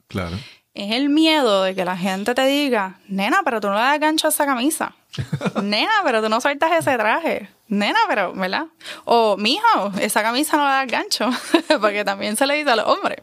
Claro 0.08 0.36
es 0.74 0.92
el 0.92 1.10
miedo 1.10 1.64
de 1.64 1.76
que 1.76 1.86
la 1.86 1.96
gente 1.96 2.34
te 2.34 2.46
diga, 2.46 3.00
nena, 3.08 3.42
pero 3.44 3.62
tú 3.62 3.68
no 3.68 3.76
le 3.76 3.82
das 3.82 4.00
gancho 4.00 4.28
a 4.28 4.30
esa 4.32 4.46
camisa. 4.46 4.96
nena, 5.64 5.94
pero 6.04 6.22
tú 6.22 6.30
no 6.30 6.42
sueltas 6.42 6.72
ese 6.72 6.98
traje. 6.98 7.50
Nena, 7.68 8.00
pero, 8.08 8.34
¿verdad? 8.34 8.66
O, 9.06 9.38
mijo, 9.38 9.92
esa 10.00 10.24
camisa 10.24 10.58
no 10.58 10.64
le 10.64 10.72
das 10.72 10.88
gancho. 10.88 11.30
Porque 11.82 12.04
también 12.04 12.36
se 12.36 12.48
le 12.48 12.56
dice 12.56 12.72
a 12.72 12.76
los 12.76 12.88
hombres. 12.88 13.18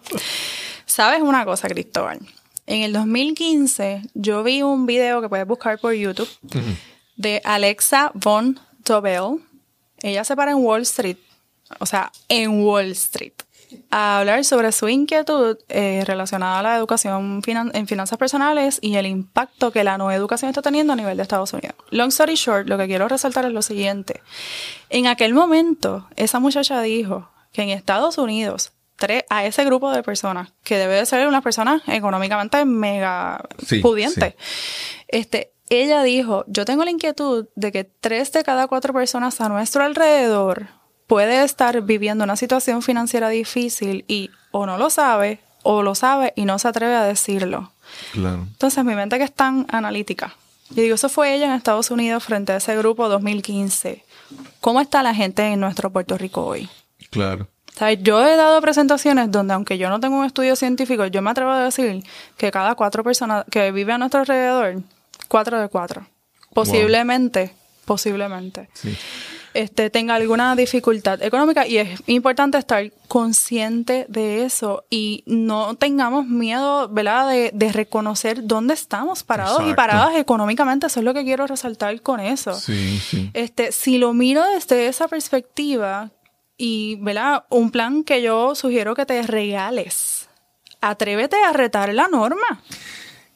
¿Sabes 0.86 1.22
una 1.22 1.44
cosa, 1.44 1.68
Cristóbal? 1.68 2.20
En 2.66 2.82
el 2.82 2.92
2015 2.92 4.02
yo 4.14 4.44
vi 4.44 4.62
un 4.62 4.86
video 4.86 5.20
que 5.20 5.28
puedes 5.28 5.46
buscar 5.46 5.78
por 5.80 5.92
YouTube 5.92 6.28
de 7.16 7.42
Alexa 7.44 8.12
Von 8.14 8.60
Tobel. 8.84 9.40
Ella 10.02 10.22
se 10.22 10.36
para 10.36 10.52
en 10.52 10.58
Wall 10.58 10.82
Street. 10.82 11.16
O 11.80 11.86
sea, 11.86 12.12
en 12.28 12.62
Wall 12.64 12.92
Street 12.92 13.34
a 13.90 14.18
hablar 14.18 14.44
sobre 14.44 14.72
su 14.72 14.88
inquietud 14.88 15.58
eh, 15.68 16.02
relacionada 16.06 16.58
a 16.58 16.62
la 16.62 16.76
educación 16.76 17.42
en 17.46 17.86
finanzas 17.86 18.18
personales 18.18 18.78
y 18.82 18.96
el 18.96 19.06
impacto 19.06 19.72
que 19.72 19.84
la 19.84 19.98
nueva 19.98 20.14
educación 20.14 20.48
está 20.48 20.62
teniendo 20.62 20.92
a 20.92 20.96
nivel 20.96 21.16
de 21.16 21.22
Estados 21.22 21.52
Unidos. 21.52 21.76
Long 21.90 22.08
story 22.08 22.34
short, 22.34 22.68
lo 22.68 22.78
que 22.78 22.86
quiero 22.86 23.08
resaltar 23.08 23.44
es 23.44 23.52
lo 23.52 23.62
siguiente. 23.62 24.22
En 24.88 25.06
aquel 25.06 25.34
momento, 25.34 26.08
esa 26.16 26.40
muchacha 26.40 26.80
dijo 26.82 27.30
que 27.52 27.62
en 27.62 27.70
Estados 27.70 28.18
Unidos 28.18 28.72
a 29.28 29.44
ese 29.44 29.64
grupo 29.64 29.90
de 29.90 30.02
personas, 30.02 30.52
que 30.62 30.76
debe 30.76 30.94
de 30.94 31.06
ser 31.06 31.26
unas 31.26 31.42
personas 31.42 31.82
económicamente 31.86 32.64
mega 32.64 33.42
pudientes, 33.82 34.34
este, 35.08 35.52
ella 35.68 36.02
dijo, 36.02 36.44
yo 36.48 36.64
tengo 36.64 36.84
la 36.84 36.90
inquietud 36.90 37.48
de 37.54 37.72
que 37.72 37.84
tres 37.84 38.32
de 38.32 38.42
cada 38.42 38.66
cuatro 38.66 38.92
personas 38.92 39.40
a 39.40 39.48
nuestro 39.48 39.84
alrededor 39.84 40.79
puede 41.10 41.42
estar 41.42 41.82
viviendo 41.82 42.22
una 42.22 42.36
situación 42.36 42.82
financiera 42.82 43.28
difícil 43.30 44.04
y 44.06 44.30
o 44.52 44.64
no 44.64 44.78
lo 44.78 44.90
sabe 44.90 45.40
o 45.64 45.82
lo 45.82 45.96
sabe 45.96 46.32
y 46.36 46.44
no 46.44 46.60
se 46.60 46.68
atreve 46.68 46.94
a 46.94 47.02
decirlo. 47.02 47.72
Claro. 48.12 48.42
Entonces 48.42 48.84
mi 48.84 48.94
mente 48.94 49.18
que 49.18 49.24
es 49.24 49.32
tan 49.32 49.66
analítica. 49.70 50.36
Y 50.70 50.82
digo, 50.82 50.94
eso 50.94 51.08
fue 51.08 51.34
ella 51.34 51.46
en 51.46 51.52
Estados 51.54 51.90
Unidos 51.90 52.22
frente 52.22 52.52
a 52.52 52.58
ese 52.58 52.76
grupo 52.76 53.08
2015. 53.08 54.04
¿Cómo 54.60 54.80
está 54.80 55.02
la 55.02 55.12
gente 55.12 55.42
en 55.42 55.58
nuestro 55.58 55.90
Puerto 55.90 56.16
Rico 56.16 56.46
hoy? 56.46 56.68
Claro. 57.10 57.48
¿Sabes? 57.74 57.98
Yo 58.04 58.24
he 58.24 58.36
dado 58.36 58.60
presentaciones 58.60 59.32
donde, 59.32 59.54
aunque 59.54 59.78
yo 59.78 59.88
no 59.88 59.98
tengo 59.98 60.16
un 60.16 60.26
estudio 60.26 60.54
científico, 60.54 61.06
yo 61.06 61.22
me 61.22 61.30
atrevo 61.30 61.50
a 61.50 61.64
decir 61.64 62.04
que 62.36 62.52
cada 62.52 62.76
cuatro 62.76 63.02
personas 63.02 63.46
que 63.50 63.72
viven 63.72 63.96
a 63.96 63.98
nuestro 63.98 64.20
alrededor, 64.20 64.80
cuatro 65.26 65.60
de 65.60 65.68
cuatro. 65.68 66.06
Posiblemente, 66.54 67.52
posiblemente. 67.84 68.70
Sí 68.74 68.96
este, 69.54 69.90
tenga 69.90 70.14
alguna 70.14 70.54
dificultad 70.54 71.22
económica 71.22 71.66
y 71.66 71.78
es 71.78 72.02
importante 72.06 72.58
estar 72.58 72.92
consciente 73.08 74.06
de 74.08 74.44
eso 74.44 74.84
y 74.90 75.24
no 75.26 75.74
tengamos 75.74 76.26
miedo, 76.26 76.88
¿verdad?, 76.88 77.28
de, 77.28 77.72
reconocer 77.72 78.46
dónde 78.46 78.74
estamos 78.74 79.22
parados 79.22 79.62
y 79.68 79.74
paradas 79.74 80.16
económicamente. 80.16 80.86
Eso 80.86 81.00
es 81.00 81.04
lo 81.04 81.14
que 81.14 81.24
quiero 81.24 81.46
resaltar 81.46 82.00
con 82.02 82.20
eso. 82.20 82.52
Este, 83.34 83.72
si 83.72 83.98
lo 83.98 84.12
miro 84.12 84.44
desde 84.44 84.86
esa 84.86 85.08
perspectiva 85.08 86.10
y, 86.56 86.96
¿verdad?, 87.00 87.44
un 87.48 87.70
plan 87.70 88.04
que 88.04 88.22
yo 88.22 88.54
sugiero 88.54 88.94
que 88.94 89.06
te 89.06 89.22
regales. 89.22 90.28
Atrévete 90.80 91.36
a 91.42 91.52
retar 91.52 91.92
la 91.92 92.08
norma. 92.08 92.62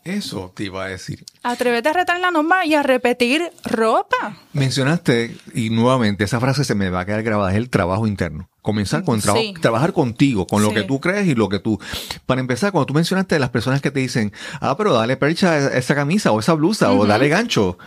Eso 0.04 0.52
te 0.54 0.64
iba 0.64 0.84
a 0.84 0.88
decir. 0.88 1.24
Atrévete 1.42 1.88
a 1.88 1.94
retar 1.94 2.20
la 2.20 2.30
norma 2.30 2.66
y 2.66 2.74
a 2.74 2.82
repetir 2.82 3.50
ropa. 3.64 4.36
Mencionaste, 4.52 5.34
y 5.54 5.70
nuevamente 5.70 6.24
esa 6.24 6.40
frase 6.40 6.62
se 6.64 6.74
me 6.74 6.90
va 6.90 7.00
a 7.00 7.06
quedar 7.06 7.22
grabada, 7.22 7.52
es 7.52 7.56
el 7.56 7.70
trabajo 7.70 8.06
interno. 8.06 8.50
Comenzar 8.60 9.02
con 9.02 9.22
trabajar 9.62 9.94
contigo, 9.94 10.46
con 10.46 10.62
lo 10.62 10.74
que 10.74 10.82
tú 10.82 11.00
crees 11.00 11.26
y 11.26 11.34
lo 11.34 11.48
que 11.48 11.58
tú... 11.58 11.80
Para 12.26 12.42
empezar, 12.42 12.70
cuando 12.70 12.84
tú 12.84 12.94
mencionaste 12.94 13.38
las 13.38 13.48
personas 13.48 13.80
que 13.80 13.90
te 13.90 14.00
dicen, 14.00 14.32
ah, 14.60 14.76
pero 14.76 14.92
dale 14.92 15.16
percha 15.16 15.52
a 15.52 15.78
esa 15.78 15.94
camisa 15.94 16.32
o 16.32 16.40
esa 16.40 16.52
blusa 16.52 16.92
o 16.92 17.06
dale 17.06 17.28
gancho. 17.28 17.78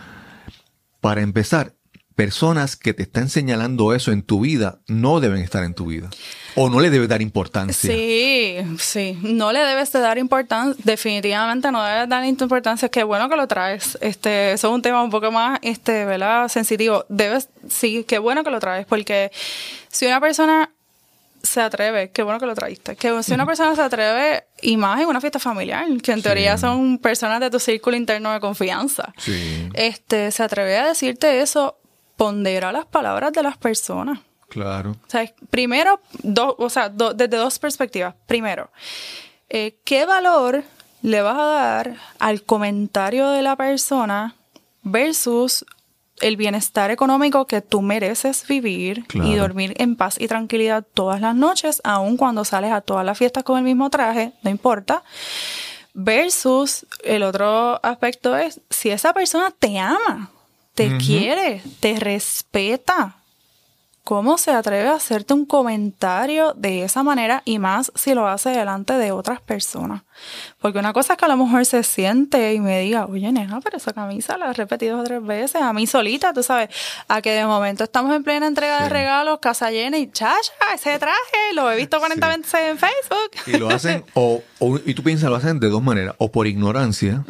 Para 1.00 1.22
empezar, 1.22 1.77
personas 2.18 2.74
que 2.74 2.94
te 2.94 3.04
están 3.04 3.28
señalando 3.28 3.94
eso 3.94 4.10
en 4.10 4.24
tu 4.24 4.40
vida 4.40 4.80
no 4.88 5.20
deben 5.20 5.40
estar 5.40 5.62
en 5.62 5.72
tu 5.72 5.86
vida. 5.86 6.10
O 6.56 6.68
no 6.68 6.80
le 6.80 6.90
debes 6.90 7.08
dar 7.08 7.22
importancia. 7.22 7.92
Sí, 7.92 8.56
sí. 8.80 9.16
No 9.22 9.52
le 9.52 9.60
debes 9.60 9.92
de 9.92 10.00
dar 10.00 10.18
importancia. 10.18 10.74
Definitivamente 10.82 11.70
no 11.70 11.80
debes 11.80 12.08
dar 12.08 12.24
importancia. 12.24 12.88
Qué 12.88 13.04
bueno 13.04 13.28
que 13.28 13.36
lo 13.36 13.46
traes. 13.46 13.96
Este, 14.00 14.50
eso 14.50 14.66
es 14.66 14.74
un 14.74 14.82
tema 14.82 15.00
un 15.00 15.10
poco 15.10 15.30
más, 15.30 15.60
este, 15.62 16.04
¿verdad? 16.06 16.48
Sensitivo. 16.48 17.06
Debes, 17.08 17.50
sí, 17.68 18.04
qué 18.08 18.18
bueno 18.18 18.42
que 18.42 18.50
lo 18.50 18.58
traes. 18.58 18.84
Porque 18.84 19.30
si 19.88 20.06
una 20.06 20.20
persona 20.20 20.72
se 21.40 21.60
atreve, 21.60 22.10
qué 22.10 22.24
bueno 22.24 22.40
que 22.40 22.46
lo 22.46 22.54
traiste, 22.56 22.96
que 22.96 23.22
si 23.22 23.32
una 23.32 23.46
persona 23.46 23.76
se 23.76 23.82
atreve, 23.82 24.42
y 24.60 24.76
más 24.76 25.00
en 25.00 25.06
una 25.06 25.20
fiesta 25.20 25.38
familiar, 25.38 25.86
que 26.02 26.10
en 26.10 26.20
teoría 26.20 26.58
son 26.58 26.98
personas 26.98 27.38
de 27.38 27.48
tu 27.48 27.60
círculo 27.60 27.96
interno 27.96 28.32
de 28.32 28.40
confianza, 28.40 29.14
este, 29.74 30.32
se 30.32 30.42
atreve 30.42 30.78
a 30.78 30.88
decirte 30.88 31.40
eso, 31.40 31.78
pondera 32.18 32.72
las 32.72 32.84
palabras 32.84 33.32
de 33.32 33.44
las 33.44 33.56
personas. 33.56 34.18
Claro. 34.48 34.90
O 34.90 35.10
sea, 35.10 35.32
primero, 35.50 36.00
o 36.34 36.68
sea, 36.68 36.88
desde 36.88 37.36
dos 37.36 37.58
perspectivas. 37.58 38.14
Primero, 38.26 38.70
eh, 39.48 39.78
¿qué 39.84 40.04
valor 40.04 40.64
le 41.00 41.22
vas 41.22 41.38
a 41.38 41.44
dar 41.44 41.96
al 42.18 42.42
comentario 42.42 43.30
de 43.30 43.42
la 43.42 43.54
persona 43.56 44.34
versus 44.82 45.64
el 46.20 46.36
bienestar 46.36 46.90
económico 46.90 47.46
que 47.46 47.60
tú 47.60 47.82
mereces 47.82 48.44
vivir 48.48 49.06
y 49.14 49.36
dormir 49.36 49.74
en 49.78 49.94
paz 49.94 50.20
y 50.20 50.26
tranquilidad 50.26 50.84
todas 50.92 51.20
las 51.20 51.36
noches, 51.36 51.80
aun 51.84 52.16
cuando 52.16 52.44
sales 52.44 52.72
a 52.72 52.80
todas 52.80 53.06
las 53.06 53.16
fiestas 53.16 53.44
con 53.44 53.58
el 53.58 53.64
mismo 53.64 53.90
traje, 53.90 54.32
no 54.42 54.50
importa. 54.50 55.04
Versus 55.94 56.84
el 57.04 57.22
otro 57.22 57.78
aspecto 57.84 58.36
es 58.36 58.60
si 58.70 58.90
esa 58.90 59.12
persona 59.12 59.52
te 59.56 59.78
ama, 59.78 60.32
te 60.78 60.96
quiere, 60.98 61.62
te 61.80 61.98
respeta, 61.98 63.18
¿Cómo 64.08 64.38
se 64.38 64.52
atreve 64.52 64.88
a 64.88 64.94
hacerte 64.94 65.34
un 65.34 65.44
comentario 65.44 66.54
de 66.54 66.82
esa 66.82 67.02
manera 67.02 67.42
y 67.44 67.58
más 67.58 67.92
si 67.94 68.14
lo 68.14 68.26
hace 68.26 68.48
delante 68.48 68.94
de 68.94 69.12
otras 69.12 69.42
personas? 69.42 70.00
Porque 70.62 70.78
una 70.78 70.94
cosa 70.94 71.12
es 71.12 71.18
que 71.18 71.26
a 71.26 71.28
lo 71.28 71.36
mejor 71.36 71.66
se 71.66 71.82
siente 71.82 72.54
y 72.54 72.58
me 72.58 72.80
diga, 72.80 73.04
oye, 73.04 73.30
nena, 73.30 73.60
pero 73.60 73.76
esa 73.76 73.92
camisa 73.92 74.38
la 74.38 74.48
he 74.48 74.54
repetido 74.54 75.04
tres 75.04 75.22
veces, 75.22 75.60
a 75.60 75.74
mí 75.74 75.86
solita, 75.86 76.32
tú 76.32 76.42
sabes, 76.42 76.70
a 77.06 77.20
que 77.20 77.32
de 77.32 77.44
momento 77.44 77.84
estamos 77.84 78.16
en 78.16 78.24
plena 78.24 78.46
entrega 78.46 78.84
de 78.84 78.88
regalos, 78.88 79.40
casa 79.40 79.70
llena 79.70 79.98
y 79.98 80.10
chacha, 80.10 80.54
ese 80.74 80.98
traje, 80.98 81.52
lo 81.52 81.70
he 81.70 81.76
visto 81.76 81.98
40 81.98 82.28
veces 82.28 82.54
en 82.54 82.78
Facebook. 82.78 83.30
Y 83.46 83.58
lo 83.58 83.68
hacen, 83.68 84.04
o, 84.14 84.42
y 84.86 84.94
tú 84.94 85.02
piensas, 85.02 85.28
lo 85.28 85.36
hacen 85.36 85.60
de 85.60 85.68
dos 85.68 85.82
maneras, 85.82 86.14
o 86.16 86.32
por 86.32 86.46
ignorancia 86.46 87.26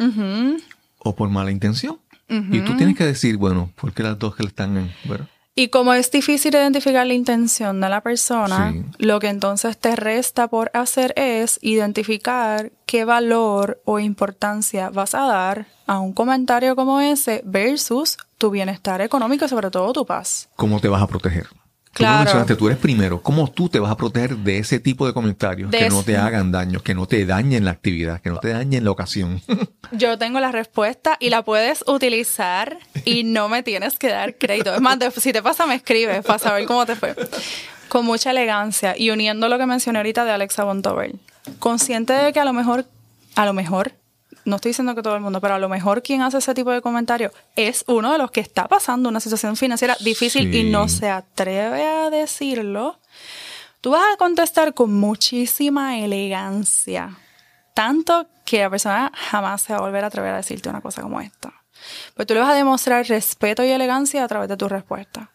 o 1.00 1.16
por 1.16 1.28
mala 1.28 1.50
intención. 1.50 1.98
Y 2.28 2.60
tú 2.60 2.76
tienes 2.76 2.96
que 2.96 3.04
decir, 3.04 3.36
bueno, 3.36 3.70
¿por 3.74 3.92
qué 3.92 4.02
las 4.02 4.18
dos 4.18 4.36
que 4.36 4.42
le 4.42 4.48
están, 4.50 4.92
¿verdad? 5.04 5.26
Y 5.58 5.70
como 5.70 5.92
es 5.92 6.08
difícil 6.12 6.54
identificar 6.54 7.04
la 7.04 7.14
intención 7.14 7.80
de 7.80 7.88
la 7.88 8.00
persona, 8.00 8.72
lo 8.98 9.18
que 9.18 9.26
entonces 9.26 9.76
te 9.76 9.96
resta 9.96 10.46
por 10.46 10.70
hacer 10.72 11.12
es 11.16 11.58
identificar 11.62 12.70
qué 12.86 13.04
valor 13.04 13.82
o 13.84 13.98
importancia 13.98 14.88
vas 14.90 15.16
a 15.16 15.22
dar 15.22 15.66
a 15.88 15.98
un 15.98 16.12
comentario 16.12 16.76
como 16.76 17.00
ese 17.00 17.42
versus 17.44 18.18
tu 18.38 18.50
bienestar 18.50 19.00
económico 19.00 19.46
y 19.46 19.48
sobre 19.48 19.68
todo 19.72 19.92
tu 19.92 20.06
paz. 20.06 20.48
¿Cómo 20.54 20.78
te 20.78 20.86
vas 20.86 21.02
a 21.02 21.08
proteger? 21.08 21.48
Claro. 21.92 22.46
Tú, 22.46 22.54
tú 22.56 22.66
eres 22.68 22.78
primero. 22.78 23.20
¿Cómo 23.20 23.50
tú 23.50 23.68
te 23.68 23.80
vas 23.80 23.90
a 23.90 23.96
proteger 23.96 24.36
de 24.36 24.58
ese 24.58 24.78
tipo 24.78 25.08
de 25.08 25.12
comentarios 25.12 25.72
que 25.72 25.88
no 25.88 26.04
te 26.04 26.16
hagan 26.16 26.52
daño, 26.52 26.80
que 26.80 26.94
no 26.94 27.06
te 27.06 27.26
dañen 27.26 27.64
la 27.64 27.72
actividad, 27.72 28.20
que 28.20 28.30
no 28.30 28.38
te 28.38 28.50
dañen 28.50 28.84
la 28.84 28.92
ocasión? 28.92 29.42
Yo 29.90 30.18
tengo 30.18 30.40
la 30.40 30.52
respuesta 30.52 31.16
y 31.18 31.30
la 31.30 31.42
puedes 31.42 31.82
utilizar 31.86 32.78
y 33.04 33.24
no 33.24 33.48
me 33.48 33.62
tienes 33.62 33.98
que 33.98 34.08
dar 34.08 34.36
crédito. 34.36 34.74
Es 34.74 34.80
más, 34.80 34.98
si 35.16 35.32
te 35.32 35.42
pasa, 35.42 35.66
me 35.66 35.76
escribes 35.76 36.24
para 36.24 36.38
saber 36.38 36.66
cómo 36.66 36.84
te 36.84 36.94
fue. 36.94 37.14
Con 37.88 38.04
mucha 38.04 38.30
elegancia 38.30 38.94
y 38.96 39.10
uniendo 39.10 39.48
lo 39.48 39.56
que 39.58 39.66
mencioné 39.66 39.98
ahorita 39.98 40.24
de 40.24 40.32
Alexa 40.32 40.64
Bontobel. 40.64 41.18
Consciente 41.58 42.12
de 42.12 42.32
que 42.32 42.40
a 42.40 42.44
lo 42.44 42.52
mejor, 42.52 42.84
a 43.34 43.46
lo 43.46 43.54
mejor, 43.54 43.92
no 44.44 44.56
estoy 44.56 44.70
diciendo 44.70 44.94
que 44.94 45.02
todo 45.02 45.14
el 45.14 45.20
mundo, 45.20 45.40
pero 45.40 45.54
a 45.54 45.58
lo 45.58 45.68
mejor 45.68 46.02
quien 46.02 46.22
hace 46.22 46.38
ese 46.38 46.54
tipo 46.54 46.70
de 46.70 46.80
comentarios 46.80 47.32
es 47.56 47.84
uno 47.86 48.12
de 48.12 48.18
los 48.18 48.30
que 48.30 48.40
está 48.40 48.68
pasando 48.68 49.08
una 49.08 49.20
situación 49.20 49.56
financiera 49.56 49.96
difícil 50.00 50.54
y 50.54 50.64
no 50.64 50.88
se 50.88 51.08
atreve 51.08 51.84
a 51.86 52.10
decirlo, 52.10 52.98
tú 53.80 53.90
vas 53.90 54.14
a 54.14 54.16
contestar 54.16 54.74
con 54.74 54.92
muchísima 54.92 55.98
elegancia. 55.98 57.16
Tanto 57.74 58.26
que 58.48 58.60
la 58.60 58.70
persona 58.70 59.12
jamás 59.14 59.60
se 59.60 59.74
va 59.74 59.78
a 59.78 59.82
volver 59.82 60.02
a 60.04 60.06
atrever 60.06 60.32
a 60.32 60.38
decirte 60.38 60.70
una 60.70 60.80
cosa 60.80 61.02
como 61.02 61.20
esta. 61.20 61.52
Pues 62.14 62.26
tú 62.26 62.32
le 62.32 62.40
vas 62.40 62.48
a 62.48 62.54
demostrar 62.54 63.06
respeto 63.06 63.62
y 63.62 63.68
elegancia 63.68 64.24
a 64.24 64.28
través 64.28 64.48
de 64.48 64.56
tu 64.56 64.68
respuesta. 64.70 65.30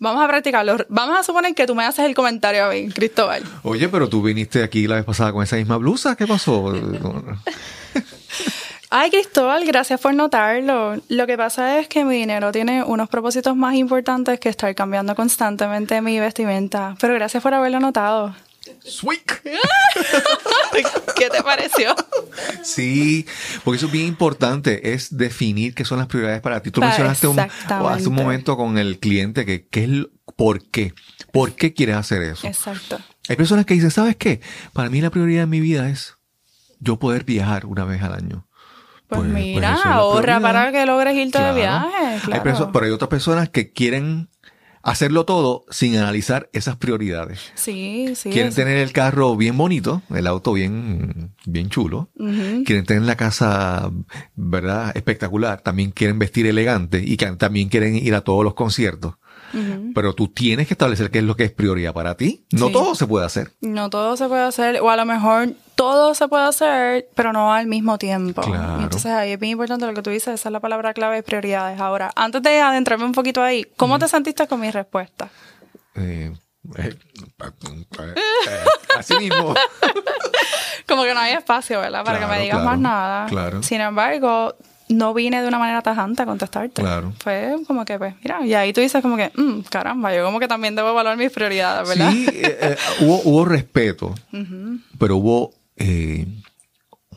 Vamos 0.00 0.24
a 0.24 0.26
practicarlo. 0.26 0.76
Vamos 0.88 1.16
a 1.20 1.22
suponer 1.22 1.54
que 1.54 1.66
tú 1.66 1.76
me 1.76 1.84
haces 1.84 2.04
el 2.04 2.16
comentario 2.16 2.64
a 2.64 2.70
mí, 2.70 2.88
Cristóbal. 2.88 3.44
Oye, 3.62 3.88
pero 3.88 4.08
tú 4.08 4.22
viniste 4.22 4.64
aquí 4.64 4.88
la 4.88 4.96
vez 4.96 5.04
pasada 5.04 5.32
con 5.32 5.44
esa 5.44 5.54
misma 5.54 5.76
blusa. 5.76 6.16
¿Qué 6.16 6.26
pasó? 6.26 6.74
Ay, 8.90 9.10
Cristóbal, 9.10 9.64
gracias 9.64 10.00
por 10.00 10.12
notarlo. 10.12 10.96
Lo 11.08 11.26
que 11.28 11.36
pasa 11.36 11.78
es 11.78 11.86
que 11.86 12.04
mi 12.04 12.16
dinero 12.16 12.50
tiene 12.50 12.82
unos 12.82 13.08
propósitos 13.08 13.54
más 13.54 13.74
importantes 13.74 14.40
que 14.40 14.48
estar 14.48 14.74
cambiando 14.74 15.14
constantemente 15.14 16.02
mi 16.02 16.18
vestimenta. 16.18 16.96
Pero 17.00 17.14
gracias 17.14 17.42
por 17.42 17.54
haberlo 17.54 17.78
notado. 17.78 18.34
Sweet. 18.84 19.32
¿Qué 21.16 21.30
te 21.30 21.42
pareció? 21.42 21.94
Sí, 22.62 23.26
porque 23.64 23.76
eso 23.76 23.86
es 23.86 23.92
bien 23.92 24.06
importante, 24.06 24.92
es 24.92 25.16
definir 25.16 25.74
qué 25.74 25.84
son 25.84 25.98
las 25.98 26.06
prioridades 26.06 26.40
para 26.40 26.60
ti. 26.60 26.70
Tú 26.70 26.80
mencionaste 26.80 27.26
un, 27.26 27.38
hace 27.38 28.08
un 28.08 28.14
momento 28.14 28.56
con 28.56 28.78
el 28.78 28.98
cliente 28.98 29.44
que 29.44 29.66
qué 29.66 29.84
es 29.84 29.90
por 30.36 30.62
qué, 30.70 30.94
por 31.32 31.54
qué 31.54 31.72
quieres 31.72 31.96
hacer 31.96 32.22
eso. 32.22 32.46
Exacto. 32.46 32.98
Hay 33.28 33.36
personas 33.36 33.66
que 33.66 33.74
dicen, 33.74 33.90
¿sabes 33.90 34.16
qué? 34.16 34.40
Para 34.72 34.90
mí 34.90 35.00
la 35.00 35.10
prioridad 35.10 35.44
en 35.44 35.50
mi 35.50 35.60
vida 35.60 35.88
es 35.88 36.16
yo 36.80 36.98
poder 36.98 37.24
viajar 37.24 37.66
una 37.66 37.84
vez 37.84 38.02
al 38.02 38.14
año. 38.14 38.46
Pues, 39.08 39.20
pues 39.20 39.32
mira, 39.32 39.74
ahorra 39.74 40.40
para 40.40 40.72
que 40.72 40.84
logres 40.84 41.14
irte 41.14 41.40
de 41.40 41.54
viaje. 41.54 42.20
pero 42.42 42.84
hay 42.84 42.90
otras 42.90 43.08
personas 43.08 43.48
que 43.48 43.72
quieren 43.72 44.28
hacerlo 44.86 45.24
todo 45.24 45.64
sin 45.68 45.96
analizar 45.96 46.48
esas 46.52 46.76
prioridades. 46.76 47.40
Sí, 47.56 48.14
sí. 48.14 48.30
Quieren 48.30 48.54
tener 48.54 48.78
el 48.78 48.92
carro 48.92 49.36
bien 49.36 49.58
bonito, 49.58 50.02
el 50.14 50.28
auto 50.28 50.52
bien, 50.52 51.34
bien 51.44 51.68
chulo. 51.68 52.08
Quieren 52.16 52.86
tener 52.86 53.02
la 53.02 53.16
casa, 53.16 53.90
¿verdad? 54.36 54.96
Espectacular. 54.96 55.60
También 55.60 55.90
quieren 55.90 56.20
vestir 56.20 56.46
elegante 56.46 57.02
y 57.04 57.16
también 57.16 57.68
quieren 57.68 57.96
ir 57.96 58.14
a 58.14 58.20
todos 58.20 58.44
los 58.44 58.54
conciertos. 58.54 59.14
Pero 59.94 60.14
tú 60.14 60.28
tienes 60.28 60.68
que 60.68 60.74
establecer 60.74 61.10
qué 61.10 61.18
es 61.18 61.24
lo 61.24 61.36
que 61.36 61.44
es 61.44 61.50
prioridad 61.50 61.92
para 61.92 62.16
ti. 62.16 62.46
No 62.52 62.70
todo 62.70 62.94
se 62.94 63.06
puede 63.06 63.26
hacer. 63.26 63.52
No 63.60 63.90
todo 63.90 64.16
se 64.16 64.28
puede 64.28 64.42
hacer. 64.42 64.80
O 64.80 64.90
a 64.90 64.96
lo 64.96 65.04
mejor 65.04 65.54
todo 65.76 66.14
se 66.14 66.26
puede 66.26 66.44
hacer, 66.44 67.08
pero 67.14 67.32
no 67.32 67.52
al 67.52 67.66
mismo 67.66 67.98
tiempo. 67.98 68.42
Entonces 68.80 69.12
ahí 69.12 69.32
es 69.32 69.38
bien 69.38 69.52
importante 69.52 69.86
lo 69.86 69.94
que 69.94 70.02
tú 70.02 70.10
dices. 70.10 70.34
Esa 70.34 70.48
es 70.48 70.52
la 70.52 70.60
palabra 70.60 70.92
clave, 70.94 71.22
prioridades. 71.22 71.78
Ahora, 71.78 72.10
antes 72.16 72.42
de 72.42 72.60
adentrarme 72.60 73.04
un 73.04 73.12
poquito 73.12 73.42
ahí, 73.42 73.64
¿cómo 73.76 73.98
te 73.98 74.08
sentiste 74.08 74.48
con 74.48 74.58
mi 74.58 74.70
respuesta? 74.70 75.28
Eh, 75.94 76.32
eh, 76.78 76.96
eh, 77.38 78.14
así 78.98 79.16
mismo. 79.18 79.54
Como 80.88 81.04
que 81.04 81.14
no 81.14 81.20
hay 81.20 81.34
espacio, 81.34 81.78
¿verdad? 81.80 82.04
Para 82.04 82.18
que 82.20 82.26
me 82.26 82.40
digas 82.40 82.62
más 82.64 82.78
nada. 82.78 83.26
Claro. 83.26 83.62
Sin 83.62 83.80
embargo, 83.80 84.56
no 84.88 85.14
vine 85.14 85.42
de 85.42 85.48
una 85.48 85.58
manera 85.58 85.82
tajante 85.82 86.22
a 86.22 86.26
contestarte. 86.26 86.82
Claro. 86.82 87.12
Fue 87.18 87.56
como 87.66 87.84
que, 87.84 87.98
pues, 87.98 88.14
mira, 88.22 88.46
y 88.46 88.54
ahí 88.54 88.72
tú 88.72 88.80
dices 88.80 89.02
como 89.02 89.16
que, 89.16 89.30
mm, 89.34 89.62
caramba, 89.68 90.14
yo 90.14 90.24
como 90.24 90.38
que 90.38 90.48
también 90.48 90.74
debo 90.74 90.90
evaluar 90.90 91.16
mis 91.16 91.30
prioridades, 91.30 91.88
¿verdad? 91.88 92.10
Sí, 92.10 92.26
eh, 92.28 92.58
eh, 92.60 92.76
hubo, 93.00 93.20
hubo, 93.24 93.44
respeto, 93.44 94.14
pero 94.98 95.16
hubo 95.16 95.52
eh, 95.76 96.26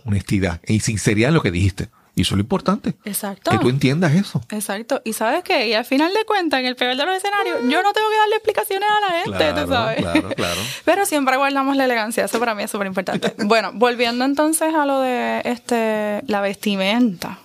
honestidad 0.06 0.62
y 0.68 0.80
sinceridad 0.80 1.30
en 1.30 1.36
lo 1.36 1.42
que 1.42 1.52
dijiste. 1.52 1.90
Y 2.20 2.24
eso 2.24 2.34
es 2.34 2.38
lo 2.38 2.42
importante. 2.42 2.96
Exacto. 3.06 3.52
Que 3.52 3.60
tú 3.60 3.70
entiendas 3.70 4.14
eso. 4.14 4.42
Exacto. 4.50 5.02
Y 5.06 5.14
sabes 5.14 5.42
qué? 5.42 5.70
Y 5.70 5.74
al 5.74 5.86
final 5.86 6.14
de 6.14 6.26
cuentas, 6.26 6.60
en 6.60 6.66
el 6.66 6.76
peor 6.76 6.98
de 6.98 7.06
los 7.06 7.16
escenarios, 7.16 7.60
yo 7.62 7.82
no 7.82 7.94
tengo 7.94 8.10
que 8.10 8.18
darle 8.18 8.36
explicaciones 8.36 8.90
a 8.90 9.00
la 9.00 9.22
gente, 9.22 9.62
tú 9.62 9.72
sabes. 9.72 10.02
Claro, 10.02 10.30
claro. 10.36 10.62
Pero 10.86 11.06
siempre 11.06 11.38
guardamos 11.38 11.78
la 11.78 11.86
elegancia. 11.86 12.26
Eso 12.26 12.38
para 12.38 12.56
mí 12.56 12.64
es 12.64 12.72
súper 12.72 12.88
importante. 12.88 13.34
bueno, 13.46 13.72
volviendo 13.74 14.26
entonces 14.26 14.76
a 14.76 14.86
lo 14.86 15.00
de 15.00 15.44
este 15.46 16.22
la 16.28 16.42
vestimenta. 16.42 17.40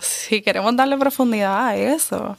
Si 0.00 0.42
queremos 0.42 0.76
darle 0.76 0.96
profundidad 0.98 1.66
a 1.66 1.76
eso. 1.76 2.36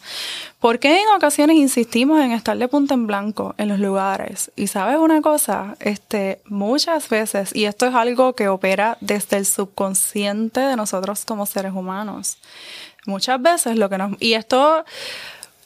¿Por 0.60 0.80
qué 0.80 1.02
en 1.02 1.08
ocasiones 1.16 1.58
insistimos 1.58 2.22
en 2.22 2.32
estar 2.32 2.58
de 2.58 2.68
punta 2.68 2.94
en 2.94 3.06
blanco 3.06 3.54
en 3.58 3.70
los 3.70 3.80
lugares? 3.80 4.52
Y 4.56 4.68
sabes 4.68 4.98
una 4.98 5.22
cosa, 5.22 5.76
este, 5.80 6.40
muchas 6.46 7.10
veces, 7.10 7.54
y 7.54 7.66
esto 7.66 7.86
es 7.86 7.94
algo 7.94 8.34
que 8.34 8.48
opera 8.48 8.98
desde 9.02 9.38
el 9.38 9.46
subconsciente 9.46 10.62
de 10.62 10.76
nosotros 10.76 11.26
como 11.26 11.46
seres 11.46 11.74
humanos. 11.74 12.38
Muchas 13.06 13.42
veces 13.42 13.78
lo 13.78 13.90
que 13.90 13.98
nos... 13.98 14.22
Y 14.22 14.34
esto, 14.34 14.86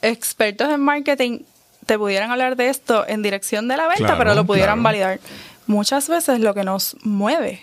expertos 0.01 0.69
en 0.69 0.81
marketing 0.81 1.41
te 1.85 1.97
pudieran 1.97 2.31
hablar 2.31 2.55
de 2.55 2.69
esto 2.69 3.07
en 3.07 3.21
dirección 3.21 3.67
de 3.67 3.77
la 3.77 3.87
venta, 3.87 4.17
pero 4.17 4.33
lo 4.33 4.45
pudieran 4.45 4.81
validar. 4.83 5.19
Muchas 5.67 6.09
veces 6.09 6.39
lo 6.39 6.53
que 6.53 6.63
nos 6.63 6.97
mueve 7.03 7.61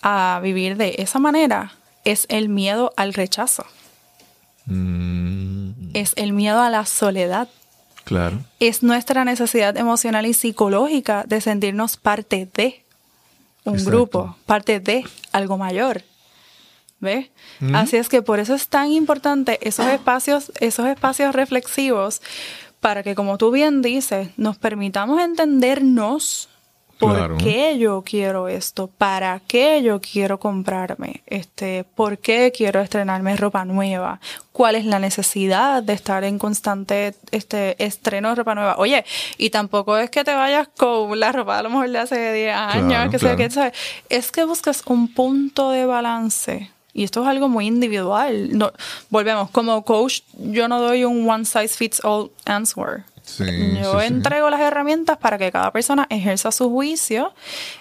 a 0.00 0.40
vivir 0.42 0.76
de 0.76 0.96
esa 0.98 1.18
manera 1.18 1.72
es 2.04 2.26
el 2.28 2.48
miedo 2.48 2.92
al 2.96 3.14
rechazo. 3.14 3.64
Mm. 4.66 5.90
Es 5.94 6.12
el 6.16 6.32
miedo 6.32 6.60
a 6.60 6.70
la 6.70 6.86
soledad. 6.86 7.48
Claro. 8.04 8.40
Es 8.58 8.82
nuestra 8.82 9.24
necesidad 9.24 9.76
emocional 9.76 10.26
y 10.26 10.34
psicológica 10.34 11.24
de 11.26 11.40
sentirnos 11.40 11.96
parte 11.96 12.48
de 12.54 12.84
un 13.64 13.84
grupo, 13.84 14.36
parte 14.46 14.80
de 14.80 15.04
algo 15.30 15.56
mayor. 15.56 16.02
¿Ves? 17.00 17.30
Mm. 17.60 17.74
Así 17.74 17.96
es 17.96 18.08
que 18.08 18.22
por 18.22 18.38
eso 18.38 18.54
es 18.54 18.68
tan 18.68 18.92
importante 18.92 19.58
esos 19.66 19.86
espacios, 19.86 20.52
esos 20.60 20.86
espacios 20.86 21.34
reflexivos, 21.34 22.22
para 22.80 23.02
que, 23.02 23.14
como 23.14 23.38
tú 23.38 23.50
bien 23.50 23.82
dices, 23.82 24.30
nos 24.36 24.56
permitamos 24.56 25.20
entendernos 25.20 26.48
¿Por 27.02 27.36
qué 27.36 27.78
yo 27.78 28.02
quiero 28.06 28.46
esto? 28.46 28.86
¿Para 28.86 29.40
qué 29.40 29.82
yo 29.82 30.00
quiero 30.00 30.38
comprarme? 30.38 31.22
Este, 31.26 31.82
¿Por 31.82 32.18
qué 32.18 32.52
quiero 32.56 32.80
estrenarme 32.80 33.36
ropa 33.36 33.64
nueva? 33.64 34.20
¿Cuál 34.52 34.76
es 34.76 34.84
la 34.84 35.00
necesidad 35.00 35.82
de 35.82 35.94
estar 35.94 36.22
en 36.22 36.38
constante 36.38 37.16
este, 37.32 37.82
estreno 37.84 38.28
de 38.28 38.34
ropa 38.36 38.54
nueva? 38.54 38.76
Oye, 38.78 39.04
y 39.36 39.50
tampoco 39.50 39.96
es 39.96 40.10
que 40.10 40.22
te 40.22 40.32
vayas 40.32 40.68
con 40.76 41.18
la 41.18 41.32
ropa 41.32 41.58
a 41.58 41.62
lo 41.64 41.70
mejor 41.70 41.90
de 41.90 41.98
hace 41.98 42.32
10 42.32 42.54
años, 42.54 43.10
que 43.10 43.18
sea 43.18 43.34
que 43.34 43.50
¿sabes? 43.50 43.72
Es 44.08 44.30
que 44.30 44.44
buscas 44.44 44.82
un 44.86 45.12
punto 45.12 45.70
de 45.70 45.84
balance. 45.84 46.70
Y 46.94 47.04
esto 47.04 47.22
es 47.22 47.28
algo 47.28 47.48
muy 47.48 47.66
individual. 47.66 48.56
No, 48.56 48.70
volvemos, 49.10 49.50
como 49.50 49.82
coach, 49.82 50.20
yo 50.38 50.68
no 50.68 50.80
doy 50.80 51.04
un 51.04 51.28
one 51.28 51.44
size 51.44 51.68
fits 51.68 52.04
all 52.04 52.30
answer. 52.44 53.04
Yo 53.38 54.00
entrego 54.00 54.50
las 54.50 54.60
herramientas 54.60 55.18
para 55.18 55.38
que 55.38 55.50
cada 55.50 55.72
persona 55.72 56.06
ejerza 56.10 56.52
su 56.52 56.70
juicio, 56.70 57.32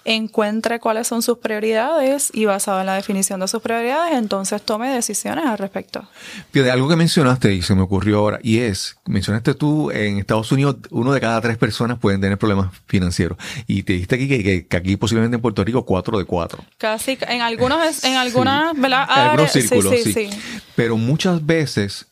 encuentre 0.06 0.80
cuáles 0.80 1.08
son 1.08 1.22
sus 1.22 1.38
prioridades 1.40 2.30
y 2.34 2.46
basado 2.46 2.80
en 2.80 2.86
la 2.86 2.96
definición 2.96 3.40
de 3.40 3.48
sus 3.48 3.62
prioridades, 3.62 4.16
entonces 4.18 4.62
tome 4.62 4.90
decisiones 4.90 5.46
al 5.46 5.58
respecto. 5.58 6.08
de 6.54 6.72
algo 6.72 6.88
que 6.88 6.96
mencionaste 6.96 7.54
y 7.54 7.62
se 7.62 7.76
me 7.76 7.82
ocurrió 7.82 8.20
ahora, 8.20 8.40
y 8.44 8.60
es, 8.60 8.98
mencionaste 9.06 9.54
tú, 9.54 9.92
en 9.92 10.18
Estados 10.18 10.52
Unidos 10.52 10.78
uno 10.90 11.14
de 11.14 11.20
cada 11.20 11.42
tres 11.42 11.58
personas 11.58 12.00
pueden 12.00 12.22
tener 12.22 12.38
problemas 12.38 12.72
financieros. 12.88 13.38
Y 13.68 13.84
te 13.84 13.94
dijiste 13.94 14.16
aquí 14.16 14.28
que, 14.28 14.68
aquí 14.76 14.98
posiblemente 14.98 15.36
en 15.36 15.42
Puerto 15.42 15.64
Rico 15.64 15.86
cuatro 15.86 16.18
de 16.18 16.26
cuatro. 16.26 16.64
Casi, 16.78 17.18
en 17.28 17.42
algunos, 17.42 18.04
en 18.04 18.16
algunas, 18.16 18.80
¿verdad? 18.80 19.08
En 19.10 19.20
algunos 19.20 19.52
círculos, 19.52 19.94
sí, 20.04 20.30
Pero 20.76 20.98
muchas 20.98 21.46
veces 21.46 22.08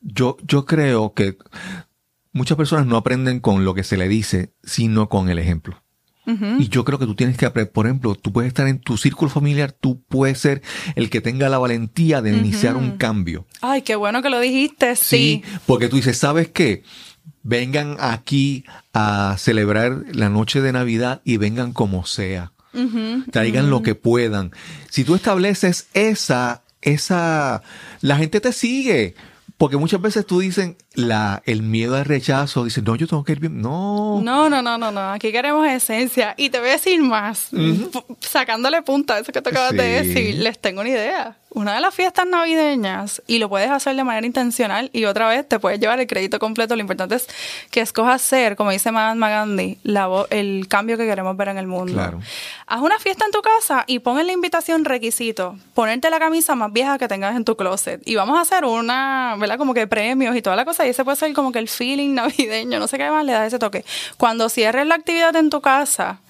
yo, 0.00 0.36
yo 0.46 0.64
creo 0.64 1.12
que 1.14 1.36
muchas 2.32 2.56
personas 2.56 2.86
no 2.86 2.96
aprenden 2.96 3.40
con 3.40 3.64
lo 3.64 3.74
que 3.74 3.84
se 3.84 3.96
le 3.96 4.08
dice, 4.08 4.52
sino 4.62 5.08
con 5.08 5.28
el 5.28 5.38
ejemplo. 5.38 5.82
Y 6.58 6.68
yo 6.68 6.84
creo 6.84 6.98
que 6.98 7.06
tú 7.06 7.16
tienes 7.16 7.36
que 7.36 7.46
aprender, 7.46 7.72
por 7.72 7.86
ejemplo, 7.86 8.14
tú 8.14 8.32
puedes 8.32 8.46
estar 8.48 8.68
en 8.68 8.78
tu 8.78 8.96
círculo 8.96 9.28
familiar, 9.28 9.72
tú 9.72 10.00
puedes 10.08 10.38
ser 10.38 10.62
el 10.94 11.10
que 11.10 11.20
tenga 11.20 11.48
la 11.48 11.58
valentía 11.58 12.22
de 12.22 12.36
iniciar 12.36 12.76
un 12.76 12.98
cambio. 12.98 13.46
Ay, 13.60 13.82
qué 13.82 13.96
bueno 13.96 14.22
que 14.22 14.30
lo 14.30 14.38
dijiste, 14.38 14.94
sí. 14.94 15.42
porque 15.66 15.88
tú 15.88 15.96
dices, 15.96 16.18
¿sabes 16.18 16.48
qué? 16.48 16.84
Vengan 17.42 17.96
aquí 17.98 18.64
a 18.92 19.34
celebrar 19.38 20.04
la 20.12 20.28
noche 20.28 20.60
de 20.60 20.72
Navidad 20.72 21.20
y 21.24 21.38
vengan 21.38 21.72
como 21.72 22.06
sea. 22.06 22.52
Traigan 23.32 23.68
lo 23.68 23.82
que 23.82 23.96
puedan. 23.96 24.52
Si 24.88 25.02
tú 25.02 25.16
estableces 25.16 25.88
esa, 25.94 26.62
esa, 26.80 27.62
la 28.02 28.16
gente 28.16 28.40
te 28.40 28.52
sigue. 28.52 29.16
Porque 29.60 29.76
muchas 29.76 30.00
veces 30.00 30.24
tú 30.24 30.40
dicen 30.40 30.78
la, 30.94 31.42
el 31.44 31.60
miedo 31.60 31.94
al 31.94 32.06
rechazo, 32.06 32.64
dicen, 32.64 32.82
no, 32.82 32.96
yo 32.96 33.06
tengo 33.06 33.24
que 33.24 33.32
ir 33.32 33.40
bien. 33.40 33.60
No. 33.60 34.18
No, 34.22 34.48
no, 34.48 34.62
no, 34.62 34.78
no, 34.78 34.90
no. 34.90 35.12
Aquí 35.12 35.32
queremos 35.32 35.68
esencia. 35.68 36.32
Y 36.38 36.48
te 36.48 36.60
voy 36.60 36.70
a 36.70 36.72
decir 36.72 37.02
más, 37.02 37.50
sacándole 38.20 38.80
punta 38.80 39.16
a 39.16 39.18
eso 39.18 39.32
que 39.32 39.42
te 39.42 39.50
acabas 39.50 39.72
de 39.72 40.02
decir, 40.02 40.36
les 40.36 40.58
tengo 40.58 40.80
una 40.80 40.88
idea 40.88 41.39
una 41.50 41.74
de 41.74 41.80
las 41.80 41.94
fiestas 41.94 42.26
navideñas 42.26 43.22
y 43.26 43.38
lo 43.38 43.48
puedes 43.48 43.70
hacer 43.70 43.96
de 43.96 44.04
manera 44.04 44.26
intencional 44.26 44.88
y 44.92 45.04
otra 45.04 45.28
vez 45.28 45.48
te 45.48 45.58
puedes 45.58 45.80
llevar 45.80 45.98
el 45.98 46.06
crédito 46.06 46.38
completo. 46.38 46.76
Lo 46.76 46.80
importante 46.80 47.16
es 47.16 47.26
que 47.70 47.80
escojas 47.80 48.22
ser, 48.22 48.54
como 48.54 48.70
dice 48.70 48.92
Mahatma 48.92 49.28
Gandhi, 49.30 49.78
la 49.82 50.08
el 50.30 50.66
cambio 50.68 50.96
que 50.96 51.06
queremos 51.06 51.36
ver 51.36 51.48
en 51.48 51.58
el 51.58 51.66
mundo. 51.66 51.92
Claro. 51.92 52.20
Haz 52.66 52.80
una 52.80 52.98
fiesta 52.98 53.24
en 53.24 53.32
tu 53.32 53.42
casa 53.42 53.84
y 53.86 53.98
pon 53.98 54.18
en 54.20 54.28
la 54.28 54.32
invitación 54.32 54.84
requisito, 54.84 55.56
ponerte 55.74 56.08
la 56.08 56.20
camisa 56.20 56.54
más 56.54 56.72
vieja 56.72 56.98
que 56.98 57.08
tengas 57.08 57.34
en 57.34 57.44
tu 57.44 57.56
closet 57.56 58.00
y 58.04 58.14
vamos 58.14 58.38
a 58.38 58.42
hacer 58.42 58.64
una, 58.64 59.34
¿verdad? 59.38 59.58
Como 59.58 59.74
que 59.74 59.86
premios 59.88 60.36
y 60.36 60.42
toda 60.42 60.54
la 60.54 60.64
cosa 60.64 60.86
y 60.86 60.90
ese 60.90 61.04
puede 61.04 61.16
ser 61.16 61.32
como 61.32 61.50
que 61.50 61.58
el 61.58 61.68
feeling 61.68 62.14
navideño, 62.14 62.78
no 62.78 62.86
sé 62.86 62.96
qué 62.96 63.10
más 63.10 63.24
le 63.24 63.32
da 63.32 63.46
ese 63.46 63.58
toque. 63.58 63.84
Cuando 64.16 64.48
cierres 64.48 64.86
la 64.86 64.94
actividad 64.94 65.34
en 65.34 65.50
tu 65.50 65.60
casa, 65.60 66.20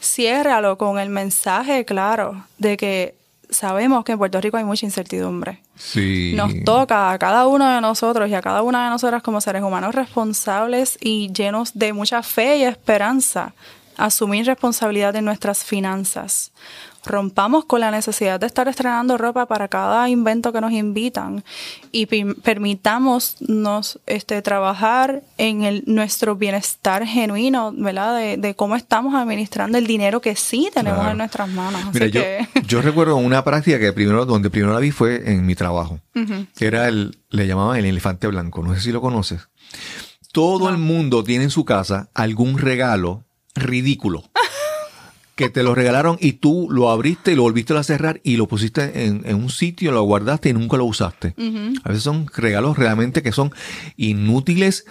ciérralo 0.00 0.78
con 0.78 0.98
el 1.00 1.08
mensaje 1.08 1.84
claro 1.84 2.46
de 2.58 2.76
que 2.76 3.19
sabemos 3.50 4.04
que 4.04 4.12
en 4.12 4.18
Puerto 4.18 4.40
Rico 4.40 4.56
hay 4.56 4.64
mucha 4.64 4.86
incertidumbre. 4.86 5.60
Sí. 5.76 6.32
Nos 6.34 6.52
toca 6.64 7.10
a 7.10 7.18
cada 7.18 7.46
uno 7.46 7.68
de 7.68 7.80
nosotros 7.80 8.28
y 8.28 8.34
a 8.34 8.42
cada 8.42 8.62
una 8.62 8.84
de 8.84 8.90
nosotras 8.90 9.22
como 9.22 9.40
seres 9.40 9.62
humanos 9.62 9.94
responsables 9.94 10.98
y 11.00 11.32
llenos 11.32 11.72
de 11.74 11.92
mucha 11.92 12.22
fe 12.22 12.58
y 12.58 12.64
esperanza 12.64 13.54
asumir 13.96 14.46
responsabilidad 14.46 15.12
de 15.12 15.20
nuestras 15.20 15.62
finanzas 15.62 16.52
rompamos 17.04 17.64
con 17.64 17.80
la 17.80 17.90
necesidad 17.90 18.40
de 18.40 18.46
estar 18.46 18.68
estrenando 18.68 19.16
ropa 19.16 19.46
para 19.46 19.68
cada 19.68 20.08
invento 20.08 20.52
que 20.52 20.60
nos 20.60 20.72
invitan 20.72 21.44
y 21.92 22.06
permitámonos 22.06 24.00
este, 24.06 24.42
trabajar 24.42 25.22
en 25.38 25.62
el, 25.62 25.82
nuestro 25.86 26.36
bienestar 26.36 27.06
genuino, 27.06 27.72
¿verdad? 27.72 28.36
De, 28.36 28.54
cómo 28.54 28.76
estamos 28.76 29.14
administrando 29.14 29.78
el 29.78 29.86
dinero 29.86 30.20
que 30.20 30.36
sí 30.36 30.70
tenemos 30.72 31.06
en 31.06 31.18
nuestras 31.18 31.48
manos. 31.48 31.82
Mira, 31.92 32.06
yo, 32.06 32.22
yo, 32.66 32.82
recuerdo 32.82 33.16
una 33.16 33.44
práctica 33.44 33.78
que 33.78 33.92
primero, 33.92 34.26
donde 34.26 34.50
primero 34.50 34.74
la 34.74 34.80
vi 34.80 34.90
fue 34.90 35.32
en 35.32 35.46
mi 35.46 35.54
trabajo, 35.54 36.00
que 36.56 36.66
era 36.66 36.88
el, 36.88 37.18
le 37.30 37.46
llamaban 37.46 37.78
el 37.78 37.84
elefante 37.84 38.26
blanco, 38.26 38.62
no 38.62 38.74
sé 38.74 38.80
si 38.80 38.92
lo 38.92 39.00
conoces. 39.00 39.48
Todo 40.32 40.68
el 40.68 40.78
mundo 40.78 41.24
tiene 41.24 41.44
en 41.44 41.50
su 41.50 41.64
casa 41.64 42.08
algún 42.14 42.58
regalo 42.58 43.24
ridículo. 43.54 44.24
Que 45.40 45.48
te 45.48 45.62
lo 45.62 45.74
regalaron 45.74 46.18
y 46.20 46.34
tú 46.34 46.68
lo 46.70 46.90
abriste 46.90 47.32
y 47.32 47.34
lo 47.34 47.44
volviste 47.44 47.74
a 47.74 47.82
cerrar 47.82 48.20
y 48.22 48.36
lo 48.36 48.46
pusiste 48.46 49.06
en, 49.06 49.34
un 49.34 49.48
sitio, 49.48 49.90
lo 49.90 50.02
guardaste 50.02 50.50
y 50.50 50.52
nunca 50.52 50.76
lo 50.76 50.84
usaste. 50.84 51.34
A 51.82 51.88
veces 51.88 52.04
son 52.04 52.26
regalos 52.36 52.76
realmente 52.76 53.22
que 53.22 53.32
son 53.32 53.50
inútiles, 53.96 54.84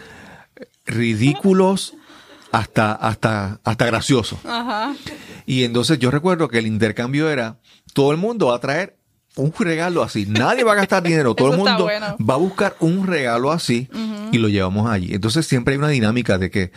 ridículos, 0.87 1.93
hasta, 2.51 2.93
hasta, 2.93 3.59
hasta 3.63 3.85
graciosos. 3.85 4.39
Y 5.45 5.65
entonces 5.65 5.99
yo 5.99 6.09
recuerdo 6.09 6.47
que 6.47 6.57
el 6.57 6.65
intercambio 6.65 7.29
era, 7.29 7.59
todo 7.93 8.11
el 8.11 8.17
mundo 8.17 8.47
va 8.47 8.55
a 8.55 8.59
traer 8.59 8.97
un 9.35 9.53
regalo 9.57 10.03
así. 10.03 10.25
Nadie 10.27 10.63
va 10.63 10.73
a 10.73 10.75
gastar 10.75 11.03
dinero. 11.03 11.35
Todo 11.35 11.51
el 11.51 11.57
mundo 11.57 11.87
va 11.87 12.33
a 12.33 12.37
buscar 12.37 12.75
un 12.79 13.07
regalo 13.07 13.51
así 13.51 13.89
y 14.31 14.37
lo 14.37 14.49
llevamos 14.49 14.89
allí. 14.89 15.13
Entonces 15.13 15.45
siempre 15.45 15.73
hay 15.73 15.77
una 15.77 15.89
dinámica 15.89 16.37
de 16.37 16.51
que 16.51 16.71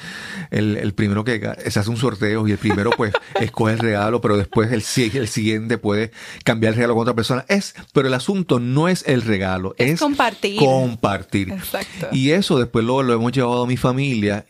el, 0.50 0.92
primero 0.94 1.24
que 1.24 1.40
se 1.68 1.80
hace 1.80 1.90
un 1.90 1.96
sorteo 1.96 2.46
y 2.46 2.52
el 2.52 2.58
primero 2.58 2.90
pues 2.90 3.12
escoge 3.40 3.72
el 3.74 3.78
regalo, 3.78 4.20
pero 4.20 4.36
después 4.36 4.70
el, 4.72 4.82
el 5.18 5.28
siguiente 5.28 5.78
puede 5.78 6.12
cambiar 6.44 6.72
el 6.72 6.76
regalo 6.76 6.94
con 6.94 7.02
otra 7.02 7.14
persona. 7.14 7.44
Es, 7.48 7.74
pero 7.92 8.08
el 8.08 8.14
asunto 8.14 8.60
no 8.60 8.88
es 8.88 9.04
el 9.06 9.22
regalo, 9.22 9.74
es, 9.78 10.00
compartir. 10.00 10.58
Compartir. 10.58 11.50
Exacto. 11.50 12.08
Y 12.12 12.30
eso 12.30 12.58
después 12.58 12.84
lo, 12.84 13.02
lo 13.02 13.12
hemos 13.12 13.32
llevado 13.32 13.64
a 13.64 13.66
mi 13.66 13.76
familia 13.76 14.46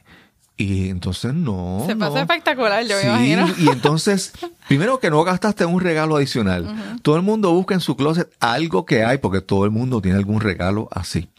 y 0.57 0.91
entonces 0.91 1.33
no. 1.35 1.83
Se 1.87 1.97
pasa 1.97 2.21
espectacular, 2.21 2.85
yo 2.85 2.97
me 2.97 3.05
imagino. 3.05 3.47
Y 3.59 3.69
entonces, 3.69 4.33
primero 4.69 5.01
que 5.01 5.11
no 5.11 5.25
gastaste 5.25 5.65
un 5.65 5.81
regalo 5.81 6.17
adicional. 6.17 6.99
Todo 7.03 7.17
el 7.17 7.23
mundo 7.23 7.53
busca 7.53 7.75
en 7.75 7.81
su 7.81 7.97
closet 7.97 8.31
algo 8.39 8.85
que 8.85 9.05
hay, 9.05 9.19
porque 9.19 9.41
todo 9.41 9.65
el 9.65 9.71
mundo 9.71 10.01
tiene 10.01 10.19
algún 10.19 10.41
regalo 10.41 10.89
así. 10.93 11.31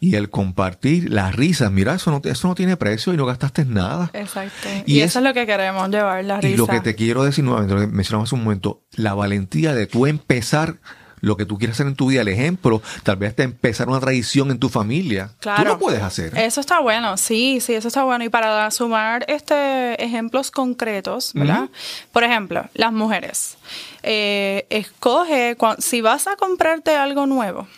y 0.00 0.14
el 0.14 0.30
compartir, 0.30 1.10
las 1.10 1.34
risas, 1.34 1.70
mira, 1.72 1.94
eso 1.94 2.10
no, 2.10 2.20
eso 2.24 2.48
no 2.48 2.54
tiene 2.54 2.76
precio 2.76 3.12
y 3.12 3.16
no 3.16 3.26
gastaste 3.26 3.64
nada. 3.64 4.10
Exacto. 4.14 4.68
Y, 4.86 5.00
eso 5.00 5.18
es 5.18 5.24
lo 5.24 5.34
que 5.34 5.44
queremos 5.44 5.88
llevar, 5.90 6.24
la 6.24 6.40
risa. 6.40 6.54
Y 6.54 6.56
lo 6.56 6.66
que 6.66 6.80
te 6.80 6.94
quiero 6.94 7.24
decir 7.24 7.44
nuevamente, 7.44 7.74
lo 7.74 7.80
que 7.80 7.86
mencionamos 7.88 8.28
hace 8.28 8.36
un 8.36 8.44
momento, 8.44 8.82
la 8.92 9.14
valentía 9.14 9.74
de 9.74 9.86
tú 9.86 10.06
empezar 10.06 10.76
lo 11.22 11.36
que 11.36 11.46
tú 11.46 11.56
quieres 11.56 11.76
hacer 11.76 11.86
en 11.86 11.94
tu 11.94 12.08
vida, 12.08 12.20
el 12.20 12.28
ejemplo, 12.28 12.82
tal 13.04 13.16
vez 13.16 13.34
te 13.34 13.44
empezar 13.44 13.88
una 13.88 14.00
tradición 14.00 14.50
en 14.50 14.58
tu 14.58 14.68
familia. 14.68 15.30
Claro. 15.38 15.62
Tú 15.62 15.68
lo 15.68 15.78
puedes 15.78 16.02
hacer. 16.02 16.36
Eso 16.36 16.60
está 16.60 16.80
bueno, 16.80 17.16
sí, 17.16 17.60
sí, 17.60 17.74
eso 17.74 17.88
está 17.88 18.02
bueno. 18.02 18.24
Y 18.24 18.28
para 18.28 18.70
sumar 18.72 19.24
este 19.28 20.04
ejemplos 20.04 20.50
concretos, 20.50 21.32
¿verdad? 21.32 21.70
Por 22.10 22.24
ejemplo, 22.24 22.68
las 22.74 22.92
mujeres. 22.92 23.56
Eh, 24.02 24.66
escoge, 24.68 25.56
si 25.78 26.00
vas 26.00 26.26
a 26.26 26.34
comprarte 26.34 26.96
algo 26.96 27.26
nuevo, 27.26 27.68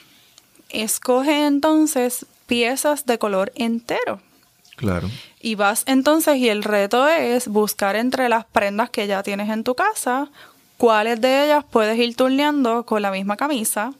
escoge 0.71 1.47
entonces 1.47 2.25
piezas 2.47 3.05
de 3.05 3.19
color 3.19 3.53
entero. 3.57 4.21
Claro. 4.77 5.11
Y 5.41 5.55
vas 5.55 5.85
entonces, 5.87 6.39
y 6.39 6.49
el 6.49 6.65
reto 6.65 7.07
es 7.09 7.47
buscar 7.47 7.95
entre 7.95 8.31
las 8.31 8.47
prendas 8.47 8.89
que 8.89 9.07
ya 9.07 9.23
tienes 9.23 9.51
en 9.51 9.65
tu 9.65 9.75
casa 9.75 10.31
cuáles 10.77 11.21
de 11.21 11.45
ellas 11.45 11.65
puedes 11.71 11.99
ir 11.99 12.15
turneando 12.17 12.85
con 12.85 13.03
la 13.03 13.11
misma 13.11 13.37
camisa. 13.37 13.93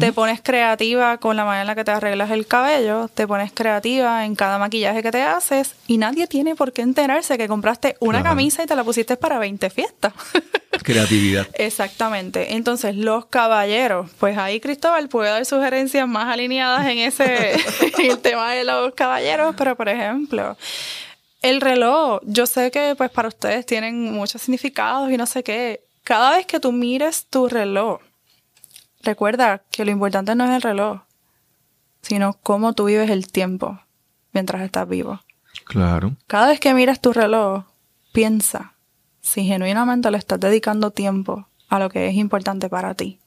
Te 0.00 0.12
pones 0.12 0.40
creativa 0.42 1.18
con 1.18 1.36
la 1.36 1.44
manera 1.44 1.62
en 1.62 1.66
la 1.66 1.74
que 1.74 1.84
te 1.84 1.90
arreglas 1.90 2.30
el 2.30 2.46
cabello, 2.46 3.08
te 3.08 3.26
pones 3.26 3.52
creativa 3.52 4.24
en 4.24 4.34
cada 4.34 4.58
maquillaje 4.58 5.02
que 5.02 5.10
te 5.10 5.22
haces 5.22 5.74
y 5.86 5.98
nadie 5.98 6.26
tiene 6.26 6.54
por 6.54 6.72
qué 6.72 6.82
enterarse 6.82 7.38
que 7.38 7.48
compraste 7.48 7.96
una 8.00 8.22
camisa 8.22 8.62
y 8.62 8.66
te 8.66 8.76
la 8.76 8.84
pusiste 8.84 9.16
para 9.16 9.38
20 9.38 9.70
fiestas. 9.70 10.12
Creatividad. 10.82 11.46
Exactamente. 11.54 12.54
Entonces, 12.54 12.94
los 12.94 13.26
caballeros, 13.26 14.10
pues 14.18 14.36
ahí 14.38 14.60
Cristóbal 14.60 15.08
puede 15.08 15.30
dar 15.30 15.44
sugerencias 15.44 16.06
más 16.06 16.32
alineadas 16.32 16.86
en 16.86 16.98
ese 16.98 17.52
en 17.98 18.10
el 18.10 18.18
tema 18.18 18.52
de 18.52 18.64
los 18.64 18.94
caballeros, 18.94 19.54
pero 19.56 19.76
por 19.76 19.88
ejemplo, 19.88 20.56
el 21.42 21.60
reloj, 21.60 22.20
yo 22.24 22.46
sé 22.46 22.70
que 22.70 22.94
pues 22.96 23.10
para 23.10 23.28
ustedes 23.28 23.64
tienen 23.64 24.12
muchos 24.12 24.42
significados 24.42 25.10
y 25.10 25.16
no 25.16 25.26
sé 25.26 25.42
qué 25.42 25.87
cada 26.08 26.30
vez 26.30 26.46
que 26.46 26.58
tú 26.58 26.72
mires 26.72 27.26
tu 27.26 27.48
reloj, 27.50 28.00
recuerda 29.02 29.62
que 29.70 29.84
lo 29.84 29.90
importante 29.90 30.34
no 30.34 30.44
es 30.44 30.52
el 30.52 30.62
reloj, 30.62 31.02
sino 32.00 32.32
cómo 32.42 32.72
tú 32.72 32.86
vives 32.86 33.10
el 33.10 33.30
tiempo 33.30 33.78
mientras 34.32 34.62
estás 34.62 34.88
vivo. 34.88 35.20
Claro. 35.66 36.16
Cada 36.26 36.46
vez 36.46 36.60
que 36.60 36.72
miras 36.72 37.02
tu 37.02 37.12
reloj, 37.12 37.64
piensa 38.14 38.72
si 39.20 39.44
genuinamente 39.44 40.10
le 40.10 40.16
estás 40.16 40.40
dedicando 40.40 40.92
tiempo 40.92 41.46
a 41.68 41.78
lo 41.78 41.90
que 41.90 42.08
es 42.08 42.14
importante 42.14 42.70
para 42.70 42.94
ti. 42.94 43.20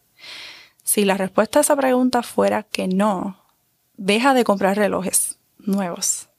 Si 0.81 1.05
la 1.05 1.17
respuesta 1.17 1.59
a 1.59 1.61
esa 1.61 1.75
pregunta 1.75 2.23
fuera 2.23 2.63
que 2.63 2.87
no, 2.87 3.45
deja 3.95 4.33
de 4.33 4.43
comprar 4.43 4.75
relojes 4.75 5.37
nuevos 5.59 6.29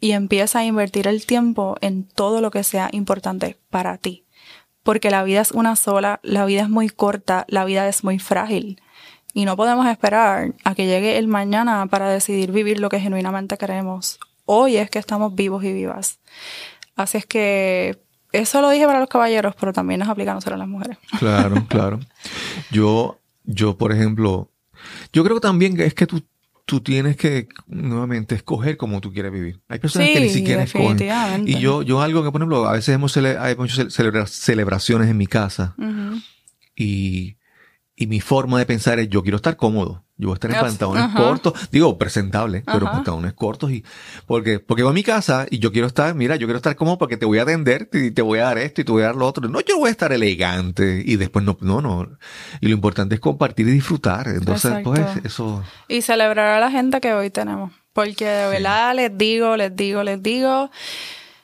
y 0.00 0.10
empieza 0.12 0.58
a 0.58 0.64
invertir 0.64 1.06
el 1.06 1.26
tiempo 1.26 1.76
en 1.80 2.08
todo 2.08 2.40
lo 2.40 2.50
que 2.50 2.64
sea 2.64 2.88
importante 2.90 3.56
para 3.70 3.98
ti. 3.98 4.24
Porque 4.82 5.10
la 5.10 5.22
vida 5.22 5.40
es 5.40 5.52
una 5.52 5.76
sola, 5.76 6.20
la 6.22 6.44
vida 6.44 6.62
es 6.62 6.68
muy 6.68 6.88
corta, 6.88 7.44
la 7.48 7.64
vida 7.64 7.88
es 7.88 8.04
muy 8.04 8.18
frágil. 8.18 8.80
Y 9.32 9.44
no 9.44 9.56
podemos 9.56 9.86
esperar 9.86 10.54
a 10.64 10.74
que 10.74 10.86
llegue 10.86 11.18
el 11.18 11.28
mañana 11.28 11.86
para 11.86 12.08
decidir 12.08 12.50
vivir 12.50 12.80
lo 12.80 12.88
que 12.88 13.00
genuinamente 13.00 13.56
queremos. 13.58 14.18
Hoy 14.44 14.76
es 14.76 14.90
que 14.90 14.98
estamos 14.98 15.34
vivos 15.34 15.62
y 15.64 15.72
vivas. 15.72 16.18
Así 16.96 17.18
es 17.18 17.26
que 17.26 18.02
eso 18.32 18.60
lo 18.60 18.70
dije 18.70 18.86
para 18.86 19.00
los 19.00 19.08
caballeros, 19.08 19.54
pero 19.58 19.72
también 19.72 20.00
nos 20.00 20.08
aplica 20.08 20.32
a 20.32 20.34
nosotros 20.34 20.58
las 20.58 20.68
mujeres. 20.68 20.98
Claro, 21.18 21.64
claro. 21.68 22.00
Yo, 22.70 23.18
yo, 23.44 23.76
por 23.76 23.92
ejemplo, 23.92 24.50
yo 25.12 25.24
creo 25.24 25.40
también 25.40 25.76
que 25.76 25.86
es 25.86 25.94
que 25.94 26.06
tú 26.06 26.22
tú 26.64 26.80
tienes 26.80 27.16
que 27.16 27.48
nuevamente 27.66 28.34
escoger 28.34 28.76
cómo 28.76 29.00
tú 29.00 29.12
quieres 29.12 29.32
vivir. 29.32 29.60
Hay 29.68 29.78
personas 29.78 30.08
que 30.08 30.20
ni 30.20 30.28
siquiera 30.30 30.62
escogen. 30.62 30.96
Y 31.46 31.58
yo, 31.58 31.82
yo 31.82 32.00
algo 32.00 32.22
que, 32.22 32.30
por 32.30 32.40
ejemplo, 32.40 32.66
a 32.68 32.72
veces 32.72 32.94
hemos 32.94 33.16
hay 33.16 33.56
muchas 33.56 33.92
celebraciones 33.92 35.08
en 35.08 35.16
mi 35.16 35.26
casa 35.26 35.74
y, 36.76 37.36
y 37.96 38.06
mi 38.06 38.20
forma 38.20 38.58
de 38.58 38.66
pensar 38.66 38.98
es 38.98 39.08
yo 39.08 39.22
quiero 39.22 39.36
estar 39.36 39.56
cómodo. 39.56 40.04
Yo 40.20 40.28
voy 40.28 40.34
a 40.34 40.36
estar 40.36 40.50
en 40.50 40.60
pantalones 40.60 41.16
cortos, 41.16 41.54
digo 41.70 41.96
presentable, 41.96 42.62
pero 42.66 42.84
pantalones 42.84 43.32
cortos 43.32 43.70
y 43.70 43.82
porque 44.26 44.60
porque 44.60 44.82
voy 44.82 44.90
a 44.90 44.94
mi 44.94 45.02
casa 45.02 45.46
y 45.48 45.60
yo 45.60 45.72
quiero 45.72 45.86
estar, 45.86 46.14
mira, 46.14 46.36
yo 46.36 46.46
quiero 46.46 46.58
estar 46.58 46.76
cómodo 46.76 46.98
porque 46.98 47.16
te 47.16 47.24
voy 47.24 47.38
a 47.38 47.42
atender 47.42 47.88
y 47.90 48.10
te 48.10 48.20
voy 48.20 48.38
a 48.40 48.44
dar 48.44 48.58
esto 48.58 48.82
y 48.82 48.84
te 48.84 48.92
voy 48.92 49.02
a 49.02 49.06
dar 49.06 49.16
lo 49.16 49.26
otro. 49.26 49.48
No, 49.48 49.60
yo 49.62 49.78
voy 49.78 49.88
a 49.88 49.92
estar 49.92 50.12
elegante 50.12 51.02
y 51.06 51.16
después 51.16 51.42
no, 51.42 51.56
no, 51.62 51.80
no. 51.80 52.06
Y 52.60 52.68
lo 52.68 52.74
importante 52.74 53.14
es 53.14 53.20
compartir 53.20 53.66
y 53.66 53.70
disfrutar. 53.70 54.28
Entonces, 54.28 54.74
pues 54.84 55.00
eso. 55.24 55.64
Y 55.88 56.02
celebrar 56.02 56.48
a 56.48 56.60
la 56.60 56.70
gente 56.70 57.00
que 57.00 57.14
hoy 57.14 57.30
tenemos, 57.30 57.72
porque 57.94 58.26
de 58.26 58.48
verdad 58.48 58.94
les 58.94 59.16
digo, 59.16 59.56
les 59.56 59.74
digo, 59.74 60.02
les 60.02 60.22
digo. 60.22 60.70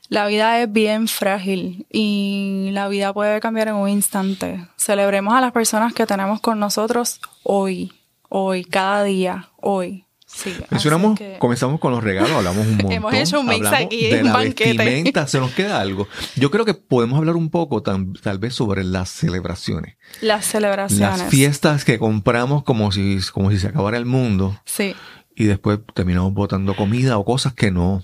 La 0.08 0.26
vida 0.26 0.60
es 0.60 0.70
bien 0.70 1.08
frágil 1.08 1.86
y 1.90 2.68
la 2.72 2.86
vida 2.88 3.12
puede 3.12 3.40
cambiar 3.40 3.68
en 3.68 3.74
un 3.74 3.88
instante. 3.88 4.68
Celebremos 4.76 5.34
a 5.34 5.40
las 5.40 5.50
personas 5.50 5.94
que 5.94 6.06
tenemos 6.06 6.40
con 6.40 6.60
nosotros 6.60 7.20
hoy 7.42 7.92
hoy, 8.28 8.64
cada 8.64 9.04
día, 9.04 9.50
hoy. 9.56 10.04
Sí, 10.28 10.54
Mencionamos, 10.70 11.18
comenzamos 11.38 11.78
con 11.80 11.92
los 11.92 12.02
regalos, 12.02 12.32
hablamos 12.32 12.66
un 12.66 12.72
montón. 12.76 12.92
Hemos 12.92 13.14
hecho 13.14 13.40
un 13.40 13.46
mix 13.46 13.66
aquí, 13.66 14.08
de 14.08 14.20
un 14.20 14.26
la 14.26 14.32
banquete. 14.32 14.76
vestimenta, 14.76 15.26
se 15.28 15.38
nos 15.38 15.52
queda 15.52 15.80
algo. 15.80 16.08
Yo 16.34 16.50
creo 16.50 16.64
que 16.64 16.74
podemos 16.74 17.16
hablar 17.18 17.36
un 17.36 17.48
poco 17.48 17.82
tal 17.82 18.38
vez 18.38 18.54
sobre 18.54 18.82
las 18.84 19.08
celebraciones. 19.08 19.96
Las 20.20 20.44
celebraciones. 20.44 21.20
Las 21.20 21.30
fiestas 21.30 21.84
que 21.84 21.98
compramos 21.98 22.64
como 22.64 22.90
si, 22.92 23.18
como 23.32 23.50
si 23.50 23.58
se 23.58 23.68
acabara 23.68 23.96
el 23.96 24.04
mundo. 24.04 24.60
Sí. 24.64 24.94
Y 25.34 25.44
después 25.44 25.78
terminamos 25.94 26.34
botando 26.34 26.74
comida 26.74 27.18
o 27.18 27.24
cosas 27.24 27.54
que 27.54 27.70
no, 27.70 28.02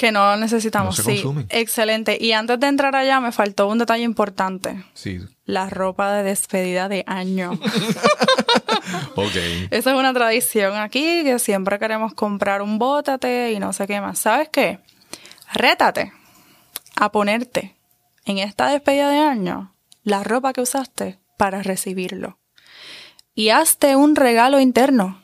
que 0.00 0.12
no 0.12 0.34
necesitamos. 0.38 0.96
sí, 0.96 1.22
excelente. 1.50 2.16
Y 2.18 2.32
antes 2.32 2.58
de 2.58 2.68
entrar 2.68 2.96
allá 2.96 3.20
me 3.20 3.32
faltó 3.32 3.68
un 3.68 3.76
detalle 3.76 4.02
importante. 4.02 4.82
Sí. 4.94 5.20
La 5.50 5.68
ropa 5.68 6.12
de 6.12 6.22
despedida 6.22 6.88
de 6.88 7.02
año. 7.08 7.50
ok. 9.16 9.36
Esa 9.70 9.90
es 9.90 9.96
una 9.96 10.14
tradición 10.14 10.76
aquí 10.76 11.24
que 11.24 11.40
siempre 11.40 11.80
queremos 11.80 12.14
comprar 12.14 12.62
un 12.62 12.78
bótate 12.78 13.50
y 13.50 13.58
no 13.58 13.72
sé 13.72 13.88
qué 13.88 14.00
más. 14.00 14.20
¿Sabes 14.20 14.48
qué? 14.48 14.78
Rétate 15.52 16.12
a 16.94 17.10
ponerte 17.10 17.74
en 18.26 18.38
esta 18.38 18.68
despedida 18.68 19.10
de 19.10 19.18
año 19.18 19.74
la 20.04 20.22
ropa 20.22 20.52
que 20.52 20.60
usaste 20.60 21.18
para 21.36 21.64
recibirlo. 21.64 22.38
Y 23.34 23.48
hazte 23.48 23.96
un 23.96 24.14
regalo 24.14 24.60
interno. 24.60 25.20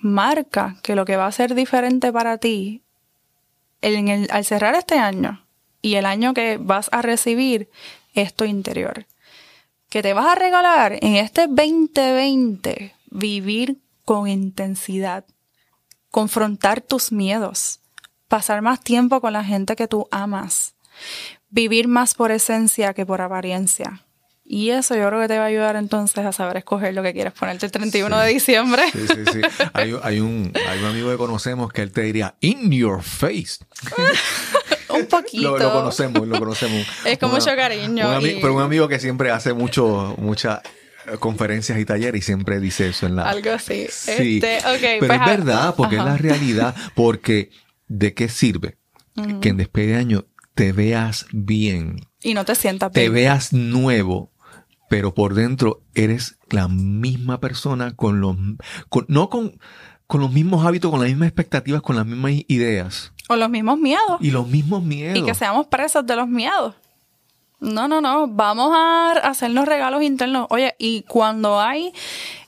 Marca 0.00 0.76
que 0.82 0.94
lo 0.94 1.04
que 1.04 1.16
va 1.16 1.26
a 1.26 1.32
ser 1.32 1.54
diferente 1.54 2.10
para 2.14 2.38
ti 2.38 2.82
al 3.82 4.44
cerrar 4.46 4.74
este 4.74 4.98
año 4.98 5.44
y 5.82 5.96
el 5.96 6.06
año 6.06 6.32
que 6.32 6.56
vas 6.56 6.88
a 6.92 7.02
recibir 7.02 7.68
es 8.14 8.32
tu 8.32 8.44
interior. 8.44 9.06
Que 9.88 10.02
te 10.02 10.12
vas 10.14 10.26
a 10.26 10.34
regalar 10.34 10.98
en 11.00 11.16
este 11.16 11.46
2020 11.46 12.94
vivir 13.10 13.80
con 14.04 14.28
intensidad, 14.28 15.24
confrontar 16.10 16.80
tus 16.80 17.12
miedos, 17.12 17.80
pasar 18.28 18.62
más 18.62 18.80
tiempo 18.80 19.20
con 19.20 19.32
la 19.32 19.44
gente 19.44 19.76
que 19.76 19.88
tú 19.88 20.08
amas, 20.10 20.74
vivir 21.48 21.88
más 21.88 22.14
por 22.14 22.30
esencia 22.30 22.94
que 22.94 23.06
por 23.06 23.20
apariencia, 23.20 24.06
y 24.48 24.70
eso 24.70 24.94
yo 24.94 25.08
creo 25.08 25.20
que 25.20 25.28
te 25.28 25.38
va 25.38 25.44
a 25.44 25.48
ayudar 25.48 25.74
entonces 25.74 26.24
a 26.24 26.30
saber 26.30 26.58
escoger 26.58 26.94
lo 26.94 27.02
que 27.02 27.12
quieres 27.12 27.32
ponerte 27.32 27.66
el 27.66 27.72
31 27.72 28.16
de 28.20 28.28
diciembre. 28.28 28.82
Sí, 28.92 29.06
sí, 29.08 29.24
sí. 29.32 29.40
Hay, 29.72 29.92
un, 30.20 30.52
hay 30.68 30.78
un 30.78 30.84
amigo 30.84 31.10
que 31.10 31.16
conocemos 31.16 31.72
que 31.72 31.82
él 31.82 31.90
te 31.90 32.02
diría, 32.02 32.36
in 32.40 32.70
your 32.70 33.02
face. 33.02 33.58
un 35.00 35.06
poquito. 35.10 35.58
Lo, 35.58 35.72
conocemos, 35.72 36.26
lo 36.26 36.38
conocemos. 36.38 36.86
Es 37.04 37.18
con 37.18 37.30
mucho 37.30 37.54
cariño. 37.56 38.18
Pero 38.20 38.54
un 38.54 38.62
amigo 38.62 38.88
que 38.88 38.98
siempre 38.98 39.30
hace 39.30 39.52
mucho, 39.52 40.14
muchas 40.18 40.60
conferencias 41.20 41.78
y 41.78 41.84
talleres 41.84 42.20
y 42.20 42.24
siempre 42.24 42.58
dice 42.58 42.88
eso 42.88 43.06
en 43.06 43.16
la... 43.16 43.28
Algo 43.28 43.52
así. 43.52 43.86
Sí. 43.90 44.40
Este, 44.42 44.58
pero 44.62 45.06
pues 45.06 45.20
es 45.20 45.26
verdad, 45.26 45.74
porque 45.76 45.96
es 45.96 46.04
la 46.04 46.16
realidad, 46.16 46.74
porque 46.94 47.50
¿de 47.86 48.14
qué 48.14 48.28
sirve? 48.28 48.78
Que 49.40 49.48
en 49.48 49.56
despegue 49.56 49.92
de 49.92 49.96
año 49.96 50.26
te 50.54 50.72
veas 50.72 51.26
bien. 51.32 52.06
Y 52.22 52.34
no 52.34 52.44
te 52.44 52.54
sientas 52.54 52.92
bien. 52.92 53.06
Te 53.06 53.10
veas 53.10 53.52
nuevo 53.52 54.32
pero 54.88 55.14
por 55.14 55.34
dentro 55.34 55.82
eres 55.94 56.38
la 56.50 56.68
misma 56.68 57.40
persona 57.40 57.94
con 57.96 58.20
los, 58.20 58.36
no 59.08 59.28
con, 59.28 59.58
con 60.06 60.20
los 60.20 60.30
mismos 60.32 60.64
hábitos, 60.64 60.90
con 60.90 61.00
las 61.00 61.08
mismas 61.08 61.28
expectativas, 61.28 61.82
con 61.82 61.96
las 61.96 62.06
mismas 62.06 62.32
ideas. 62.48 63.12
O 63.28 63.36
los 63.36 63.50
mismos 63.50 63.78
miedos. 63.78 64.18
Y 64.20 64.30
los 64.30 64.46
mismos 64.46 64.82
miedos. 64.82 65.18
Y 65.18 65.22
que 65.22 65.34
seamos 65.34 65.66
presos 65.66 66.06
de 66.06 66.16
los 66.16 66.28
miedos. 66.28 66.74
No, 67.58 67.88
no, 67.88 68.00
no. 68.00 68.28
Vamos 68.28 68.70
a 68.74 69.12
hacernos 69.12 69.66
regalos 69.66 70.02
internos. 70.02 70.46
Oye, 70.50 70.74
y 70.78 71.02
cuando 71.02 71.60
hay 71.60 71.92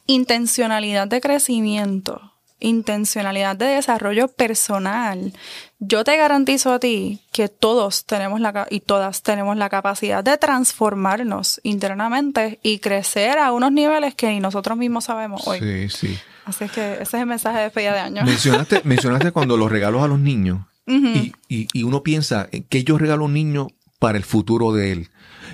intencionalidad 0.07 1.09
de 1.09 1.21
crecimiento, 1.21 2.33
intencionalidad 2.61 3.57
de 3.57 3.67
desarrollo 3.67 4.29
personal, 4.29 5.33
yo 5.79 6.05
te 6.05 6.17
garantizo 6.17 6.73
a 6.73 6.79
ti 6.79 7.21
que 7.33 7.49
todos 7.49 8.05
tenemos 8.05 8.41
la 8.41 8.67
y 8.71 8.81
todas 8.81 9.23
tenemos 9.23 9.57
la 9.57 9.69
capacidad 9.69 10.23
de 10.23 10.37
transformarnos 10.39 11.61
internamente 11.63 12.59
y 12.63 12.79
crecer 12.79 13.39
a 13.39 13.53
unos 13.53 13.73
niveles 13.73 14.15
que 14.15 14.29
ni 14.29 14.41
nosotros 14.41 14.77
mismos 14.77 15.05
sabemos 15.05 15.47
hoy. 15.47 15.61
Sí, 15.61 15.89
sí. 15.89 16.19
Así 16.49 16.65
es 16.65 16.73
que 16.73 16.93
ese 16.95 17.03
es 17.03 17.15
el 17.15 17.27
mensaje 17.27 17.59
de 17.59 17.65
despedida 17.65 17.93
de 17.93 18.01
año. 18.01 18.25
Mencionaste, 18.25 18.81
mencionaste 18.85 19.33
cuando 19.33 19.59
los 19.59 19.71
regalos 19.71 20.03
a 20.03 20.09
los 20.09 20.19
niños 20.19 20.61
y, 20.87 21.35
y, 21.49 21.83
uno 21.83 22.03
piensa 22.03 22.49
en 22.51 22.63
que 22.63 22.83
yo 22.83 22.97
regalo 22.97 23.25
a 23.25 23.27
un 23.27 23.35
niño 23.35 23.69
para 23.99 24.17
el 24.17 24.25
futuro 24.25 24.73
de 24.73 24.93
él. 24.93 25.09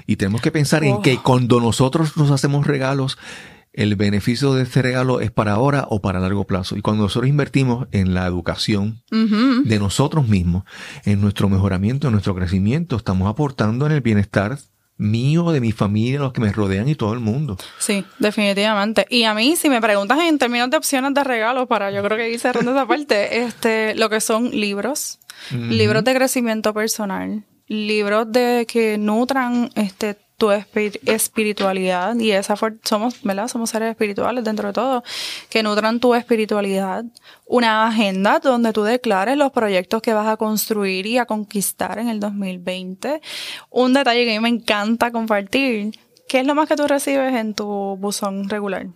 Y 0.07 0.15
tenemos 0.15 0.41
que 0.41 0.53
pensar 0.53 0.85
en 0.85 1.03
que 1.03 1.15
oh. 1.15 1.23
cuando 1.25 1.59
nosotros 1.59 2.17
nos 2.17 2.31
hacemos 2.31 2.69
regalos, 2.69 3.19
el 3.73 3.97
beneficio 3.97 4.55
de 4.55 4.63
este 4.63 4.83
regalo 4.83 5.21
es 5.21 5.33
para 5.33 5.55
ahora 5.55 5.89
o 5.91 6.01
para 6.01 6.21
largo 6.21 6.45
plazo. 6.45 6.77
Y 6.77 6.83
cuando 6.83 7.03
nosotros 7.03 7.29
invertimos 7.29 7.89
en 7.91 8.15
la 8.15 8.27
educación 8.27 9.03
de 9.11 9.79
nosotros 9.81 10.29
mismos, 10.29 10.63
en 11.05 11.21
nuestro 11.21 11.49
mejoramiento, 11.49 12.07
en 12.07 12.13
nuestro 12.13 12.37
crecimiento, 12.37 12.95
estamos 12.95 13.29
aportando 13.29 13.87
en 13.87 13.93
el 13.93 14.01
bienestar 14.01 14.59
mío, 14.97 15.51
de 15.51 15.61
mi 15.61 15.73
familia, 15.73 16.21
los 16.21 16.33
que 16.33 16.41
me 16.41 16.53
rodean 16.53 16.89
y 16.89 16.95
todo 16.95 17.13
el 17.13 17.21
mundo. 17.21 17.57
Sí, 17.79 18.05
definitivamente. 18.19 19.07
Y 19.11 19.25
a 19.25 19.35
mí, 19.35 19.57
si 19.57 19.69
me 19.69 19.81
preguntas 19.81 20.19
en 20.21 20.39
términos 20.39 20.71
de 20.71 20.77
opciones 20.77 21.15
de 21.15 21.25
regalo, 21.25 21.67
para 21.67 21.91
yo 21.91 22.03
creo 22.03 22.17
que 22.17 22.31
ir 22.31 22.39
cerrando 22.39 22.73
esa 22.73 22.87
parte, 22.87 23.39
este, 23.45 23.95
lo 23.95 24.09
que 24.09 24.21
son 24.21 24.51
libros, 24.51 25.19
libros 25.51 26.05
de 26.05 26.15
crecimiento 26.15 26.73
personal, 26.73 27.45
libros 27.67 28.31
de 28.31 28.67
que 28.69 28.99
nutran 28.99 29.71
este 29.75 30.17
tu 30.37 30.51
espiritualidad 30.51 32.17
y 32.17 32.33
esa 32.33 32.57
somos, 32.83 33.23
¿verdad? 33.23 33.49
Somos 33.49 33.71
seres 33.71 33.91
espirituales 33.91 34.43
dentro 34.45 34.69
de 34.69 34.75
todo, 34.75 35.05
que 35.49 35.63
nutran 35.63 36.01
tu 36.01 36.15
espiritualidad, 36.15 37.05
una 37.47 37.87
agenda 37.87 38.41
donde 38.41 38.73
tú 38.73 38.83
declares 38.83 39.37
los 39.37 39.53
proyectos 39.53 40.03
que 40.03 40.13
vas 40.13 40.27
a 40.27 40.37
construir 40.37 41.07
y 41.07 41.19
a 41.19 41.27
conquistar 41.27 41.99
en 41.99 42.09
el 42.09 42.19
2020. 42.19 43.21
Un 43.71 43.93
detalle 43.93 44.25
que 44.25 44.35
a 44.35 44.41
mí 44.41 44.43
me 44.43 44.49
encanta 44.49 45.13
compartir, 45.13 45.93
¿qué 46.29 46.41
es 46.41 46.47
lo 46.47 46.55
más 46.55 46.69
que 46.69 46.77
tú 46.77 46.87
recibes 46.89 47.33
en 47.35 47.55
tu 47.55 47.97
buzón 47.97 48.49
regular? 48.49 48.89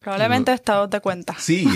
Probablemente 0.00 0.52
estados 0.52 0.90
de 0.90 1.00
cuenta. 1.00 1.34
Sí. 1.38 1.66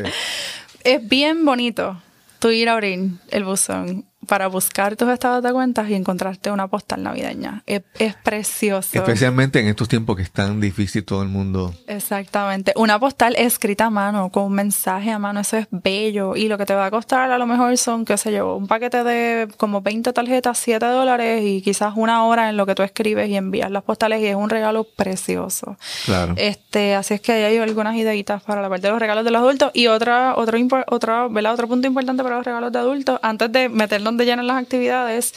es 0.84 1.08
bien 1.08 1.44
bonito 1.44 2.00
tú 2.38 2.50
ir 2.50 2.68
a 2.68 2.72
abrir 2.72 3.10
el 3.30 3.44
buzón 3.44 4.09
para 4.30 4.46
buscar 4.46 4.94
tus 4.94 5.08
estados 5.08 5.42
de 5.42 5.52
cuentas 5.52 5.90
y 5.90 5.94
encontrarte 5.94 6.52
una 6.52 6.68
postal 6.68 7.02
navideña. 7.02 7.64
Es, 7.66 7.82
precioso. 8.22 8.96
Especialmente 8.96 9.58
en 9.58 9.66
estos 9.66 9.88
tiempos 9.88 10.14
que 10.14 10.22
es 10.22 10.30
tan 10.30 10.60
difícil 10.60 11.04
todo 11.04 11.24
el 11.24 11.28
mundo. 11.28 11.74
Exactamente. 11.88 12.72
Una 12.76 13.00
postal 13.00 13.34
escrita 13.36 13.86
a 13.86 13.90
mano, 13.90 14.30
con 14.30 14.44
un 14.44 14.52
mensaje 14.52 15.10
a 15.10 15.18
mano, 15.18 15.40
eso 15.40 15.56
es 15.56 15.66
bello. 15.72 16.36
Y 16.36 16.46
lo 16.46 16.58
que 16.58 16.64
te 16.64 16.74
va 16.76 16.86
a 16.86 16.92
costar 16.92 17.32
a 17.32 17.38
lo 17.38 17.46
mejor 17.48 17.76
son, 17.76 18.04
qué 18.04 18.16
sé 18.16 18.32
yo, 18.32 18.54
un 18.54 18.68
paquete 18.68 19.02
de 19.02 19.48
como 19.56 19.80
20 19.80 20.12
tarjetas, 20.12 20.58
7 20.58 20.86
dólares 20.86 21.42
y 21.44 21.60
quizás 21.60 21.94
una 21.96 22.24
hora 22.24 22.50
en 22.50 22.56
lo 22.56 22.66
que 22.66 22.76
tú 22.76 22.84
escribes 22.84 23.28
y 23.28 23.34
envías 23.34 23.72
las 23.72 23.82
postales 23.82 24.20
y 24.20 24.26
es 24.26 24.36
un 24.36 24.48
regalo 24.48 24.84
precioso. 24.84 25.76
Claro. 26.04 26.34
Este, 26.36 26.94
así 26.94 27.14
es 27.14 27.20
que 27.20 27.32
hay 27.32 27.58
algunas 27.58 27.96
ideitas 27.96 28.44
para 28.44 28.62
la 28.62 28.68
parte 28.68 28.86
de 28.86 28.92
los 28.92 29.00
regalos 29.00 29.24
de 29.24 29.32
los 29.32 29.42
adultos 29.42 29.72
y 29.74 29.88
otra, 29.88 30.36
otro, 30.36 30.56
otro, 30.86 31.26
otro 31.26 31.66
punto 31.66 31.88
importante 31.88 32.22
para 32.22 32.36
los 32.36 32.44
regalos 32.44 32.70
de 32.70 32.78
adultos, 32.78 33.18
antes 33.22 33.50
de 33.50 33.68
meternos 33.68 34.19
de 34.26 34.42
las 34.42 34.56
actividades, 34.56 35.34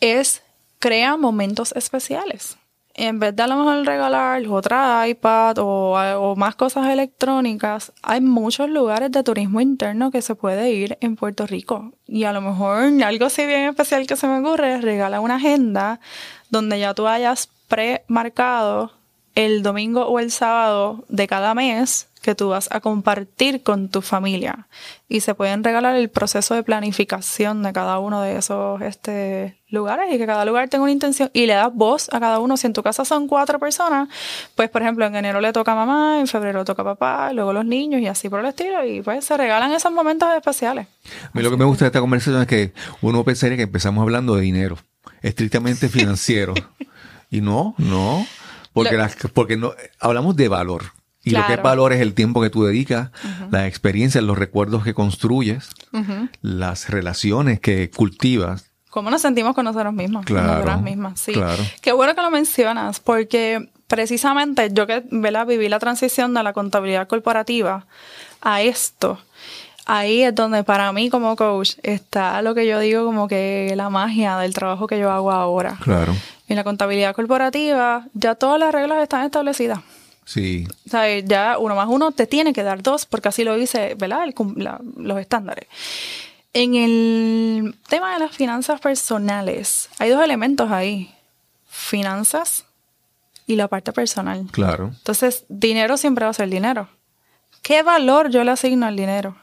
es 0.00 0.42
crea 0.78 1.16
momentos 1.16 1.72
especiales. 1.72 2.56
En 2.94 3.20
vez 3.20 3.36
de 3.36 3.44
a 3.44 3.46
lo 3.46 3.56
mejor 3.56 3.86
regalar 3.86 4.42
otra 4.48 5.06
iPad 5.06 5.58
o, 5.58 5.92
o, 5.94 6.34
más 6.34 6.56
cosas 6.56 6.88
electrónicas, 6.88 7.92
hay 8.02 8.20
muchos 8.20 8.68
lugares 8.68 9.12
de 9.12 9.22
turismo 9.22 9.60
interno 9.60 10.10
que 10.10 10.20
se 10.20 10.34
puede 10.34 10.72
ir 10.72 10.98
en 11.00 11.14
Puerto 11.14 11.46
Rico. 11.46 11.92
Y 12.08 12.24
a 12.24 12.32
lo 12.32 12.40
mejor 12.40 12.90
algo 13.04 13.26
así 13.26 13.46
bien 13.46 13.68
especial 13.68 14.06
que 14.08 14.16
se 14.16 14.26
me 14.26 14.40
ocurre 14.40 14.74
es 14.74 14.82
regalar 14.82 15.20
una 15.20 15.36
agenda 15.36 16.00
donde 16.50 16.80
ya 16.80 16.92
tú 16.92 17.06
hayas 17.06 17.48
premarcado 17.68 18.97
el 19.34 19.62
domingo 19.62 20.06
o 20.06 20.18
el 20.18 20.30
sábado 20.30 21.04
de 21.08 21.26
cada 21.26 21.54
mes 21.54 22.08
que 22.20 22.34
tú 22.34 22.48
vas 22.48 22.68
a 22.70 22.80
compartir 22.80 23.62
con 23.62 23.88
tu 23.88 24.02
familia. 24.02 24.66
Y 25.08 25.20
se 25.20 25.34
pueden 25.34 25.64
regalar 25.64 25.96
el 25.96 26.10
proceso 26.10 26.54
de 26.54 26.62
planificación 26.62 27.62
de 27.62 27.72
cada 27.72 27.98
uno 27.98 28.20
de 28.20 28.36
esos 28.36 28.80
este, 28.82 29.56
lugares 29.68 30.12
y 30.12 30.18
que 30.18 30.26
cada 30.26 30.44
lugar 30.44 30.68
tenga 30.68 30.82
una 30.82 30.92
intención 30.92 31.30
y 31.32 31.46
le 31.46 31.54
das 31.54 31.72
voz 31.72 32.08
a 32.12 32.20
cada 32.20 32.38
uno. 32.38 32.56
Si 32.56 32.66
en 32.66 32.72
tu 32.72 32.82
casa 32.82 33.04
son 33.04 33.28
cuatro 33.28 33.58
personas, 33.58 34.08
pues 34.54 34.68
por 34.68 34.82
ejemplo 34.82 35.06
en 35.06 35.14
enero 35.14 35.40
le 35.40 35.52
toca 35.52 35.72
a 35.72 35.74
mamá, 35.74 36.20
en 36.20 36.26
febrero 36.26 36.64
toca 36.64 36.82
a 36.82 36.84
papá, 36.96 37.32
luego 37.32 37.52
los 37.52 37.64
niños 37.64 38.00
y 38.00 38.06
así 38.06 38.28
por 38.28 38.40
el 38.40 38.46
estilo. 38.46 38.84
Y 38.84 39.00
pues 39.00 39.24
se 39.24 39.36
regalan 39.36 39.72
esos 39.72 39.92
momentos 39.92 40.28
especiales. 40.36 40.86
A 41.22 41.30
mí 41.32 41.42
lo 41.42 41.50
que 41.50 41.56
me 41.56 41.64
gusta 41.64 41.84
de 41.84 41.88
esta 41.88 42.00
conversación 42.00 42.42
es 42.42 42.48
que 42.48 42.72
uno 43.00 43.24
pensaría 43.24 43.56
que 43.56 43.62
empezamos 43.64 44.02
hablando 44.02 44.34
de 44.34 44.42
dinero, 44.42 44.76
estrictamente 45.22 45.88
financiero. 45.88 46.54
y 47.30 47.40
no, 47.40 47.74
no. 47.78 48.26
Porque, 48.84 49.28
porque 49.32 49.56
no, 49.56 49.72
hablamos 50.00 50.36
de 50.36 50.48
valor. 50.48 50.84
Y 51.24 51.30
lo 51.30 51.46
que 51.46 51.54
es 51.54 51.62
valor 51.62 51.92
es 51.92 52.00
el 52.00 52.14
tiempo 52.14 52.40
que 52.40 52.48
tú 52.48 52.64
dedicas, 52.64 53.10
las 53.50 53.66
experiencias, 53.66 54.24
los 54.24 54.38
recuerdos 54.38 54.84
que 54.84 54.94
construyes, 54.94 55.70
las 56.40 56.88
relaciones 56.88 57.60
que 57.60 57.90
cultivas. 57.90 58.70
¿Cómo 58.90 59.10
nos 59.10 59.20
sentimos 59.20 59.54
con 59.54 59.64
nosotros 59.64 59.92
mismos? 59.92 60.24
Claro, 60.24 60.80
mismas, 60.80 61.20
sí. 61.20 61.34
Qué 61.82 61.92
bueno 61.92 62.14
que 62.14 62.22
lo 62.22 62.30
mencionas, 62.30 63.00
porque 63.00 63.70
precisamente 63.86 64.70
yo 64.72 64.86
que 64.86 65.04
viví 65.10 65.68
la 65.68 65.78
transición 65.78 66.34
de 66.34 66.42
la 66.42 66.52
contabilidad 66.52 67.08
corporativa 67.08 67.86
a 68.40 68.62
esto, 68.62 69.18
ahí 69.86 70.22
es 70.22 70.34
donde 70.34 70.64
para 70.64 70.92
mí 70.92 71.10
como 71.10 71.36
coach 71.36 71.72
está 71.82 72.40
lo 72.42 72.54
que 72.54 72.66
yo 72.66 72.78
digo 72.78 73.04
como 73.04 73.28
que 73.28 73.72
la 73.76 73.90
magia 73.90 74.38
del 74.38 74.54
trabajo 74.54 74.86
que 74.86 74.98
yo 74.98 75.10
hago 75.10 75.32
ahora. 75.32 75.78
Claro. 75.82 76.14
En 76.48 76.56
la 76.56 76.64
contabilidad 76.64 77.14
corporativa 77.14 78.06
ya 78.14 78.34
todas 78.34 78.58
las 78.58 78.72
reglas 78.72 79.02
están 79.02 79.24
establecidas. 79.24 79.80
Sí. 80.24 80.66
O 80.86 80.90
sea, 80.90 81.18
ya 81.20 81.58
uno 81.58 81.74
más 81.74 81.88
uno 81.88 82.12
te 82.12 82.26
tiene 82.26 82.52
que 82.52 82.62
dar 82.62 82.82
dos, 82.82 83.06
porque 83.06 83.28
así 83.28 83.44
lo 83.44 83.56
dice, 83.56 83.94
¿verdad? 83.94 84.26
los 84.96 85.18
estándares. 85.18 85.68
En 86.52 86.74
el 86.74 87.74
tema 87.88 88.14
de 88.14 88.20
las 88.20 88.36
finanzas 88.36 88.80
personales, 88.80 89.88
hay 89.98 90.10
dos 90.10 90.22
elementos 90.22 90.70
ahí. 90.70 91.14
Finanzas 91.66 92.64
y 93.46 93.56
la 93.56 93.68
parte 93.68 93.92
personal. 93.92 94.46
Claro. 94.50 94.92
Entonces, 94.98 95.44
dinero 95.48 95.96
siempre 95.96 96.24
va 96.24 96.30
a 96.30 96.34
ser 96.34 96.50
dinero. 96.50 96.88
¿Qué 97.62 97.82
valor 97.82 98.30
yo 98.30 98.44
le 98.44 98.50
asigno 98.50 98.86
al 98.86 98.96
dinero? 98.96 99.36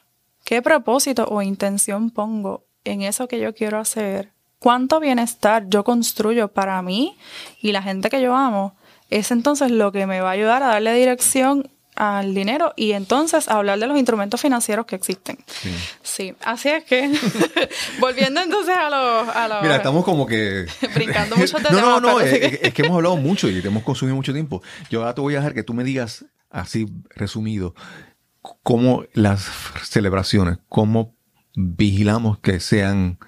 ¿Qué 0.44 0.62
propósito 0.62 1.26
o 1.28 1.42
intención 1.42 2.12
pongo 2.12 2.66
en 2.84 3.02
eso 3.02 3.28
que 3.28 3.40
yo 3.40 3.56
quiero 3.56 3.80
hacer 3.80 4.35
cuánto 4.66 5.00
bienestar 5.00 5.70
yo 5.70 5.84
construyo 5.84 6.48
para 6.48 6.82
mí 6.82 7.16
y 7.62 7.72
la 7.72 7.84
gente 7.84 8.10
que 8.10 8.20
yo 8.20 8.36
amo, 8.36 8.76
es 9.12 9.30
entonces 9.30 9.70
lo 9.70 9.92
que 9.92 10.08
me 10.08 10.22
va 10.22 10.30
a 10.30 10.32
ayudar 10.32 10.64
a 10.64 10.70
darle 10.70 10.92
dirección 10.96 11.70
al 11.96 12.34
dinero 12.34 12.74
y 12.76 12.94
entonces 12.94 13.48
a 13.48 13.58
hablar 13.58 13.78
de 13.78 13.86
los 13.86 13.96
instrumentos 13.96 14.42
financieros 14.42 14.88
que 14.88 14.96
existen. 14.96 15.38
Sí, 16.02 16.34
así 16.44 16.70
es 16.70 16.84
que, 16.84 17.14
volviendo 18.00 18.42
entonces 18.42 18.76
a 18.76 18.90
los... 18.90 19.62
Mira, 19.62 19.76
estamos 19.76 20.04
como 20.04 20.26
que... 20.26 20.66
brincando 20.96 21.36
mucho 21.36 21.60
de 21.60 21.70
No, 21.70 21.82
no, 21.82 22.00
no, 22.00 22.20
es, 22.20 22.34
es, 22.60 22.74
que 22.74 22.82
hemos 22.82 22.96
hablado 22.96 23.18
mucho 23.18 23.48
y 23.48 23.62
te 23.62 23.68
hemos 23.68 23.84
consumido 23.84 24.16
mucho 24.16 24.34
tiempo. 24.34 24.64
Yo 24.90 25.02
ahora 25.02 25.14
te 25.14 25.22
voy 25.22 25.36
a 25.36 25.38
dejar 25.38 25.54
que 25.54 25.62
tú 25.62 25.76
me 25.76 25.84
digas, 25.84 26.26
así 26.50 26.88
resumido, 27.10 27.76
cómo 28.64 29.04
las 29.14 29.48
celebraciones, 29.84 30.58
cómo 30.70 31.14
vigilamos 31.54 32.40
que 32.40 32.60
sean 32.60 33.20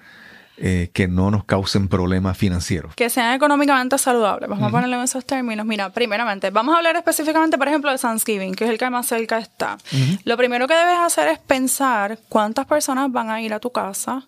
eh, 0.60 0.90
que 0.92 1.06
no 1.06 1.30
nos 1.30 1.44
causen 1.44 1.86
problemas 1.86 2.36
financieros. 2.36 2.94
Que 2.96 3.10
sean 3.10 3.34
económicamente 3.34 3.96
saludables. 3.96 4.48
Vamos 4.48 4.68
a 4.68 4.70
ponerlo 4.70 4.96
en 4.96 5.02
esos 5.02 5.24
términos. 5.24 5.64
Mira, 5.64 5.90
primeramente, 5.90 6.50
vamos 6.50 6.74
a 6.74 6.78
hablar 6.78 6.96
específicamente, 6.96 7.56
por 7.56 7.68
ejemplo, 7.68 7.92
de 7.92 7.98
Thanksgiving, 7.98 8.54
que 8.54 8.64
es 8.64 8.70
el 8.70 8.78
que 8.78 8.90
más 8.90 9.06
cerca 9.06 9.38
está. 9.38 9.78
Lo 10.24 10.36
primero 10.36 10.66
que 10.66 10.74
debes 10.74 10.98
hacer 10.98 11.28
es 11.28 11.38
pensar 11.38 12.18
cuántas 12.28 12.66
personas 12.66 13.12
van 13.12 13.30
a 13.30 13.40
ir 13.40 13.54
a 13.54 13.60
tu 13.60 13.70
casa. 13.70 14.26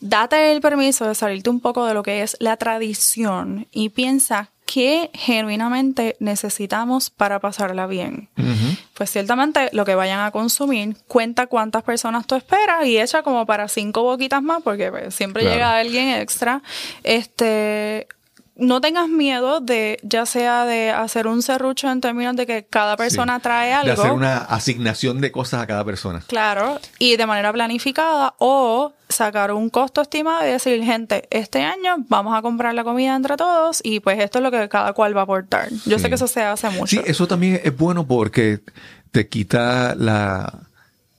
Date 0.00 0.52
el 0.52 0.60
permiso 0.60 1.06
de 1.06 1.14
salirte 1.14 1.50
un 1.50 1.60
poco 1.60 1.84
de 1.84 1.94
lo 1.94 2.02
que 2.02 2.22
es 2.22 2.36
la 2.38 2.56
tradición 2.56 3.66
y 3.72 3.88
piensa 3.88 4.50
qué 4.66 5.10
genuinamente 5.12 6.16
necesitamos 6.20 7.10
para 7.10 7.40
pasarla 7.40 7.86
bien. 7.86 8.28
Pues 8.94 9.10
ciertamente 9.10 9.70
lo 9.72 9.84
que 9.84 9.94
vayan 9.94 10.20
a 10.20 10.30
consumir, 10.30 10.96
cuenta 11.08 11.46
cuántas 11.46 11.82
personas 11.82 12.26
tú 12.26 12.34
esperas 12.34 12.86
y 12.86 13.00
echa 13.00 13.22
como 13.22 13.46
para 13.46 13.68
cinco 13.68 14.02
boquitas 14.02 14.42
más, 14.42 14.62
porque 14.62 14.90
pues, 14.90 15.14
siempre 15.14 15.44
llega 15.44 15.76
alguien 15.76 16.08
extra. 16.10 16.62
Este, 17.02 18.06
no 18.56 18.80
tengas 18.80 19.08
miedo 19.08 19.60
de, 19.60 19.98
ya 20.02 20.26
sea 20.26 20.64
de 20.64 20.90
hacer 20.90 21.26
un 21.26 21.42
serrucho 21.42 21.90
en 21.90 22.00
términos 22.00 22.36
de 22.36 22.46
que 22.46 22.64
cada 22.64 22.96
persona 22.96 23.40
trae 23.40 23.72
algo. 23.72 23.94
De 23.94 24.00
hacer 24.00 24.12
una 24.12 24.38
asignación 24.38 25.20
de 25.20 25.32
cosas 25.32 25.62
a 25.62 25.66
cada 25.66 25.84
persona. 25.84 26.22
Claro, 26.26 26.78
y 26.98 27.16
de 27.16 27.26
manera 27.26 27.52
planificada 27.52 28.34
o 28.38 28.92
sacar 29.08 29.52
un 29.52 29.70
costo 29.70 30.00
estimado 30.02 30.46
y 30.46 30.50
decir, 30.50 30.82
gente, 30.82 31.28
este 31.30 31.62
año 31.62 31.96
vamos 32.08 32.36
a 32.36 32.42
comprar 32.42 32.74
la 32.74 32.84
comida 32.84 33.14
entre 33.14 33.36
todos 33.36 33.80
y 33.82 34.00
pues 34.00 34.18
esto 34.20 34.38
es 34.38 34.42
lo 34.42 34.50
que 34.50 34.68
cada 34.68 34.92
cual 34.92 35.16
va 35.16 35.20
a 35.20 35.24
aportar. 35.24 35.68
Yo 35.86 35.98
sé 35.98 36.08
que 36.08 36.16
eso 36.16 36.26
se 36.26 36.42
hace 36.42 36.68
mucho. 36.70 36.86
Sí, 36.86 37.02
eso 37.04 37.26
también 37.26 37.60
es 37.62 37.76
bueno 37.76 38.06
porque 38.06 38.60
te 39.10 39.28
quita 39.28 39.94
la 39.94 40.70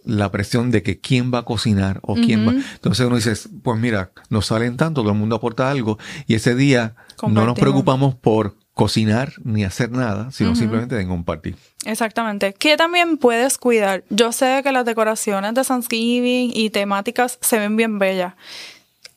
la 0.06 0.32
presión 0.32 0.72
de 0.72 0.84
que 0.84 1.00
quién 1.00 1.34
va 1.34 1.40
a 1.40 1.46
cocinar 1.46 2.00
o 2.02 2.16
quién 2.16 2.48
va. 2.48 2.52
Entonces 2.52 3.06
uno 3.06 3.16
dice, 3.16 3.34
pues 3.64 3.80
mira, 3.80 4.12
nos 4.30 4.48
salen 4.48 4.78
tanto, 4.78 5.02
todo 5.02 5.12
el 5.12 5.18
mundo 5.18 5.36
aporta 5.36 5.70
algo 5.70 5.98
y 6.28 6.36
ese 6.36 6.56
día 6.56 6.96
no 7.22 7.46
nos 7.46 7.58
preocupamos 7.58 8.16
por 8.16 8.56
cocinar 8.74 9.34
ni 9.44 9.64
hacer 9.64 9.92
nada, 9.92 10.32
sino 10.32 10.56
simplemente 10.56 10.96
de 10.96 11.08
compartir. 11.08 11.56
Exactamente. 11.86 12.54
Que 12.54 12.76
también 12.76 13.18
puedes 13.18 13.58
cuidar. 13.58 14.04
Yo 14.10 14.32
sé 14.32 14.62
que 14.64 14.72
las 14.72 14.86
decoraciones 14.86 15.54
de 15.54 15.64
Thanksgiving 15.64 16.52
y 16.54 16.70
temáticas 16.72 17.38
se 17.42 17.60
ven 17.60 17.76
bien 17.76 18.00
bellas 18.00 18.34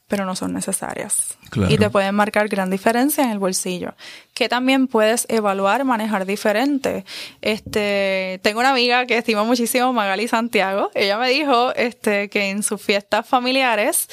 pero 0.09 0.25
no 0.25 0.37
son 0.37 0.53
necesarias. 0.53 1.37
Y 1.69 1.79
te 1.79 1.91
pueden 1.91 2.15
marcar 2.15 2.49
gran 2.49 2.71
diferencia 2.71 3.25
en 3.25 3.31
el 3.31 3.39
bolsillo. 3.39 3.95
Que 4.35 4.49
también 4.49 4.87
puedes 4.87 5.27
evaluar, 5.29 5.85
manejar 5.85 6.27
diferente. 6.27 7.05
Este, 7.43 8.39
tengo 8.43 8.61
una 8.61 8.71
amiga 8.71 9.07
que 9.07 9.19
estimo 9.19 9.45
muchísimo, 9.45 9.93
Magali 9.93 10.29
Santiago. 10.29 10.91
Ella 10.95 11.19
me 11.19 11.29
dijo 11.29 11.75
este, 11.75 12.29
que 12.29 12.51
en 12.51 12.63
sus 12.63 12.81
fiestas 12.81 13.27
familiares, 13.27 14.09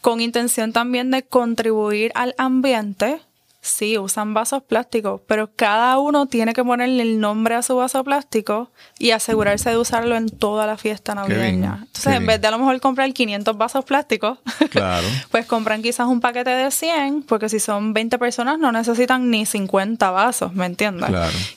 con 0.00 0.20
intención 0.20 0.72
también 0.72 1.10
de 1.10 1.22
contribuir 1.22 2.10
al 2.14 2.34
ambiente, 2.36 3.20
Sí, 3.62 3.98
usan 3.98 4.32
vasos 4.32 4.62
plásticos, 4.62 5.20
pero 5.26 5.50
cada 5.54 5.98
uno 5.98 6.24
tiene 6.24 6.54
que 6.54 6.64
ponerle 6.64 7.02
el 7.02 7.20
nombre 7.20 7.54
a 7.54 7.62
su 7.62 7.76
vaso 7.76 8.02
plástico 8.02 8.70
y 8.98 9.10
asegurarse 9.10 9.68
de 9.68 9.76
usarlo 9.76 10.16
en 10.16 10.30
toda 10.30 10.66
la 10.66 10.78
fiesta 10.78 11.14
navideña. 11.14 11.80
Entonces, 11.82 12.14
en 12.14 12.24
vez 12.24 12.40
de 12.40 12.48
a 12.48 12.52
lo 12.52 12.58
mejor 12.58 12.80
comprar 12.80 13.12
500 13.12 13.58
vasos 13.58 13.84
plásticos, 13.84 14.38
pues 15.30 15.44
compran 15.44 15.82
quizás 15.82 16.06
un 16.06 16.20
paquete 16.20 16.48
de 16.48 16.70
100, 16.70 17.24
porque 17.24 17.50
si 17.50 17.60
son 17.60 17.92
20 17.92 18.18
personas 18.18 18.58
no 18.58 18.72
necesitan 18.72 19.30
ni 19.30 19.44
50 19.44 20.10
vasos, 20.10 20.54
¿me 20.54 20.64
entiendes? 20.64 21.10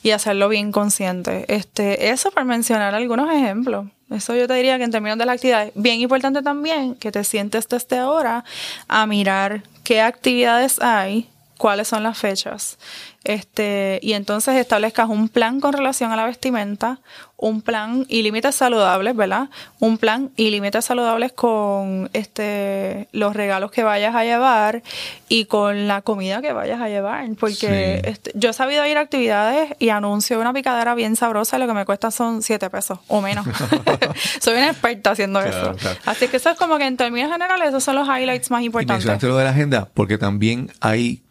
Y 0.04 0.12
hacerlo 0.12 0.50
bien 0.50 0.74
consciente. 0.74 1.46
Este, 1.48 2.10
eso 2.10 2.32
para 2.32 2.44
mencionar 2.44 2.94
algunos 2.96 3.32
ejemplos. 3.32 3.86
Eso 4.10 4.36
yo 4.36 4.46
te 4.48 4.56
diría 4.56 4.78
que 4.78 4.84
en 4.84 4.92
términos 4.92 5.18
de 5.18 5.26
la 5.26 5.32
actividad, 5.32 5.72
bien 5.74 6.02
importante 6.02 6.42
también 6.42 6.96
que 6.96 7.12
te 7.12 7.24
sientes 7.24 7.68
desde 7.70 7.98
ahora 7.98 8.44
a 8.90 9.06
mirar 9.08 9.64
qué 9.84 10.02
actividades 10.02 10.80
hay 10.82 11.30
cuáles 11.64 11.88
son 11.88 12.04
las 12.04 12.18
fechas. 12.18 12.78
Este, 13.24 13.98
y 14.02 14.12
entonces 14.12 14.58
establezcas 14.58 15.08
un 15.08 15.30
plan 15.30 15.62
con 15.62 15.72
relación 15.72 16.12
a 16.12 16.18
la 16.18 16.26
vestimenta, 16.26 17.00
un 17.38 17.62
plan 17.62 18.06
y 18.10 18.22
límites 18.22 18.54
saludables, 18.54 19.16
¿verdad? 19.16 19.48
Un 19.80 19.98
plan 19.98 20.32
y 20.36 20.50
límites 20.50 20.84
saludables 20.84 21.32
con 21.32 22.10
este 22.12 23.08
los 23.14 23.34
regalos 23.34 23.72
que 23.72 23.82
vayas 23.82 24.14
a 24.14 24.26
llevar 24.26 24.84
y 25.30 25.46
con 25.46 25.88
la 25.88 26.02
comida 26.02 26.42
que 26.42 26.52
vayas 26.52 26.82
a 26.82 26.90
llevar. 26.90 27.26
Porque 27.40 28.02
este, 28.04 28.34
yo 28.36 28.50
he 28.50 28.54
sabido 28.54 28.86
ir 28.86 28.98
a 28.98 29.00
actividades 29.00 29.74
y 29.80 29.88
anuncio 29.88 30.42
una 30.42 30.52
picadera 30.52 30.96
bien 30.96 31.16
sabrosa 31.16 31.56
y 31.56 31.60
lo 31.62 31.68
que 31.68 31.76
me 31.76 31.86
cuesta 31.86 32.12
son 32.12 32.42
7 32.42 32.70
pesos 32.70 33.00
o 33.08 33.22
menos. 33.22 33.48
Soy 34.42 34.56
una 34.56 34.72
experta 34.72 35.12
haciendo 35.12 35.40
eso. 35.42 35.78
Así 36.06 36.28
que 36.28 36.36
eso 36.36 36.50
es 36.50 36.58
como 36.58 36.78
que 36.78 36.88
en 36.88 36.98
términos 36.98 37.32
generales, 37.32 37.70
esos 37.70 37.86
son 37.86 37.96
los 37.96 38.06
highlights 38.06 38.52
más 38.52 38.64
importantes. 38.64 39.06
Y 39.06 39.08
mencionaste 39.08 39.28
lo 39.28 39.38
de 39.38 39.46
la 39.46 39.52
agenda, 39.52 39.88
porque 39.94 40.18
también 40.18 40.70
hay 40.82 41.24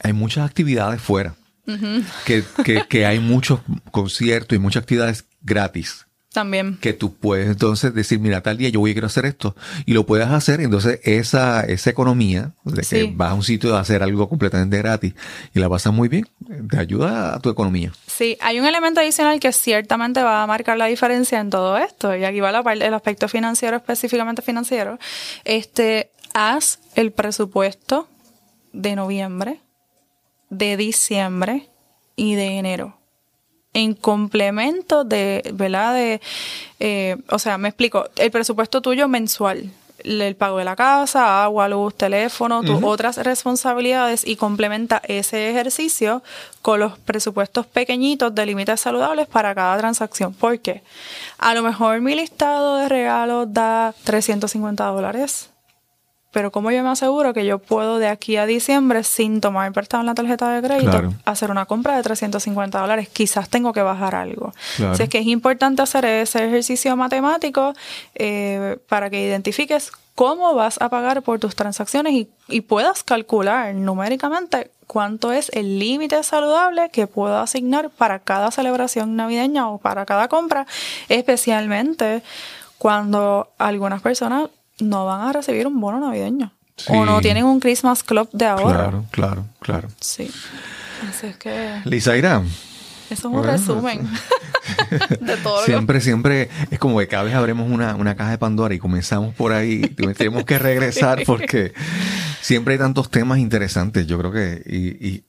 hay 0.00 0.12
muchas 0.12 0.48
actividades 0.48 1.00
fuera. 1.00 1.34
que, 2.26 2.44
que, 2.88 3.06
hay 3.06 3.20
muchos 3.20 3.60
conciertos 3.90 4.56
y 4.56 4.58
muchas 4.58 4.82
actividades 4.82 5.24
gratis. 5.42 6.06
También. 6.34 6.78
Que 6.78 6.92
tú 6.92 7.14
puedes 7.14 7.46
entonces 7.46 7.94
decir, 7.94 8.18
mira, 8.18 8.42
tal 8.42 8.58
día 8.58 8.68
yo 8.68 8.80
voy 8.80 8.90
a 8.90 8.94
quiero 8.94 9.06
hacer 9.06 9.24
esto. 9.24 9.54
Y 9.86 9.92
lo 9.92 10.04
puedes 10.04 10.26
hacer. 10.26 10.60
Entonces, 10.60 10.98
esa, 11.04 11.60
esa 11.60 11.90
economía 11.90 12.50
de 12.64 12.82
que 12.82 13.12
vas 13.14 13.30
a 13.30 13.34
un 13.34 13.44
sitio 13.44 13.76
a 13.76 13.80
hacer 13.80 14.02
algo 14.02 14.28
completamente 14.28 14.76
gratis 14.78 15.14
y 15.54 15.60
la 15.60 15.68
pasas 15.68 15.92
muy 15.92 16.08
bien, 16.08 16.26
te 16.68 16.76
ayuda 16.76 17.36
a 17.36 17.38
tu 17.38 17.50
economía. 17.50 17.92
Sí, 18.08 18.36
hay 18.40 18.58
un 18.58 18.66
elemento 18.66 19.00
adicional 19.00 19.38
que 19.38 19.52
ciertamente 19.52 20.24
va 20.24 20.42
a 20.42 20.46
marcar 20.48 20.76
la 20.76 20.86
diferencia 20.86 21.38
en 21.38 21.50
todo 21.50 21.78
esto. 21.78 22.16
Y 22.16 22.24
aquí 22.24 22.40
va 22.40 22.50
la 22.50 22.64
parte, 22.64 22.84
el 22.84 22.94
aspecto 22.94 23.28
financiero, 23.28 23.76
específicamente 23.76 24.42
financiero. 24.42 24.98
Este, 25.44 26.10
haz 26.34 26.80
el 26.96 27.12
presupuesto 27.12 28.08
de 28.72 28.96
noviembre 28.96 29.60
de 30.58 30.76
diciembre 30.76 31.68
y 32.16 32.34
de 32.34 32.58
enero. 32.58 32.96
En 33.72 33.94
complemento 33.94 35.04
de, 35.04 35.50
¿verdad? 35.54 35.94
De, 35.94 36.20
eh, 36.78 37.16
o 37.30 37.38
sea, 37.38 37.58
me 37.58 37.68
explico, 37.68 38.06
el 38.16 38.30
presupuesto 38.30 38.80
tuyo 38.80 39.08
mensual, 39.08 39.72
el 40.04 40.36
pago 40.36 40.58
de 40.58 40.64
la 40.64 40.76
casa, 40.76 41.42
agua, 41.42 41.68
luz, 41.68 41.94
teléfono, 41.96 42.62
tus 42.62 42.82
otras 42.82 43.16
responsabilidades 43.16 44.26
y 44.26 44.36
complementa 44.36 45.00
ese 45.08 45.50
ejercicio 45.50 46.22
con 46.62 46.78
los 46.78 46.98
presupuestos 46.98 47.66
pequeñitos 47.66 48.34
de 48.34 48.46
límites 48.46 48.80
saludables 48.80 49.26
para 49.26 49.54
cada 49.54 49.78
transacción. 49.78 50.34
¿Por 50.34 50.60
qué? 50.60 50.82
A 51.38 51.54
lo 51.54 51.62
mejor 51.62 52.00
mi 52.00 52.14
listado 52.14 52.76
de 52.76 52.88
regalos 52.88 53.52
da 53.52 53.94
350 54.04 54.84
dólares 54.84 55.50
pero 56.34 56.50
como 56.50 56.72
yo 56.72 56.82
me 56.82 56.90
aseguro 56.90 57.32
que 57.32 57.46
yo 57.46 57.60
puedo 57.60 57.98
de 57.98 58.08
aquí 58.08 58.36
a 58.36 58.44
diciembre, 58.44 59.04
sin 59.04 59.40
tomar 59.40 59.72
prestado 59.72 60.00
en 60.00 60.06
la 60.06 60.14
tarjeta 60.14 60.52
de 60.52 60.60
crédito, 60.66 61.14
hacer 61.24 61.52
una 61.52 61.64
compra 61.64 61.96
de 61.96 62.02
350 62.02 62.80
dólares, 62.80 63.08
quizás 63.08 63.48
tengo 63.48 63.72
que 63.72 63.82
bajar 63.82 64.16
algo. 64.16 64.52
Así 64.90 65.04
es 65.04 65.08
que 65.08 65.18
es 65.18 65.26
importante 65.26 65.80
hacer 65.80 66.04
ese 66.04 66.44
ejercicio 66.44 66.96
matemático 66.96 67.72
eh, 68.16 68.78
para 68.88 69.10
que 69.10 69.24
identifiques 69.24 69.92
cómo 70.16 70.54
vas 70.54 70.80
a 70.80 70.88
pagar 70.88 71.22
por 71.22 71.38
tus 71.38 71.54
transacciones 71.54 72.26
y, 72.48 72.60
puedas 72.62 73.04
calcular 73.04 73.72
numéricamente 73.72 74.72
cuánto 74.88 75.32
es 75.32 75.50
el 75.54 75.78
límite 75.78 76.20
saludable 76.24 76.90
que 76.90 77.06
puedo 77.06 77.38
asignar 77.38 77.90
para 77.90 78.18
cada 78.18 78.50
celebración 78.50 79.14
navideña 79.14 79.68
o 79.68 79.78
para 79.78 80.04
cada 80.04 80.26
compra, 80.26 80.66
especialmente 81.08 82.24
cuando 82.76 83.52
algunas 83.56 84.02
personas 84.02 84.50
no 84.80 85.06
van 85.06 85.22
a 85.22 85.32
recibir 85.32 85.66
un 85.66 85.80
bono 85.80 86.00
navideño. 86.00 86.52
O 86.88 87.04
no 87.04 87.20
tienen 87.20 87.44
un 87.44 87.60
Christmas 87.60 88.02
Club 88.02 88.28
de 88.32 88.46
ahorro. 88.46 88.72
Claro, 88.72 89.04
claro, 89.10 89.44
claro. 89.60 89.88
Sí. 90.00 90.30
Así 91.08 91.28
es 91.28 91.36
que. 91.36 91.80
Lizaira. 91.84 92.42
Eso 93.10 93.28
es 93.28 93.34
un 93.34 93.44
resumen 93.44 94.08
de 95.20 95.36
todo 95.36 95.60
lo 95.60 95.66
Siempre, 95.66 96.00
siempre 96.00 96.48
es 96.70 96.78
como 96.78 96.98
que 96.98 97.06
cada 97.06 97.22
vez 97.22 97.34
abremos 97.34 97.70
una, 97.70 98.16
caja 98.16 98.30
de 98.30 98.38
Pandora 98.38 98.74
y 98.74 98.78
comenzamos 98.78 99.34
por 99.34 99.52
ahí. 99.52 99.82
tenemos 100.16 100.44
que 100.44 100.58
regresar 100.58 101.22
porque 101.26 101.74
siempre 102.40 102.74
hay 102.74 102.78
tantos 102.78 103.10
temas 103.10 103.38
interesantes. 103.38 104.06
Yo 104.06 104.18
creo 104.18 104.32
que. 104.32 104.62
Y, 104.66 105.22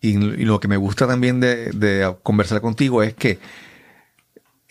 y, 0.00 0.16
lo 0.18 0.60
que 0.60 0.68
me 0.68 0.76
gusta 0.76 1.06
también 1.06 1.40
de, 1.40 1.70
de 1.70 2.14
conversar 2.22 2.60
contigo 2.60 3.02
es 3.02 3.14
que 3.14 3.38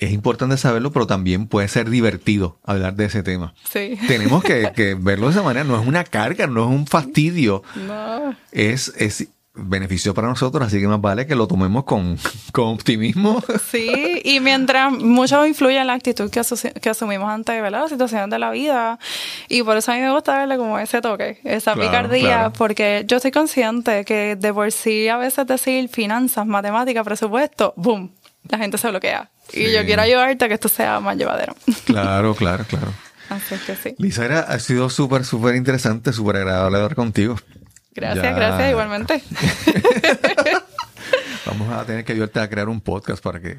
es 0.04 0.12
importante 0.12 0.58
saberlo, 0.58 0.92
pero 0.92 1.08
también 1.08 1.48
puede 1.48 1.68
ser 1.68 1.90
divertido 1.90 2.58
hablar 2.64 2.96
de 2.96 3.06
ese 3.06 3.24
tema. 3.24 3.54
Sí. 3.72 3.98
Tenemos 4.08 4.44
que, 4.44 4.98
verlo 5.00 5.28
de 5.28 5.32
esa 5.34 5.44
manera. 5.44 5.64
No 5.64 5.80
es 5.80 5.88
una 5.88 6.04
carga, 6.04 6.48
no 6.48 6.64
es 6.64 6.70
un 6.70 6.88
fastidio. 6.88 7.64
No. 7.76 8.36
Es, 8.52 8.94
es 8.98 9.28
beneficio 9.56 10.16
para 10.16 10.28
nosotros, 10.28 10.66
así 10.66 10.80
que 10.80 10.88
más 10.88 11.00
vale 11.00 11.28
que 11.28 11.36
lo 11.36 11.48
tomemos 11.48 11.84
con, 11.84 12.18
optimismo. 12.56 13.42
Sí, 13.70 14.22
y 14.24 14.40
mientras 14.40 14.92
mucho 14.92 15.46
influye 15.46 15.78
en 15.78 15.88
la 15.88 15.94
actitud 15.94 16.32
que, 16.32 16.42
que 16.82 16.90
asumimos 16.90 17.30
ante 17.30 17.62
¿verdad? 17.62 17.82
las 17.82 17.92
situaciones 17.92 18.30
de 18.30 18.40
la 18.40 18.50
vida, 18.50 18.98
y 19.48 19.62
por 19.62 19.78
eso 19.78 19.92
a 19.92 19.96
mí 19.96 20.02
me 20.02 20.12
gusta 20.12 20.38
darle 20.38 20.58
como 20.58 20.80
ese 20.80 21.02
toque, 21.02 21.40
esa 21.44 21.76
picardía, 21.76 22.52
porque 22.58 23.04
yo 23.08 23.18
estoy 23.18 23.32
consciente 23.32 24.06
que 24.06 24.36
de 24.36 24.54
por 24.54 24.72
sí 24.72 25.08
a 25.08 25.18
veces 25.18 25.46
decir 25.46 25.88
finanzas, 25.88 26.48
matemáticas, 26.48 27.04
presupuesto, 27.06 27.74
¡boom! 27.78 28.12
La 28.50 28.58
gente 28.58 28.78
se 28.78 28.90
bloquea. 28.90 29.30
Y 29.52 29.72
yo 29.72 29.86
quiero 29.86 30.02
ayudarte 30.02 30.46
a 30.46 30.48
que 30.48 30.54
esto 30.54 30.70
sea 30.70 31.00
más 31.00 31.18
llevadero. 31.18 31.56
Claro, 31.86 32.36
claro, 32.40 32.66
claro. 32.66 32.94
Así 33.30 33.56
que 33.66 33.76
sí. 33.76 33.96
Lisa, 33.98 34.40
ha 34.40 34.60
sido 34.60 34.90
súper, 34.90 35.26
súper 35.26 35.56
interesante, 35.56 36.14
súper 36.14 36.38
agradable 36.38 36.78
hablar 36.78 36.96
contigo. 36.96 37.36
Gracias, 37.96 38.36
gracias, 38.36 38.72
igualmente. 38.72 39.24
Vamos 41.46 41.74
a 41.74 41.86
tener 41.86 42.06
que 42.06 42.14
ayudarte 42.14 42.40
a 42.40 42.50
crear 42.50 42.70
un 42.70 42.80
podcast 42.80 43.22
para 43.22 43.42
que 43.42 43.58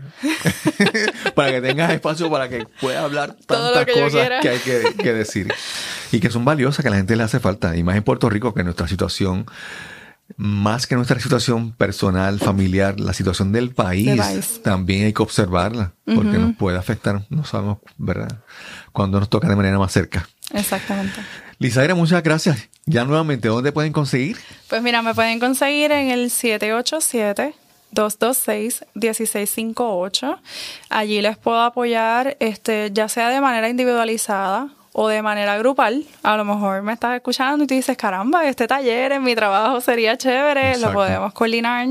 para 1.35 1.53
que 1.53 1.61
tengas 1.61 1.93
espacio 1.93 2.30
para 2.30 2.49
que 2.49 2.66
puedas 2.80 3.05
hablar 3.05 3.37
tantas 3.47 3.87
cosas 3.87 4.30
que 4.41 4.49
hay 4.49 4.59
que, 4.59 4.95
que, 4.97 5.12
decir 5.12 5.53
y 6.11 6.18
que 6.18 6.30
son 6.30 6.47
valiosas 6.47 6.82
que 6.82 6.89
a 6.89 6.91
la 6.91 6.97
gente 6.97 7.14
le 7.14 7.22
hace 7.22 7.41
falta 7.41 7.76
y 7.76 7.82
más 7.82 7.97
en 7.97 8.03
Puerto 8.03 8.30
Rico 8.30 8.55
que 8.55 8.64
nuestra 8.64 8.89
situación 8.89 9.47
más 10.37 10.87
que 10.87 10.97
nuestra 10.97 11.20
situación 11.20 11.72
personal, 11.72 12.39
familiar, 12.39 12.99
la 12.99 13.12
situación 13.12 13.53
del 13.53 13.70
país, 13.70 14.61
también 14.62 15.05
hay 15.05 15.12
que 15.12 15.22
observarla, 15.22 15.93
porque 16.05 16.39
nos 16.39 16.57
puede 16.57 16.79
afectar, 16.79 17.22
no 17.31 17.45
sabemos, 17.45 17.79
¿verdad? 17.99 18.41
Cuando 18.93 19.20
nos 19.20 19.29
toca 19.29 19.49
de 19.49 19.57
manera 19.57 19.79
más 19.79 19.93
cerca. 19.93 20.29
Exactamente. 20.53 21.20
Lisaira, 21.59 21.95
muchas 21.95 22.22
gracias. 22.22 22.68
Ya 22.87 23.05
nuevamente, 23.05 23.49
¿dónde 23.49 23.72
pueden 23.72 23.93
conseguir? 23.93 24.39
Pues 24.68 24.83
mira, 24.83 25.03
me 25.03 25.14
pueden 25.14 25.41
conseguir 25.41 25.93
en 25.93 26.11
el 26.11 26.31
787 26.31 27.55
226-1658. 27.95 30.39
Allí 30.91 31.22
les 31.22 31.39
puedo 31.39 31.62
apoyar, 31.62 32.37
este, 32.41 32.91
ya 32.93 33.09
sea 33.09 33.31
de 33.31 33.41
manera 33.41 33.68
individualizada 33.68 34.68
o 34.97 35.09
de 35.09 35.22
manera 35.22 35.59
grupal. 35.59 36.05
A 36.22 36.36
lo 36.36 36.45
mejor 36.45 36.82
me 36.82 36.92
estás 36.92 37.16
escuchando 37.16 37.64
y 37.64 37.66
tú 37.66 37.74
dices, 37.74 37.97
caramba, 37.97 38.49
este 38.49 38.68
taller 38.68 39.11
en 39.12 39.24
mi 39.24 39.34
trabajo 39.34 39.80
sería 39.80 40.16
chévere, 40.16 40.78
lo 40.78 40.92
podemos 40.92 41.32
coordinar, 41.34 41.88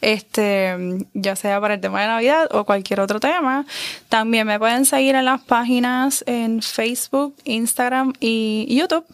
este, 0.00 0.74
ya 1.12 1.36
sea 1.36 1.60
para 1.60 1.74
el 1.74 1.80
tema 1.80 2.00
de 2.00 2.06
Navidad 2.08 2.48
o 2.52 2.64
cualquier 2.64 3.00
otro 3.00 3.20
tema. 3.20 3.66
También 4.08 4.46
me 4.46 4.58
pueden 4.58 4.86
seguir 4.86 5.14
en 5.14 5.26
las 5.26 5.42
páginas 5.42 6.24
en 6.26 6.62
Facebook, 6.62 7.36
Instagram 7.44 8.14
y 8.20 8.74
YouTube. 8.74 9.04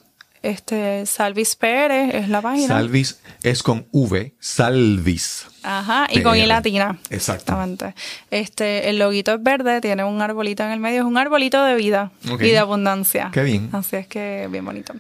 Este, 0.43 1.05
Salvis 1.07 1.57
Pérez 1.57 2.14
es 2.14 2.28
la 2.28 2.40
página. 2.43 2.68
Salvis 2.68 3.20
es 3.43 3.62
con 3.64 3.86
V, 3.90 4.34
Salvis. 4.38 5.51
Ajá, 5.63 6.09
y 6.11 6.23
con 6.23 6.37
I 6.37 6.47
latina. 6.47 6.99
Exactamente. 7.11 7.95
Este, 8.31 8.91
el 8.91 8.99
loguito 8.99 9.35
es 9.35 9.43
verde, 9.43 9.81
tiene 9.81 10.05
un 10.05 10.21
arbolito 10.21 10.63
en 10.65 10.71
el 10.71 10.81
medio, 10.81 11.01
es 11.01 11.07
un 11.07 11.17
arbolito 11.19 11.65
de 11.65 11.75
vida 11.75 12.11
y 12.25 12.37
de 12.37 12.59
abundancia. 12.59 13.31
Qué 13.33 13.43
bien. 13.43 13.71
Así 13.73 13.97
es 13.97 14.07
que 14.07 14.49
bien 14.51 14.65
bonito. 14.65 14.95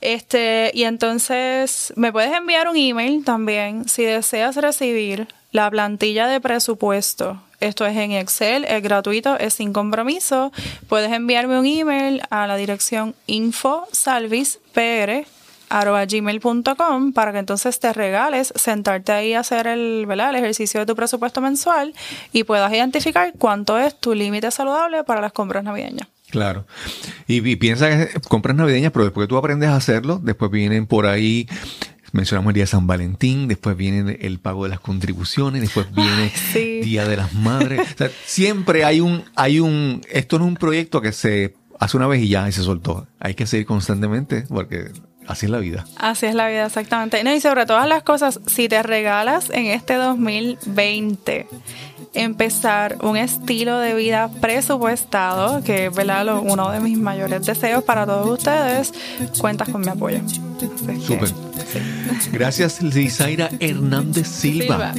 Este, 0.00 0.70
y 0.74 0.84
entonces 0.84 1.92
me 1.96 2.12
puedes 2.12 2.32
enviar 2.32 2.68
un 2.68 2.76
email 2.76 3.24
también 3.24 3.88
si 3.88 4.04
deseas 4.04 4.56
recibir 4.56 5.28
la 5.50 5.70
plantilla 5.70 6.26
de 6.26 6.40
presupuesto. 6.40 7.42
Esto 7.60 7.86
es 7.86 7.96
en 7.96 8.12
Excel, 8.12 8.64
es 8.64 8.82
gratuito, 8.82 9.38
es 9.38 9.54
sin 9.54 9.72
compromiso. 9.72 10.50
Puedes 10.88 11.12
enviarme 11.12 11.60
un 11.60 11.66
email 11.66 12.20
a 12.30 12.48
la 12.48 12.56
dirección 12.56 13.14
infosalvispr 13.26 15.26
gmail.com 16.08 17.12
para 17.12 17.32
que 17.32 17.38
entonces 17.38 17.78
te 17.80 17.92
regales 17.92 18.52
sentarte 18.56 19.12
ahí 19.12 19.34
a 19.34 19.40
hacer 19.40 19.66
el, 19.66 20.04
¿verdad? 20.06 20.30
el 20.30 20.36
ejercicio 20.36 20.80
de 20.80 20.86
tu 20.86 20.94
presupuesto 20.94 21.40
mensual 21.40 21.94
y 22.32 22.44
puedas 22.44 22.72
identificar 22.72 23.32
cuánto 23.38 23.78
es 23.78 23.98
tu 23.98 24.14
límite 24.14 24.50
saludable 24.50 25.04
para 25.04 25.20
las 25.20 25.32
compras 25.32 25.64
navideñas. 25.64 26.08
Claro. 26.30 26.66
Y, 27.26 27.56
piensa 27.56 27.90
que 27.90 28.20
compras 28.22 28.56
navideñas, 28.56 28.90
pero 28.92 29.04
después 29.04 29.26
que 29.26 29.28
tú 29.28 29.36
aprendes 29.36 29.68
a 29.68 29.76
hacerlo, 29.76 30.18
después 30.22 30.50
vienen 30.50 30.86
por 30.86 31.06
ahí 31.06 31.46
mencionamos 32.12 32.50
el 32.50 32.54
día 32.54 32.64
de 32.64 32.68
San 32.68 32.86
Valentín, 32.86 33.48
después 33.48 33.76
viene 33.76 34.18
el 34.20 34.38
pago 34.38 34.64
de 34.64 34.70
las 34.70 34.80
contribuciones, 34.80 35.62
después 35.62 35.86
viene 35.94 36.30
Día 36.84 37.06
de 37.06 37.16
las 37.16 37.32
Madres. 37.34 37.80
O 37.94 37.98
sea, 37.98 38.10
siempre 38.24 38.84
hay 38.84 39.00
un, 39.00 39.24
hay 39.34 39.60
un, 39.60 40.02
esto 40.10 40.38
no 40.38 40.44
es 40.44 40.48
un 40.48 40.56
proyecto 40.56 41.00
que 41.00 41.12
se 41.12 41.54
hace 41.80 41.96
una 41.96 42.06
vez 42.06 42.22
y 42.22 42.28
ya 42.28 42.48
y 42.48 42.52
se 42.52 42.62
soltó. 42.62 43.06
Hay 43.18 43.34
que 43.34 43.46
seguir 43.46 43.66
constantemente 43.66 44.44
porque 44.48 44.90
Así 45.26 45.46
es 45.46 45.50
la 45.50 45.58
vida. 45.58 45.84
Así 45.96 46.26
es 46.26 46.34
la 46.34 46.48
vida, 46.48 46.66
exactamente. 46.66 47.22
No, 47.24 47.34
y 47.34 47.40
sobre 47.40 47.66
todas 47.66 47.88
las 47.88 48.02
cosas, 48.02 48.40
si 48.46 48.68
te 48.68 48.82
regalas 48.82 49.50
en 49.50 49.66
este 49.66 49.94
2020 49.94 51.46
empezar 52.14 52.98
un 53.02 53.16
estilo 53.16 53.78
de 53.78 53.94
vida 53.94 54.30
presupuestado, 54.40 55.62
que 55.62 55.86
es 55.86 55.92
uno 56.42 56.70
de 56.70 56.80
mis 56.80 56.98
mayores 56.98 57.46
deseos 57.46 57.84
para 57.84 58.06
todos 58.06 58.28
ustedes, 58.38 58.92
cuentas 59.38 59.68
con 59.68 59.80
mi 59.80 59.88
apoyo. 59.88 60.20
Súper. 61.04 61.30
Gracias, 62.32 62.82
Lizaira 62.82 63.50
Hernández 63.58 64.28
Silva, 64.28 64.92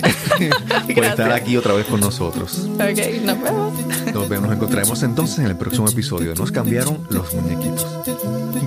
por 0.95 1.05
estar 1.05 1.31
aquí 1.31 1.55
otra 1.55 1.73
vez 1.73 1.85
con 1.85 1.99
nosotros. 1.99 2.67
Ok, 2.75 3.21
nos 3.23 3.41
vemos. 3.41 3.73
Nos 4.13 4.29
vemos, 4.29 4.47
nos 4.47 4.55
encontraremos 4.55 5.03
entonces 5.03 5.39
en 5.39 5.45
el 5.45 5.55
próximo 5.55 5.87
episodio. 5.87 6.33
Nos 6.35 6.51
cambiaron 6.51 7.05
los 7.09 7.33
muñequitos. 7.33 7.85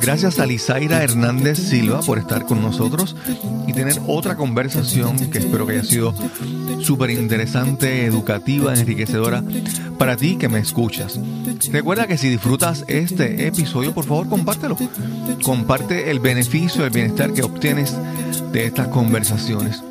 Gracias 0.01 0.39
a 0.39 0.47
Lizaira 0.47 1.03
Hernández 1.03 1.59
Silva 1.59 2.01
por 2.01 2.19
estar 2.19 2.45
con 2.47 2.63
nosotros 2.63 3.17
y 3.67 3.73
tener 3.73 4.01
otra 4.07 4.37
conversación 4.37 5.17
que 5.31 5.39
espero 5.39 5.67
que 5.67 5.75
haya 5.75 5.85
sido 5.85 6.15
súper 6.83 7.11
interesante, 7.11 8.05
educativa, 8.05 8.75
enriquecedora 8.75 9.43
para 9.99 10.17
ti 10.17 10.37
que 10.37 10.49
me 10.49 10.59
escuchas. 10.59 11.19
Recuerda 11.71 12.07
que 12.07 12.19
si 12.19 12.29
disfrutas 12.29 12.85
este 12.89 13.47
episodio, 13.47 13.95
por 13.95 14.05
favor 14.05 14.29
compártelo. 14.29 14.77
Comparte 15.43 16.11
el 16.11 16.21
beneficio, 16.21 16.85
el 16.85 16.91
bienestar 16.91 17.33
que 17.33 17.43
obtienes 17.43 17.97
de 18.53 18.67
estas 18.67 18.89
conversaciones. 18.89 19.83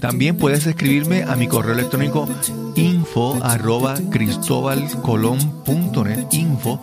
También 0.00 0.36
puedes 0.36 0.66
escribirme 0.66 1.22
a 1.22 1.34
mi 1.36 1.48
correo 1.48 1.72
electrónico 1.72 2.28
info 2.76 3.38
arroba 3.42 3.96
info 6.32 6.80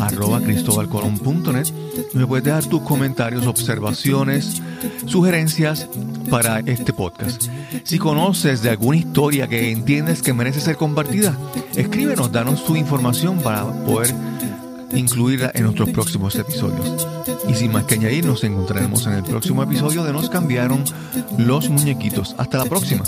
arroba 0.00 0.40
cristobalcolón.net. 0.40 1.68
Me 2.14 2.26
puedes 2.26 2.44
dejar 2.44 2.64
tus 2.66 2.82
comentarios, 2.82 3.46
observaciones, 3.46 4.62
sugerencias 5.06 5.88
para 6.30 6.60
este 6.60 6.92
podcast. 6.92 7.44
Si 7.84 7.98
conoces 7.98 8.62
de 8.62 8.70
alguna 8.70 8.98
historia 8.98 9.48
que 9.48 9.70
entiendes 9.70 10.22
que 10.22 10.32
merece 10.32 10.60
ser 10.60 10.76
compartida, 10.76 11.36
escríbenos, 11.74 12.32
danos 12.32 12.64
tu 12.64 12.76
información 12.76 13.38
para 13.38 13.64
poder 13.84 14.14
incluirla 14.92 15.50
en 15.54 15.64
nuestros 15.64 15.90
próximos 15.90 16.34
episodios. 16.36 17.06
Y 17.48 17.54
sin 17.54 17.72
más 17.72 17.84
que 17.84 17.94
añadir, 17.94 18.24
nos 18.24 18.44
encontraremos 18.44 19.06
en 19.06 19.14
el 19.14 19.22
próximo 19.22 19.62
episodio 19.62 20.04
de 20.04 20.12
Nos 20.12 20.30
cambiaron 20.30 20.84
los 21.38 21.68
muñequitos. 21.68 22.34
Hasta 22.38 22.58
la 22.58 22.64
próxima. 22.64 23.04